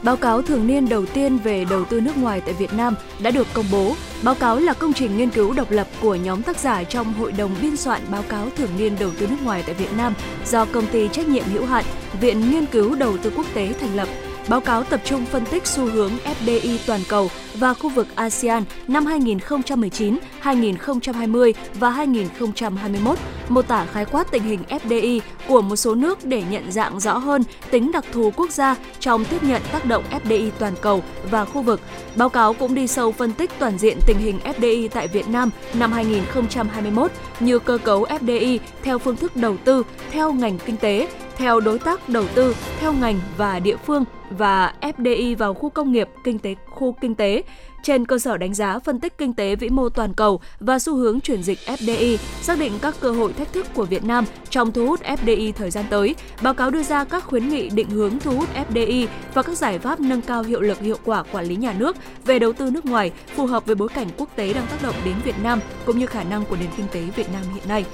[0.03, 3.31] Báo cáo thường niên đầu tiên về đầu tư nước ngoài tại Việt Nam đã
[3.31, 3.95] được công bố.
[4.23, 7.31] Báo cáo là công trình nghiên cứu độc lập của nhóm tác giả trong Hội
[7.31, 10.13] đồng biên soạn báo cáo thường niên đầu tư nước ngoài tại Việt Nam
[10.45, 11.85] do công ty trách nhiệm hữu hạn
[12.21, 14.07] Viện Nghiên cứu Đầu tư Quốc tế thành lập
[14.49, 16.11] Báo cáo tập trung phân tích xu hướng
[16.45, 23.17] FDI toàn cầu và khu vực ASEAN năm 2019, 2020 và 2021,
[23.49, 27.17] mô tả khái quát tình hình FDI của một số nước để nhận dạng rõ
[27.17, 31.45] hơn tính đặc thù quốc gia trong tiếp nhận tác động FDI toàn cầu và
[31.45, 31.81] khu vực.
[32.15, 35.49] Báo cáo cũng đi sâu phân tích toàn diện tình hình FDI tại Việt Nam
[35.73, 41.07] năm 2021 như cơ cấu FDI theo phương thức đầu tư, theo ngành kinh tế,
[41.41, 45.91] theo đối tác đầu tư, theo ngành và địa phương và FDI vào khu công
[45.91, 47.43] nghiệp, kinh tế, khu kinh tế
[47.83, 50.95] trên cơ sở đánh giá phân tích kinh tế vĩ mô toàn cầu và xu
[50.95, 54.71] hướng chuyển dịch FDI, xác định các cơ hội thách thức của Việt Nam trong
[54.71, 56.15] thu hút FDI thời gian tới.
[56.41, 59.79] Báo cáo đưa ra các khuyến nghị định hướng thu hút FDI và các giải
[59.79, 62.85] pháp nâng cao hiệu lực hiệu quả quản lý nhà nước về đầu tư nước
[62.85, 65.99] ngoài phù hợp với bối cảnh quốc tế đang tác động đến Việt Nam cũng
[65.99, 67.85] như khả năng của nền kinh tế Việt Nam hiện nay.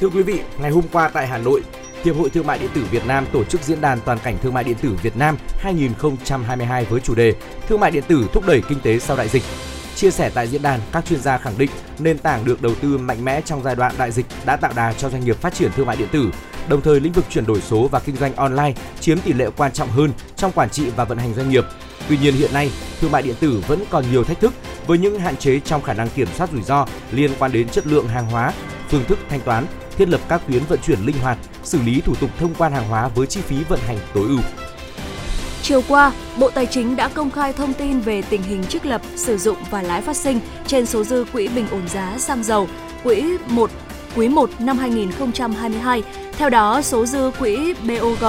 [0.00, 1.62] Thưa quý vị, ngày hôm qua tại Hà Nội,
[2.04, 4.54] Hiệp hội Thương mại điện tử Việt Nam tổ chức diễn đàn toàn cảnh thương
[4.54, 7.34] mại điện tử Việt Nam 2022 với chủ đề
[7.68, 9.42] Thương mại điện tử thúc đẩy kinh tế sau đại dịch.
[9.94, 12.98] Chia sẻ tại diễn đàn, các chuyên gia khẳng định nền tảng được đầu tư
[12.98, 15.70] mạnh mẽ trong giai đoạn đại dịch đã tạo đà cho doanh nghiệp phát triển
[15.76, 16.30] thương mại điện tử.
[16.68, 19.72] Đồng thời, lĩnh vực chuyển đổi số và kinh doanh online chiếm tỷ lệ quan
[19.72, 21.64] trọng hơn trong quản trị và vận hành doanh nghiệp.
[22.08, 22.70] Tuy nhiên hiện nay,
[23.00, 24.52] thương mại điện tử vẫn còn nhiều thách thức
[24.86, 27.86] với những hạn chế trong khả năng kiểm soát rủi ro liên quan đến chất
[27.86, 28.52] lượng hàng hóa,
[28.88, 29.66] phương thức thanh toán,
[29.98, 32.88] thiết lập các tuyến vận chuyển linh hoạt, xử lý thủ tục thông quan hàng
[32.88, 34.40] hóa với chi phí vận hành tối ưu.
[35.62, 39.02] Chiều qua, Bộ Tài chính đã công khai thông tin về tình hình trích lập,
[39.16, 42.68] sử dụng và lãi phát sinh trên số dư quỹ bình ổn giá xăng dầu
[43.04, 43.70] quỹ 1
[44.16, 46.02] quý 1 năm 2022.
[46.32, 48.24] Theo đó, số dư quỹ BOG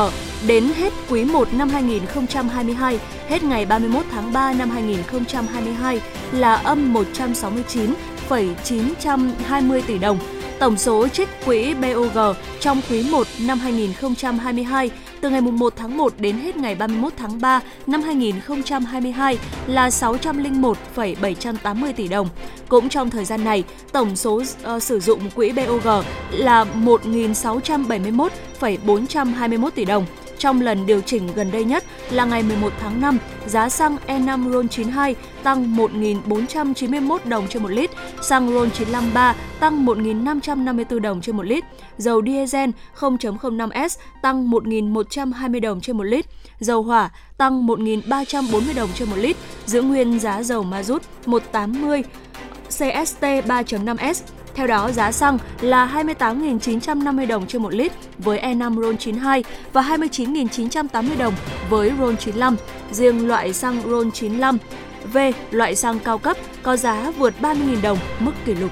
[0.47, 6.01] đến hết quý 1 năm 2022, hết ngày 31 tháng 3 năm 2022
[6.31, 10.19] là âm 169,920 tỷ đồng
[10.59, 12.17] Tổng số trích quỹ BOG
[12.59, 14.89] trong quý 1 năm 2022
[15.21, 19.37] từ ngày 1 tháng 1 đến hết ngày 31 tháng 3 năm 2022
[19.67, 22.29] là 601,780 tỷ đồng.
[22.67, 24.43] Cũng trong thời gian này, tổng số
[24.75, 25.87] uh, sử dụng quỹ BOG
[26.31, 30.05] là 1.671,421 tỷ đồng.
[30.39, 34.51] Trong lần điều chỉnh gần đây nhất là ngày 11 tháng 5, giá xăng E5
[34.51, 35.13] RON92
[35.43, 37.89] tăng 1.491 đồng trên một lít,
[38.21, 41.63] xăng RON95 3 tăng 1.554 đồng trên một lít,
[41.97, 46.25] dầu diesel 0.05S tăng 1.120 đồng trên một lít,
[46.59, 52.03] dầu hỏa tăng 1.340 đồng trên một lít, giữ nguyên giá dầu ma rút 180
[52.67, 54.13] CST 3.5S
[54.55, 59.43] theo đó, giá xăng là 28.950 đồng trên 1 lít với E5 RON92
[59.73, 61.33] và 29.980 đồng
[61.69, 62.55] với RON95.
[62.91, 64.57] Riêng loại xăng RON95
[65.13, 65.17] V,
[65.51, 68.71] loại xăng cao cấp, có giá vượt 30.000 đồng, mức kỷ lục.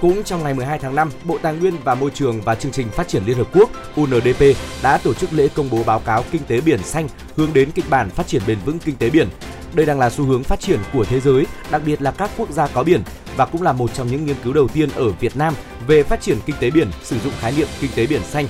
[0.00, 2.88] Cũng trong ngày 12 tháng 5, Bộ Tài nguyên và Môi trường và Chương trình
[2.90, 4.42] Phát triển Liên Hợp Quốc UNDP
[4.82, 7.84] đã tổ chức lễ công bố báo cáo Kinh tế biển xanh hướng đến kịch
[7.90, 9.28] bản phát triển bền vững kinh tế biển.
[9.74, 12.50] Đây đang là xu hướng phát triển của thế giới, đặc biệt là các quốc
[12.50, 13.02] gia có biển
[13.36, 15.54] và cũng là một trong những nghiên cứu đầu tiên ở Việt Nam
[15.86, 18.46] về phát triển kinh tế biển sử dụng khái niệm kinh tế biển xanh.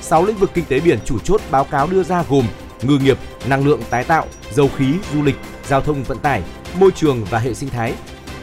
[0.00, 2.46] 6 lĩnh vực kinh tế biển chủ chốt báo cáo đưa ra gồm
[2.82, 5.36] ngư nghiệp, năng lượng tái tạo, dầu khí, du lịch,
[5.68, 6.42] giao thông vận tải,
[6.78, 7.94] môi trường và hệ sinh thái.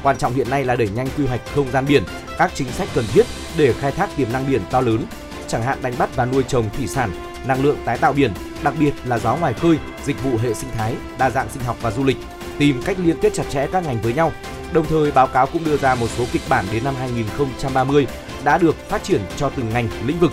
[0.03, 2.03] Quan trọng hiện nay là đẩy nhanh quy hoạch không gian biển,
[2.37, 3.25] các chính sách cần thiết
[3.57, 5.05] để khai thác tiềm năng biển to lớn,
[5.47, 7.11] chẳng hạn đánh bắt và nuôi trồng thủy sản,
[7.47, 8.31] năng lượng tái tạo biển,
[8.63, 11.77] đặc biệt là gió ngoài khơi, dịch vụ hệ sinh thái, đa dạng sinh học
[11.81, 12.17] và du lịch,
[12.59, 14.31] tìm cách liên kết chặt chẽ các ngành với nhau.
[14.73, 18.07] Đồng thời báo cáo cũng đưa ra một số kịch bản đến năm 2030
[18.43, 20.31] đã được phát triển cho từng ngành, lĩnh vực.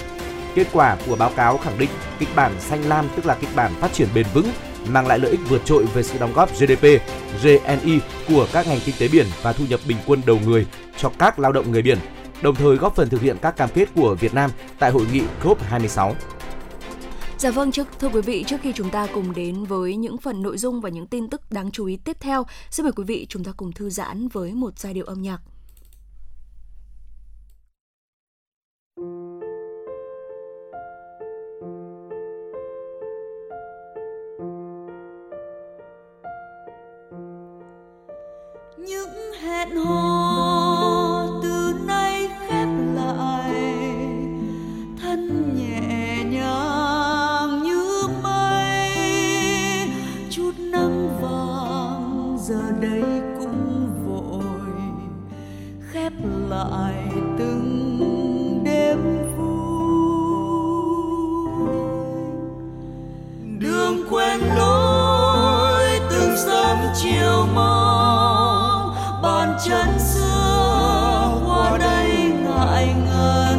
[0.54, 3.72] Kết quả của báo cáo khẳng định kịch bản xanh lam tức là kịch bản
[3.80, 4.46] phát triển bền vững
[4.88, 6.82] mang lại lợi ích vượt trội về sự đóng góp GDP,
[7.42, 10.66] GNI của các ngành kinh tế biển và thu nhập bình quân đầu người
[10.96, 11.98] cho các lao động người biển,
[12.42, 15.22] đồng thời góp phần thực hiện các cam kết của Việt Nam tại hội nghị
[15.44, 16.12] COP26.
[17.38, 20.42] Dạ vâng, trước thưa quý vị, trước khi chúng ta cùng đến với những phần
[20.42, 23.26] nội dung và những tin tức đáng chú ý tiếp theo, xin mời quý vị
[23.28, 25.40] chúng ta cùng thư giãn với một giai điệu âm nhạc.
[38.78, 40.35] những hẹn hò
[56.56, 57.08] lại
[57.38, 58.98] từng đêm
[59.36, 59.56] vui.
[63.58, 73.58] Đường quen lối từng sớm chiều mong, bàn chân xưa qua đây ngại ngần.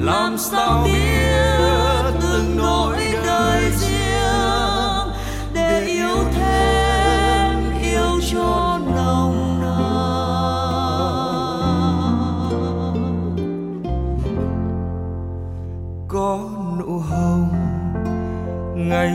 [0.00, 0.95] Làm sao biết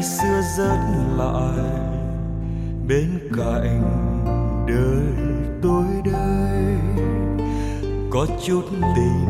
[0.01, 0.77] ngày xưa rất
[1.17, 1.65] lại.
[2.87, 3.83] Bên cạnh
[4.67, 5.27] đời
[5.61, 6.75] tôi đây,
[8.11, 9.25] có chút tình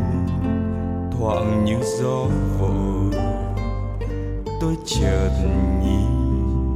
[1.12, 2.26] thoảng như gió
[2.60, 3.22] vội.
[4.62, 5.32] Tôi chợt
[5.84, 6.74] nhìn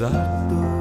[0.00, 0.10] ra
[0.50, 0.75] tôi.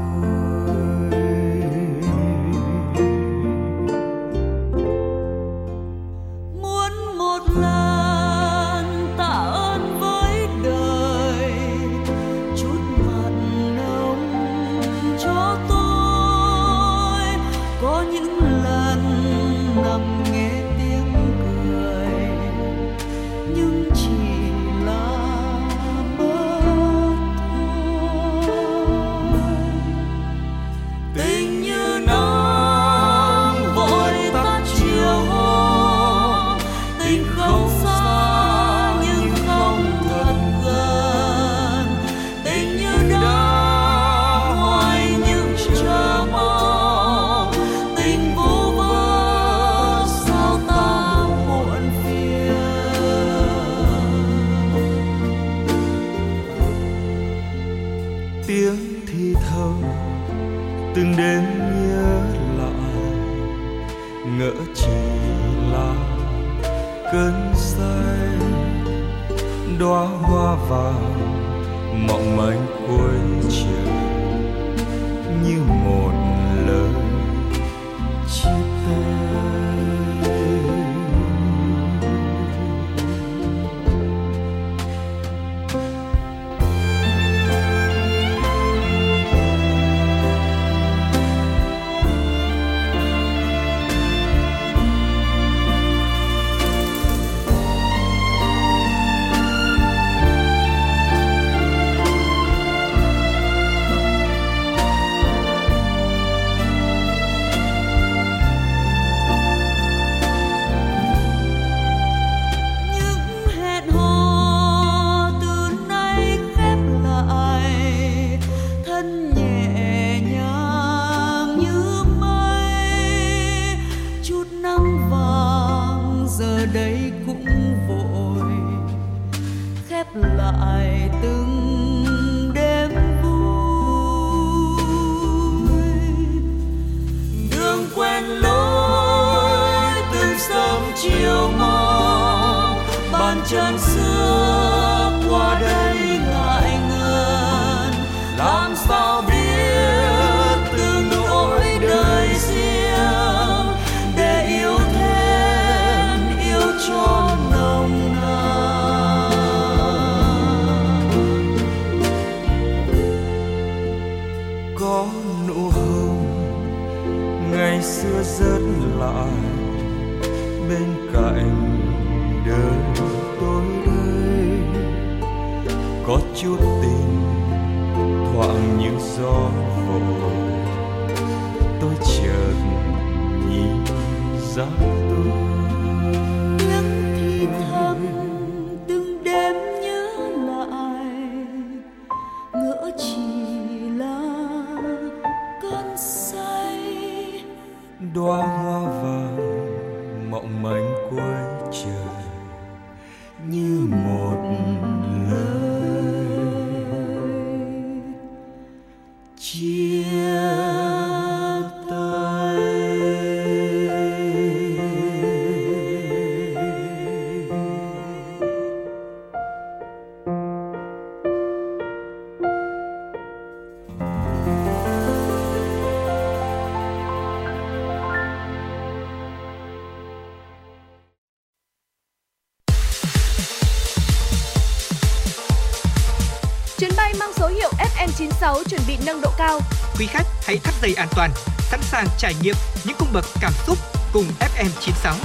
[239.99, 242.55] Quý khách hãy thắt dây an toàn, sẵn sàng trải nghiệm
[242.85, 243.77] những cung bậc cảm xúc
[244.13, 245.15] cùng FM96.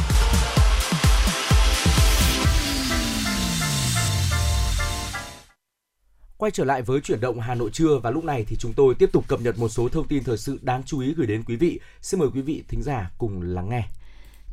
[6.36, 8.94] Quay trở lại với chuyển động Hà Nội trưa và lúc này thì chúng tôi
[8.94, 11.42] tiếp tục cập nhật một số thông tin thời sự đáng chú ý gửi đến
[11.47, 11.80] quý vị.
[12.02, 13.88] Xin mời quý vị thính giả cùng lắng nghe.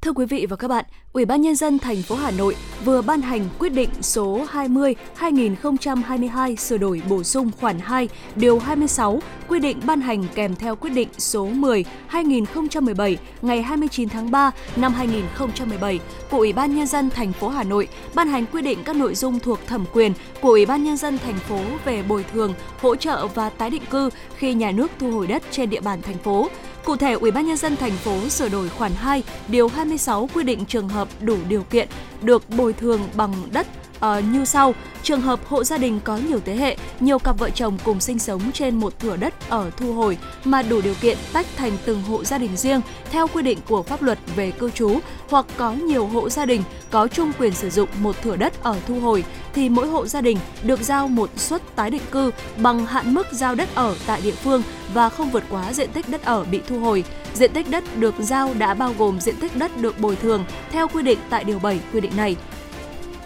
[0.08, 2.56] Thưa quý vị và các bạn, Ủy ban nhân dân thành phố Hà Nội
[2.86, 9.20] vừa ban hành quyết định số 20/2022 sửa đổi bổ sung khoản 2, điều 26,
[9.48, 14.94] quy định ban hành kèm theo quyết định số 10/2017 ngày 29 tháng 3 năm
[14.94, 16.00] 2017
[16.32, 19.16] của Ủy ban nhân dân thành phố Hà Nội ban hành quy định các nội
[19.16, 22.96] dung thuộc thẩm quyền của Ủy ban nhân dân thành phố về bồi thường, hỗ
[22.96, 26.18] trợ và tái định cư khi nhà nước thu hồi đất trên địa bàn thành
[26.18, 26.50] phố.
[26.88, 30.44] Cụ thể, Ủy ban nhân dân thành phố sửa đổi khoản 2, điều 26 quy
[30.44, 31.88] định trường hợp đủ điều kiện
[32.22, 33.68] được bồi thường bằng đất
[34.06, 34.76] uh, như sau.
[35.04, 38.20] Trường hợp hộ gia đình có nhiều thế hệ, nhiều cặp vợ chồng cùng sinh
[38.20, 42.04] sống trên một thửa đất ở thu hồi mà đủ điều kiện tách thành từng
[42.04, 45.00] hộ gia đình riêng theo quy định của pháp luật về cư trú
[45.30, 48.76] hoặc có nhiều hộ gia đình có chung quyền sử dụng một thửa đất ở
[48.88, 52.86] thu hồi thì mỗi hộ gia đình được giao một suất tái định cư bằng
[52.86, 54.64] hạn mức giao đất ở tại địa phương
[54.94, 57.04] và không vượt quá diện tích đất ở bị thu hồi.
[57.34, 60.88] Diện tích đất được giao đã bao gồm diện tích đất được bồi thường theo
[60.88, 62.36] quy định tại điều 7 quy định này.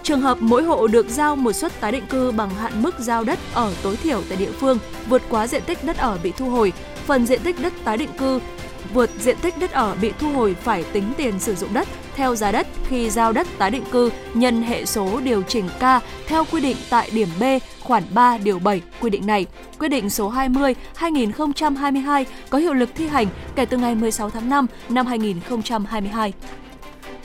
[0.03, 3.23] Trường hợp mỗi hộ được giao một suất tái định cư bằng hạn mức giao
[3.23, 4.77] đất ở tối thiểu tại địa phương
[5.09, 6.73] vượt quá diện tích đất ở bị thu hồi,
[7.05, 8.39] phần diện tích đất tái định cư
[8.93, 12.35] vượt diện tích đất ở bị thu hồi phải tính tiền sử dụng đất theo
[12.35, 15.83] giá đất khi giao đất tái định cư nhân hệ số điều chỉnh K
[16.27, 17.43] theo quy định tại điểm B
[17.79, 19.45] khoản 3 điều 7 quy định này.
[19.79, 24.49] Quyết định số 20 2022 có hiệu lực thi hành kể từ ngày 16 tháng
[24.49, 26.33] 5 năm 2022.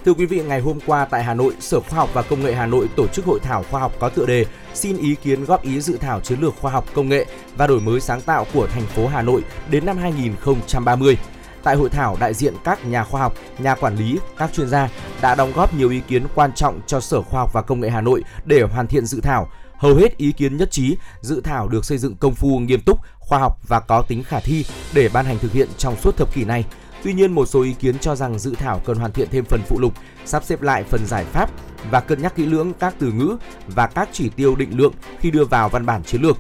[0.07, 2.55] Thưa quý vị, ngày hôm qua tại Hà Nội, Sở Khoa học và Công nghệ
[2.55, 5.63] Hà Nội tổ chức hội thảo khoa học có tựa đề xin ý kiến góp
[5.63, 7.27] ý dự thảo chiến lược khoa học công nghệ
[7.57, 11.17] và đổi mới sáng tạo của thành phố Hà Nội đến năm 2030.
[11.63, 14.89] Tại hội thảo, đại diện các nhà khoa học, nhà quản lý, các chuyên gia
[15.21, 17.91] đã đóng góp nhiều ý kiến quan trọng cho Sở Khoa học và Công nghệ
[17.91, 19.49] Hà Nội để hoàn thiện dự thảo.
[19.77, 22.99] Hầu hết ý kiến nhất trí, dự thảo được xây dựng công phu nghiêm túc,
[23.19, 24.65] khoa học và có tính khả thi
[24.95, 26.65] để ban hành thực hiện trong suốt thập kỷ này.
[27.07, 29.61] Tuy nhiên, một số ý kiến cho rằng dự thảo cần hoàn thiện thêm phần
[29.69, 29.93] phụ lục,
[30.25, 31.51] sắp xếp lại phần giải pháp
[31.91, 35.31] và cân nhắc kỹ lưỡng các từ ngữ và các chỉ tiêu định lượng khi
[35.31, 36.37] đưa vào văn bản chiến lược.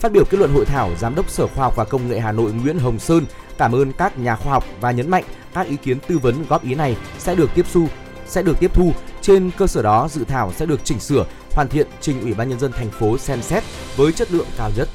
[0.00, 2.32] Phát biểu kết luận hội thảo, Giám đốc Sở Khoa học và Công nghệ Hà
[2.32, 3.24] Nội Nguyễn Hồng Sơn
[3.58, 5.24] cảm ơn các nhà khoa học và nhấn mạnh
[5.54, 7.88] các ý kiến tư vấn góp ý này sẽ được tiếp thu
[8.26, 8.92] sẽ được tiếp thu.
[9.22, 12.48] Trên cơ sở đó, dự thảo sẽ được chỉnh sửa, hoàn thiện trình Ủy ban
[12.48, 13.62] nhân dân thành phố xem xét
[13.96, 14.88] với chất lượng cao nhất.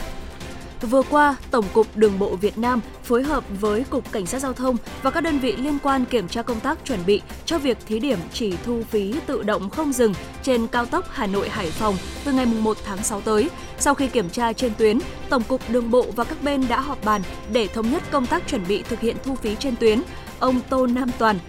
[0.81, 4.53] Vừa qua, Tổng cục Đường bộ Việt Nam phối hợp với Cục Cảnh sát Giao
[4.53, 7.77] thông và các đơn vị liên quan kiểm tra công tác chuẩn bị cho việc
[7.85, 10.13] thí điểm chỉ thu phí tự động không dừng
[10.43, 11.95] trên cao tốc Hà Nội Hải Phòng
[12.25, 13.49] từ ngày 1 tháng 6 tới.
[13.79, 14.99] Sau khi kiểm tra trên tuyến,
[15.29, 17.21] Tổng cục Đường bộ và các bên đã họp bàn
[17.51, 20.01] để thống nhất công tác chuẩn bị thực hiện thu phí trên tuyến.
[20.39, 21.39] Ông Tô Nam Toàn,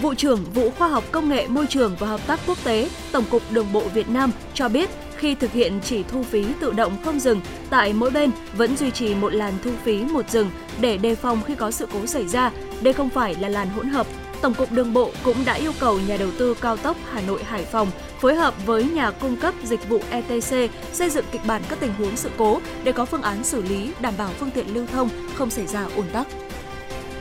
[0.00, 3.24] Vụ trưởng Vụ Khoa học Công nghệ Môi trường và Hợp tác Quốc tế, Tổng
[3.30, 6.96] cục Đường bộ Việt Nam cho biết khi thực hiện chỉ thu phí tự động
[7.04, 7.40] không dừng,
[7.70, 11.40] tại mỗi bên vẫn duy trì một làn thu phí một dừng để đề phòng
[11.46, 12.50] khi có sự cố xảy ra.
[12.80, 14.06] Đây không phải là làn hỗn hợp.
[14.40, 17.44] Tổng cục Đường bộ cũng đã yêu cầu nhà đầu tư cao tốc Hà Nội
[17.44, 17.90] Hải Phòng
[18.20, 21.92] phối hợp với nhà cung cấp dịch vụ ETC xây dựng kịch bản các tình
[21.98, 25.08] huống sự cố để có phương án xử lý đảm bảo phương tiện lưu thông
[25.34, 26.26] không xảy ra ùn tắc.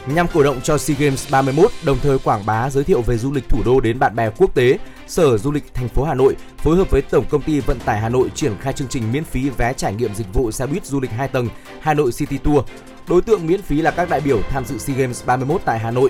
[0.07, 3.31] Nhằm cổ động cho SEA Games 31, đồng thời quảng bá giới thiệu về du
[3.31, 4.77] lịch thủ đô đến bạn bè quốc tế,
[5.07, 7.99] Sở Du lịch thành phố Hà Nội phối hợp với Tổng công ty Vận tải
[7.99, 10.85] Hà Nội triển khai chương trình miễn phí vé trải nghiệm dịch vụ xe buýt
[10.85, 11.47] du lịch 2 tầng
[11.81, 12.65] Hà Nội City Tour.
[13.09, 15.91] Đối tượng miễn phí là các đại biểu tham dự SEA Games 31 tại Hà
[15.91, 16.09] Nội.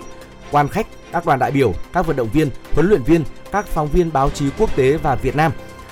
[0.51, 3.87] quan khách, các đoàn đại biểu, các vận động viên, huấn luyện viên, các phóng
[3.87, 5.51] viên báo chí quốc tế và Việt Nam.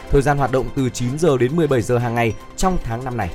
[0.10, 3.18] Thời gian hoạt động từ 9 giờ đến 17 giờ hàng ngày trong tháng năm
[3.18, 3.30] này.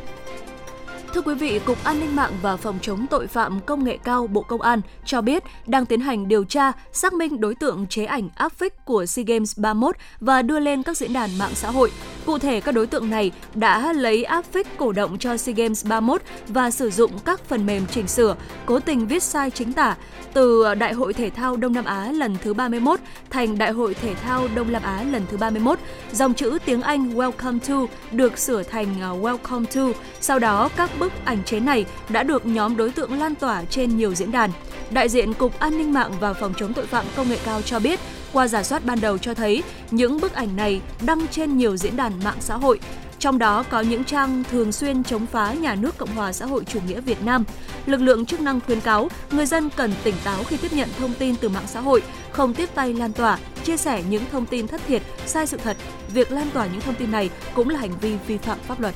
[1.14, 4.26] Thưa quý vị, Cục An ninh mạng và Phòng chống tội phạm công nghệ cao
[4.26, 8.04] Bộ Công an cho biết đang tiến hành điều tra, xác minh đối tượng chế
[8.04, 11.70] ảnh áp phích của SEA Games 31 và đưa lên các diễn đàn mạng xã
[11.70, 11.92] hội.
[12.26, 15.86] Cụ thể, các đối tượng này đã lấy áp phích cổ động cho SEA Games
[15.86, 18.36] 31 và sử dụng các phần mềm chỉnh sửa,
[18.66, 19.96] cố tình viết sai chính tả
[20.32, 24.14] từ Đại hội Thể thao Đông Nam Á lần thứ 31 thành Đại hội Thể
[24.14, 25.78] thao Đông Nam Á lần thứ 31.
[26.12, 29.98] Dòng chữ tiếng Anh Welcome to được sửa thành à, Welcome to.
[30.20, 33.96] Sau đó, các bức ảnh chế này đã được nhóm đối tượng lan tỏa trên
[33.96, 34.50] nhiều diễn đàn.
[34.90, 37.78] Đại diện Cục An ninh mạng và Phòng chống tội phạm công nghệ cao cho
[37.78, 38.00] biết,
[38.32, 41.96] qua giả soát ban đầu cho thấy những bức ảnh này đăng trên nhiều diễn
[41.96, 42.80] đàn mạng xã hội,
[43.18, 46.64] trong đó có những trang thường xuyên chống phá nhà nước Cộng hòa xã hội
[46.64, 47.44] chủ nghĩa Việt Nam.
[47.86, 51.14] Lực lượng chức năng khuyến cáo người dân cần tỉnh táo khi tiếp nhận thông
[51.14, 54.66] tin từ mạng xã hội, không tiếp tay lan tỏa, chia sẻ những thông tin
[54.66, 55.76] thất thiệt, sai sự thật.
[56.14, 58.94] Việc lan tỏa những thông tin này cũng là hành vi vi phạm pháp luật.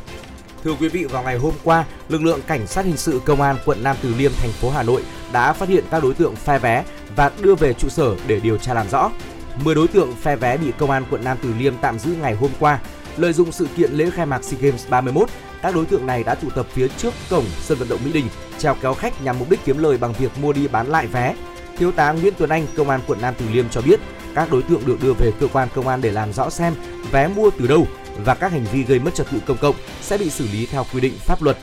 [0.64, 3.56] Thưa quý vị, vào ngày hôm qua, lực lượng cảnh sát hình sự công an
[3.64, 5.02] quận Nam Từ Liêm, thành phố Hà Nội
[5.32, 6.84] đã phát hiện các đối tượng phe vé
[7.16, 9.10] và đưa về trụ sở để điều tra làm rõ.
[9.64, 12.34] 10 đối tượng phe vé bị công an quận Nam Từ Liêm tạm giữ ngày
[12.34, 12.78] hôm qua.
[13.16, 15.28] Lợi dụng sự kiện lễ khai mạc SEA Games 31,
[15.62, 18.26] các đối tượng này đã tụ tập phía trước cổng sân vận động Mỹ Đình,
[18.58, 21.34] treo kéo khách nhằm mục đích kiếm lời bằng việc mua đi bán lại vé.
[21.78, 24.00] Thiếu tá Nguyễn Tuấn Anh, công an quận Nam Từ Liêm cho biết,
[24.34, 26.74] các đối tượng được đưa về cơ quan công an để làm rõ xem
[27.10, 27.86] vé mua từ đâu
[28.24, 30.84] và các hành vi gây mất trật tự công cộng sẽ bị xử lý theo
[30.92, 31.56] quy định pháp luật.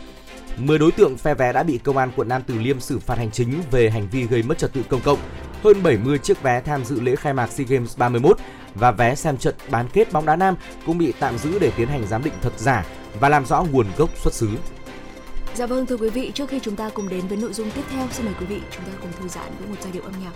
[0.57, 3.17] 10 đối tượng phe vé đã bị công an quận Nam Từ Liêm xử phạt
[3.17, 5.19] hành chính về hành vi gây mất trật tự công cộng.
[5.63, 8.37] Hơn 70 chiếc vé tham dự lễ khai mạc SEA Games 31
[8.75, 10.55] và vé xem trận bán kết bóng đá nam
[10.85, 12.85] cũng bị tạm giữ để tiến hành giám định thật giả
[13.19, 14.49] và làm rõ nguồn gốc xuất xứ.
[15.55, 17.81] Dạ vâng thưa quý vị, trước khi chúng ta cùng đến với nội dung tiếp
[17.91, 20.13] theo, xin mời quý vị chúng ta cùng thư giãn với một giai điệu âm
[20.23, 20.31] nhạc.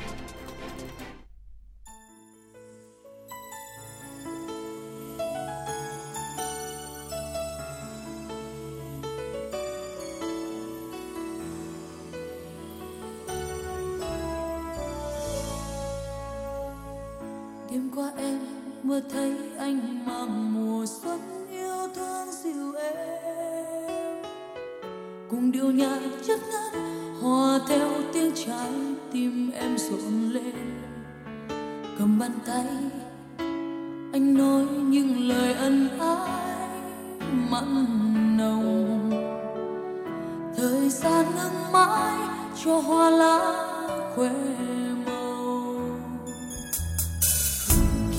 [17.74, 18.40] Đêm qua em
[18.84, 21.20] mơ thấy anh mang mùa xuân
[21.50, 24.24] yêu thương dịu em.
[25.30, 26.82] cùng điệu nhạc chất ngất
[27.22, 28.72] hòa theo tiếng trái
[29.12, 30.82] tim em rộn lên
[32.00, 32.66] cầm bàn tay,
[34.14, 36.70] anh nói những lời ân ái
[37.50, 37.86] mặn
[38.38, 39.12] nồng
[40.58, 42.18] thời gian ngưng mãi
[42.66, 43.40] cho hoa lá
[44.16, 44.30] khoe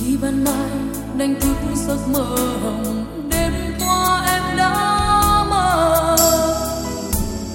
[0.05, 0.71] khi ban mai
[1.17, 6.17] đánh thức giấc mơ hồng, đêm qua em đã mơ.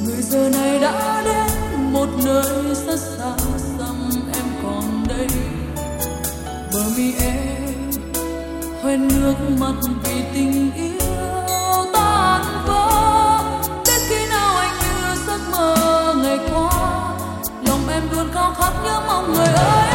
[0.05, 3.33] Người giờ này đã đến một nơi rất xa,
[3.77, 5.27] xăm em còn đây.
[6.73, 7.91] Bờ mi em
[8.81, 9.73] hoen nước mắt
[10.03, 12.89] vì tình yêu tan vỡ.
[13.85, 15.75] Đến khi nào anh như giấc mơ
[16.23, 16.69] ngày qua,
[17.67, 19.88] lòng em luôn khao khát nhớ mong người ơi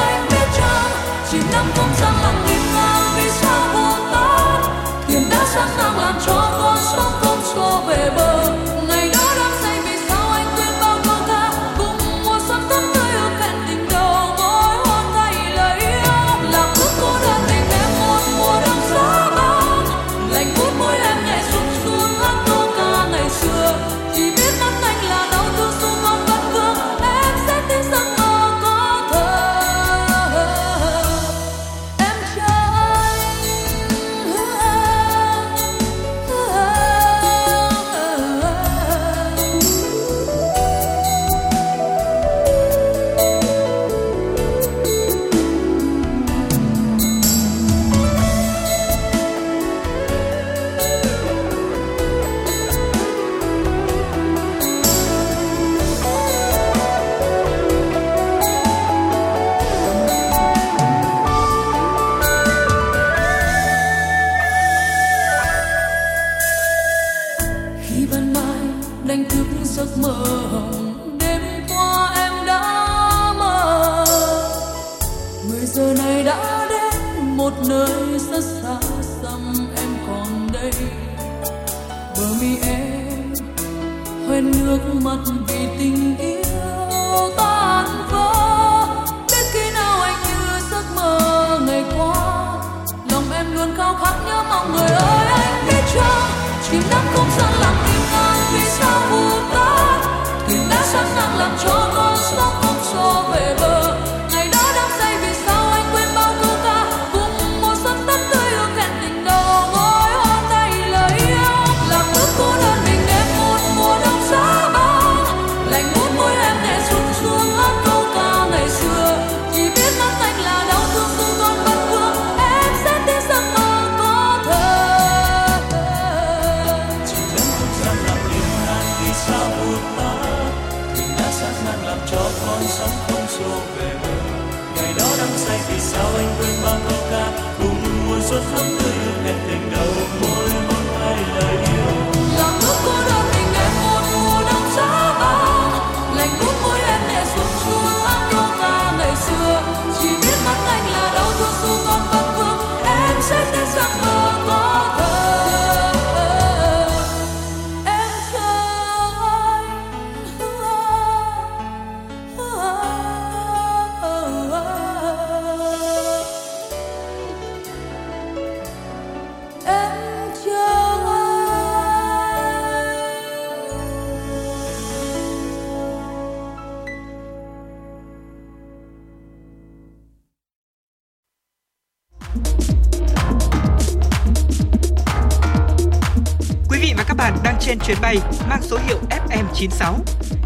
[189.78, 189.94] FM96.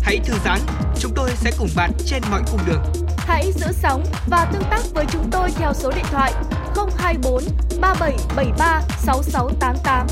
[0.02, 0.60] Hãy thư giãn,
[0.98, 2.82] chúng tôi sẽ cùng bạn trên mọi cung đường.
[3.16, 6.32] Hãy giữ sóng và tương tác với chúng tôi theo số điện thoại
[6.98, 7.42] 024
[7.80, 10.06] 3773 6688.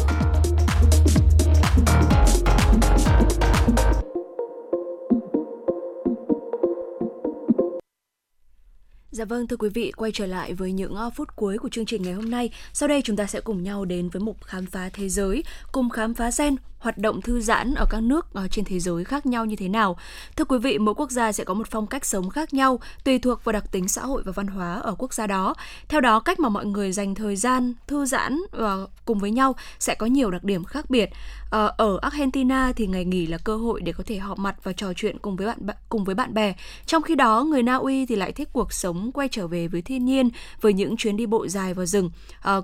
[9.10, 11.86] Dạ vâng thưa quý vị, quay trở lại với những ờ, phút cuối của chương
[11.86, 12.50] trình ngày hôm nay.
[12.72, 15.90] Sau đây chúng ta sẽ cùng nhau đến với mục khám phá thế giới, cùng
[15.90, 16.56] khám phá xem
[16.86, 19.68] hoạt động thư giãn ở các nước ờ, trên thế giới khác nhau như thế
[19.68, 19.96] nào.
[20.36, 23.18] Thưa quý vị, mỗi quốc gia sẽ có một phong cách sống khác nhau, tùy
[23.18, 25.54] thuộc vào đặc tính xã hội và văn hóa ở quốc gia đó.
[25.88, 29.56] Theo đó, cách mà mọi người dành thời gian thư giãn và cùng với nhau
[29.78, 31.10] sẽ có nhiều đặc điểm khác biệt.
[31.50, 34.72] Ờ, ở Argentina thì ngày nghỉ là cơ hội để có thể họp mặt và
[34.72, 35.58] trò chuyện cùng với bạn
[35.88, 36.54] cùng với bạn bè.
[36.86, 39.82] Trong khi đó, người Na Uy thì lại thích cuộc sống quay trở về với
[39.82, 40.30] thiên nhiên
[40.60, 42.10] với những chuyến đi bộ dài vào rừng.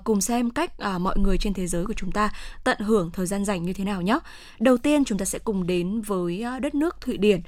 [0.03, 2.31] Cùng xem cách à, mọi người trên thế giới của chúng ta
[2.63, 4.12] tận hưởng thời gian rảnh như thế nào nhé.
[4.59, 7.41] Đầu tiên chúng ta sẽ cùng đến với ờ, đất nước Thụy Điển.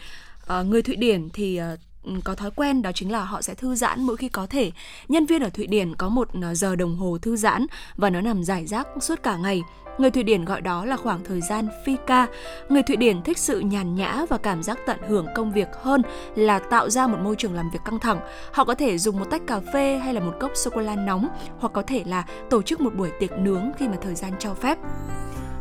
[0.48, 1.78] À, người Thụy Điển thì ờ,
[2.24, 4.72] có thói quen đó chính là họ sẽ thư giãn mỗi khi có thể.
[5.08, 7.66] Nhân viên ở Thụy Điển có một giờ đồng hồ thư giãn
[7.96, 9.62] và nó nằm giải rác suốt cả ngày.
[9.98, 12.28] Người Thụy Điển gọi đó là khoảng thời gian phi ca.
[12.70, 16.02] Người Thụy Điển thích sự nhàn nhã và cảm giác tận hưởng công việc hơn
[16.36, 18.20] là tạo ra một môi trường làm việc căng thẳng.
[18.52, 20.96] Họ có thể dùng một tách cà phê hay là một cốc sô cô la
[20.96, 21.28] nóng
[21.60, 24.54] hoặc có thể là tổ chức một buổi tiệc nướng khi mà thời gian cho
[24.54, 24.78] phép.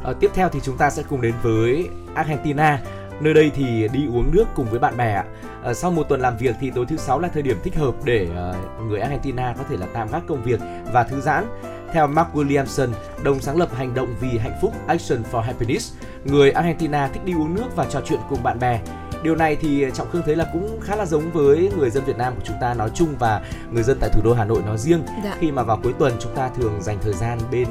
[0.04, 2.80] Ờ, tiếp theo thì chúng ta sẽ cùng đến với Argentina.
[3.20, 5.22] Nơi đây thì đi uống nước cùng với bạn bè.
[5.62, 7.94] Ờ, sau một tuần làm việc thì tối thứ sáu là thời điểm thích hợp
[8.04, 8.54] để ờ,
[8.88, 10.60] người Argentina có thể là tạm gác công việc
[10.92, 11.44] và thư giãn.
[11.92, 12.88] Theo Mark Williamson,
[13.22, 15.92] đồng sáng lập hành động vì hạnh phúc Action for Happiness,
[16.24, 18.80] người Argentina thích đi uống nước và trò chuyện cùng bạn bè.
[19.22, 22.16] Điều này thì Trọng Khương thấy là cũng khá là giống với người dân Việt
[22.16, 24.78] Nam của chúng ta nói chung và người dân tại thủ đô Hà Nội nói
[24.78, 25.02] riêng.
[25.24, 25.36] Dạ.
[25.40, 27.68] Khi mà vào cuối tuần chúng ta thường dành thời gian bên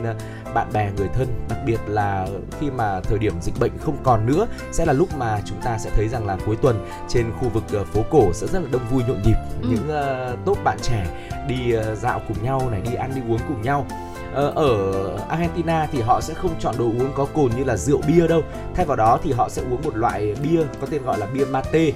[0.53, 2.27] bạn bè người thân, đặc biệt là
[2.59, 5.77] khi mà thời điểm dịch bệnh không còn nữa sẽ là lúc mà chúng ta
[5.77, 8.67] sẽ thấy rằng là cuối tuần trên khu vực ờ, phố cổ sẽ rất là
[8.71, 9.35] đông vui nhộn nhịp.
[9.61, 9.67] Ừ.
[9.69, 11.05] những ờ, tốp bạn trẻ
[11.47, 13.85] đi ờ, dạo cùng nhau này đi ăn đi uống cùng nhau.
[14.33, 18.27] Ở Argentina thì họ sẽ không chọn đồ uống có cồn như là rượu bia
[18.27, 18.41] đâu.
[18.75, 21.45] Thay vào đó thì họ sẽ uống một loại bia có tên gọi là bia
[21.45, 21.91] mate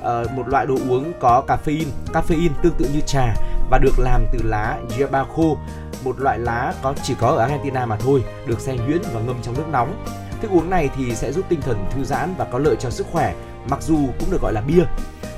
[0.00, 3.34] uh, một loại đồ uống có caffeine caffeine tương tự như trà
[3.70, 5.56] và được làm từ lá yerba khô
[6.04, 9.36] một loại lá có chỉ có ở Argentina mà thôi được xay nhuyễn và ngâm
[9.42, 10.04] trong nước nóng.
[10.42, 13.06] Thức uống này thì sẽ giúp tinh thần thư giãn và có lợi cho sức
[13.12, 13.34] khỏe
[13.68, 14.84] mặc dù cũng được gọi là bia.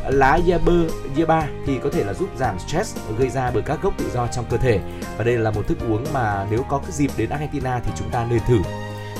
[0.08, 0.72] Lá yerba
[1.16, 4.26] yerba thì có thể là giúp giảm stress gây ra bởi các gốc tự do
[4.26, 4.80] trong cơ thể.
[5.18, 8.10] Và đây là một thức uống mà nếu có cái dịp đến Argentina thì chúng
[8.10, 8.58] ta nên thử.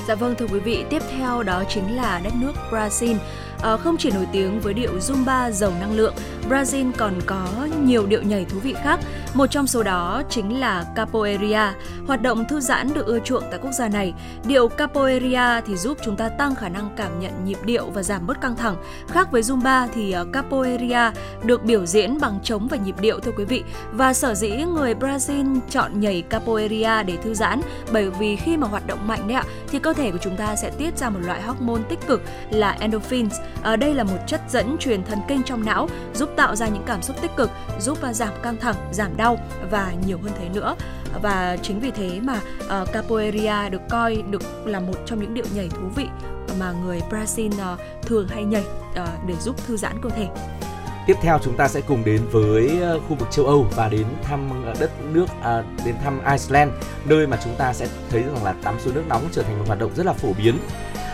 [0.07, 3.17] Dạ vâng thưa quý vị, tiếp theo đó chính là đất nước Brazil.
[3.63, 6.13] Ờ, không chỉ nổi tiếng với điệu Zumba giàu năng lượng,
[6.49, 7.47] Brazil còn có
[7.83, 8.99] nhiều điệu nhảy thú vị khác.
[9.33, 11.75] Một trong số đó chính là Capoeira,
[12.07, 14.13] hoạt động thư giãn được ưa chuộng tại quốc gia này.
[14.45, 18.27] Điệu Capoeira thì giúp chúng ta tăng khả năng cảm nhận nhịp điệu và giảm
[18.27, 18.75] bớt căng thẳng.
[19.07, 21.13] Khác với Zumba thì ờ, Capoeira
[21.43, 23.63] được biểu diễn bằng trống và nhịp điệu thưa quý vị.
[23.91, 27.61] Và sở dĩ người Brazil chọn nhảy Capoeira để thư giãn
[27.91, 30.55] bởi vì khi mà hoạt động mạnh đấy ạ thì cơ thể của chúng ta
[30.55, 33.35] sẽ tiết ra một loại hormone tích cực là endorphins.
[33.61, 36.83] Ở đây là một chất dẫn truyền thần kinh trong não giúp tạo ra những
[36.85, 37.49] cảm xúc tích cực,
[37.79, 39.37] giúp và giảm căng thẳng, giảm đau
[39.71, 40.75] và nhiều hơn thế nữa.
[41.21, 42.39] Và chính vì thế mà
[42.81, 46.07] uh, capoeira được coi được là một trong những điệu nhảy thú vị
[46.59, 50.27] mà người Brazil uh, thường hay nhảy uh, để giúp thư giãn cơ thể.
[51.07, 54.65] Tiếp theo chúng ta sẽ cùng đến với khu vực châu Âu và đến thăm
[54.79, 56.71] đất nước à, đến thăm Iceland,
[57.05, 59.63] nơi mà chúng ta sẽ thấy rằng là tắm suối nước nóng trở thành một
[59.67, 60.57] hoạt động rất là phổ biến.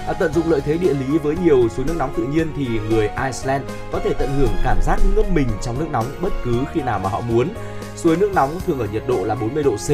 [0.10, 2.68] À, tận dụng lợi thế địa lý với nhiều suối nước nóng tự nhiên thì
[2.90, 6.64] người Iceland có thể tận hưởng cảm giác ngâm mình trong nước nóng bất cứ
[6.74, 7.50] khi nào mà họ muốn.
[7.96, 9.90] Suối nước nóng thường ở nhiệt độ là 40 độ C,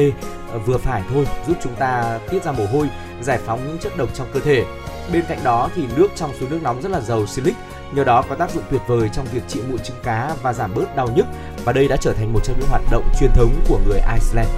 [0.50, 2.88] ờ, vừa phải thôi, giúp chúng ta tiết ra mồ hôi,
[3.22, 4.64] giải phóng những chất độc trong cơ thể.
[5.12, 7.54] Bên cạnh đó thì nước trong suối nước nóng rất là giàu silic,
[7.92, 10.74] nhờ đó có tác dụng tuyệt vời trong việc trị mụn trứng cá và giảm
[10.74, 11.26] bớt đau nhức
[11.64, 14.48] và đây đã trở thành một trong những hoạt động truyền thống của người Iceland.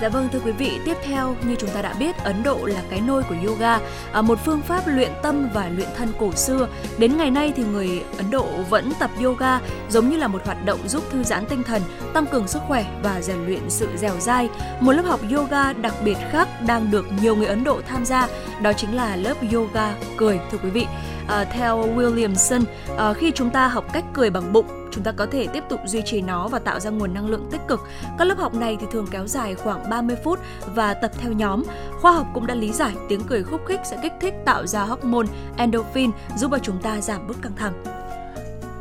[0.00, 2.82] Dạ vâng thưa quý vị, tiếp theo như chúng ta đã biết, Ấn Độ là
[2.90, 3.78] cái nôi của yoga,
[4.12, 6.68] à, một phương pháp luyện tâm và luyện thân cổ xưa.
[6.98, 9.60] Đến ngày nay thì người Ấn Độ vẫn tập yoga
[9.90, 11.82] giống như là một hoạt động giúp thư giãn tinh thần,
[12.14, 14.48] tăng cường sức khỏe và rèn luyện sự dẻo dai.
[14.80, 18.28] Một lớp học yoga đặc biệt khác đang được nhiều người Ấn Độ tham gia,
[18.62, 20.86] đó chính là lớp yoga cười thưa quý vị.
[21.28, 22.62] À, theo Williamson,
[22.98, 25.80] à, khi chúng ta học cách cười bằng bụng chúng ta có thể tiếp tục
[25.84, 27.80] duy trì nó và tạo ra nguồn năng lượng tích cực.
[28.18, 30.38] Các lớp học này thì thường kéo dài khoảng 30 phút
[30.74, 31.62] và tập theo nhóm.
[32.00, 34.82] Khoa học cũng đã lý giải tiếng cười khúc khích sẽ kích thích tạo ra
[34.82, 35.26] hormone
[35.56, 37.84] endorphin giúp cho chúng ta giảm bớt căng thẳng.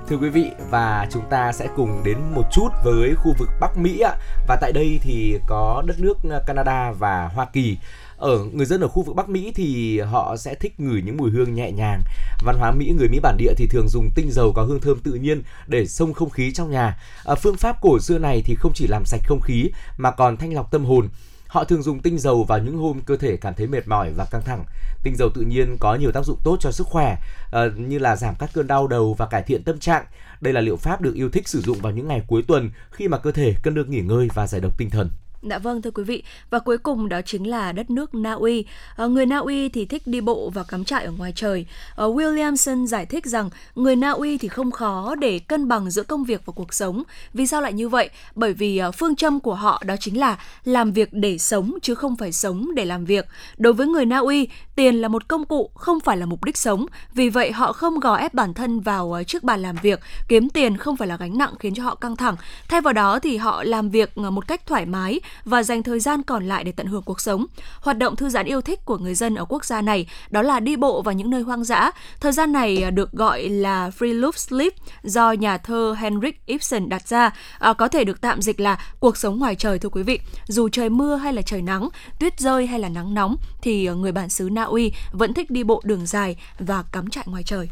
[0.10, 3.78] Thưa quý vị và chúng ta sẽ cùng đến một chút với khu vực Bắc
[3.78, 4.11] Mỹ ạ.
[4.48, 7.78] Và tại đây thì có đất nước ờ, Canada và Hoa Kỳ
[8.18, 11.31] ở người dân ở khu vực Bắc Mỹ thì họ sẽ thích ngửi những mùi
[11.31, 12.02] hương nhẹ nhàng.
[12.45, 14.99] Văn hóa Mỹ người Mỹ bản địa thì thường dùng tinh dầu có hương thơm
[14.99, 16.98] tự nhiên để xông không khí trong nhà.
[17.26, 20.38] À, phương pháp cổ xưa này thì không chỉ làm sạch không khí mà còn
[20.38, 21.10] thanh lọc tâm hồn.
[21.48, 24.26] Họ thường dùng tinh dầu vào những hôm cơ thể cảm thấy mệt mỏi và
[24.31, 24.64] căng thẳng.
[25.03, 27.15] Tinh dầu tự nhiên có nhiều tác dụng tốt cho sức khỏe
[27.52, 30.06] ờ, như là giảm các cơn đau đầu và cải thiện tâm trạng.
[30.41, 33.07] Đây là liệu pháp được yêu thích sử dụng vào những ngày cuối tuần khi
[33.07, 35.10] mà cơ thể cần được nghỉ ngơi và giải độc tinh thần.
[35.49, 38.65] Dạ vâng thưa quý vị và cuối cùng đó chính là đất nước Na Uy.
[38.98, 41.65] À, người Na Uy thì thích đi bộ và cắm trại ở ngoài trời.
[41.95, 46.03] À, Williamson giải thích rằng người Na Uy thì không khó để cân bằng giữa
[46.03, 47.03] công việc và cuộc sống.
[47.34, 48.10] Vì sao lại như vậy?
[48.36, 51.95] Bởi vì à, phương châm của họ đó chính là làm việc để sống chứ
[51.95, 53.26] không phải sống để làm việc.
[53.57, 56.57] Đối với người Na Uy, tiền là một công cụ không phải là mục đích
[56.57, 56.86] sống.
[57.14, 59.99] Vì vậy họ không gò ép bản thân vào à, trước bàn làm việc.
[60.28, 62.36] Kiếm tiền không phải là gánh nặng khiến cho họ căng thẳng.
[62.69, 66.00] Thay vào đó thì họ làm việc à, một cách thoải mái và dành thời
[66.00, 67.46] gian còn lại để tận hưởng cuộc sống.
[67.82, 70.60] Hoạt động thư giãn yêu thích của người dân ở quốc gia này đó là
[70.60, 71.92] đi bộ vào những nơi hoang dã.
[72.20, 74.74] Thời gian này à, được gọi là free loop sleep
[75.04, 79.18] do nhà thơ Henrik Ibsen đặt ra, à, có thể được tạm dịch là cuộc
[79.18, 80.20] sống ngoài trời thưa quý vị.
[80.48, 81.90] Dù trời mưa hay là trời nắng,
[82.20, 85.52] tuyết rơi hay là nắng nóng thì à, người bản xứ Na Uy vẫn thích
[85.52, 87.70] đi bộ đường dài và cắm trại ngoài trời.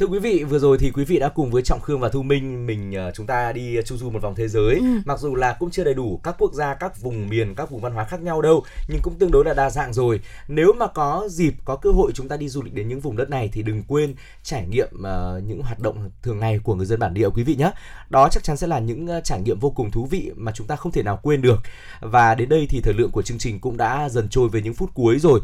[0.00, 2.22] Thưa quý vị, vừa rồi thì quý vị đã cùng với Trọng Khương và Thu
[2.22, 4.74] Minh mình uh, chúng ta đi chu du một vòng thế giới.
[4.74, 4.84] Ừ.
[5.04, 7.80] Mặc dù là cũng chưa đầy đủ các quốc gia, các vùng miền, các vùng
[7.80, 10.20] văn hóa khác nhau đâu, nhưng cũng tương đối là đa dạng rồi.
[10.48, 13.16] Nếu mà có dịp, có cơ hội chúng ta đi du lịch đến những vùng
[13.16, 16.86] đất này thì đừng quên trải nghiệm uh, những hoạt động thường ngày của người
[16.86, 17.70] dân bản địa quý vị nhé.
[18.10, 20.66] Đó chắc chắn sẽ là những uh, trải nghiệm vô cùng thú vị mà chúng
[20.66, 21.58] ta không thể nào quên được.
[22.00, 24.74] Và đến đây thì thời lượng của chương trình cũng đã dần trôi về những
[24.74, 25.40] phút cuối rồi.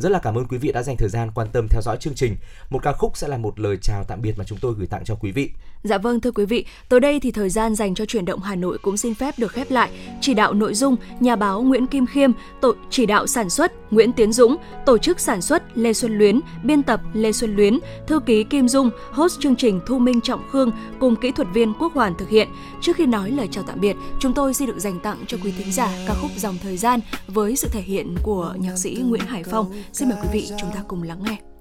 [0.00, 2.14] Rất là cảm ơn quý vị đã dành thời gian quan tâm theo dõi chương
[2.14, 2.36] trình.
[2.70, 4.86] Một ca khúc sẽ là một lời chào chào tạm biệt mà chúng tôi gửi
[4.86, 5.50] tặng cho quý vị.
[5.82, 8.54] Dạ vâng thưa quý vị, tới đây thì thời gian dành cho chuyển động Hà
[8.54, 9.90] Nội cũng xin phép được khép lại.
[10.20, 12.30] Chỉ đạo nội dung nhà báo Nguyễn Kim Khiêm,
[12.60, 14.56] tổ chỉ đạo sản xuất Nguyễn Tiến Dũng,
[14.86, 18.68] tổ chức sản xuất Lê Xuân Luyến, biên tập Lê Xuân Luyến, thư ký Kim
[18.68, 22.28] Dung, host chương trình Thu Minh Trọng Khương cùng kỹ thuật viên Quốc Hoàn thực
[22.28, 22.48] hiện.
[22.80, 25.52] Trước khi nói lời chào tạm biệt, chúng tôi xin được dành tặng cho quý
[25.58, 29.22] thính giả ca khúc Dòng Thời gian với sự thể hiện của nhạc sĩ Nguyễn
[29.26, 29.72] Hải Phong.
[29.92, 31.53] Xin mời quý vị chúng ta cùng lắng nghe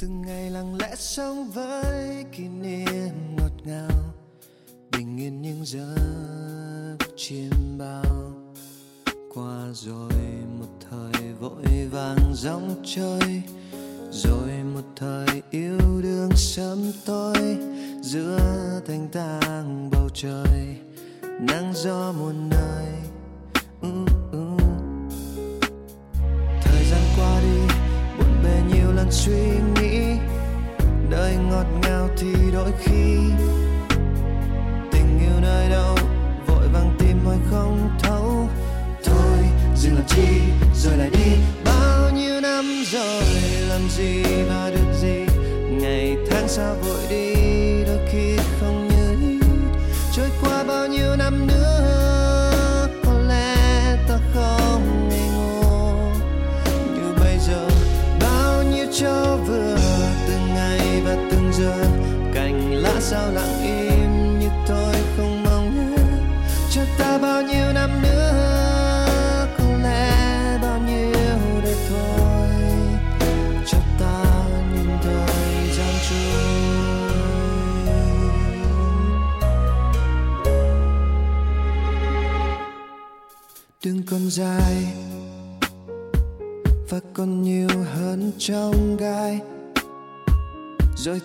[0.00, 4.14] từng ngày lặng lẽ sống với kỷ niệm ngọt ngào.
[4.92, 8.32] Bình yên những giấc chiêm bao.
[9.34, 10.12] Qua rồi
[10.60, 13.42] một thời vội vàng dòng chơi
[14.10, 17.56] rồi một thời yêu đương sớm tối.
[18.02, 18.40] Giữa
[18.86, 20.76] thanh tang bầu trời,
[21.22, 22.99] nắng gió muôn nơi
[29.00, 29.32] lần suy
[29.74, 30.00] nghĩ
[31.10, 33.16] đời ngọt ngào thì đôi khi
[34.92, 35.96] tình yêu nơi đâu,
[36.46, 38.48] vội vàng tìm mỏi không thấu.
[39.04, 39.38] Thôi,
[39.76, 40.40] dừng làm chi,
[40.74, 41.32] rồi lại đi.
[41.64, 43.24] Bao nhiêu năm rồi,
[43.68, 45.26] làm gì mà được gì?
[45.70, 47.39] Ngày tháng sao vội đi.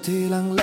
[0.06, 0.55] Rồi thì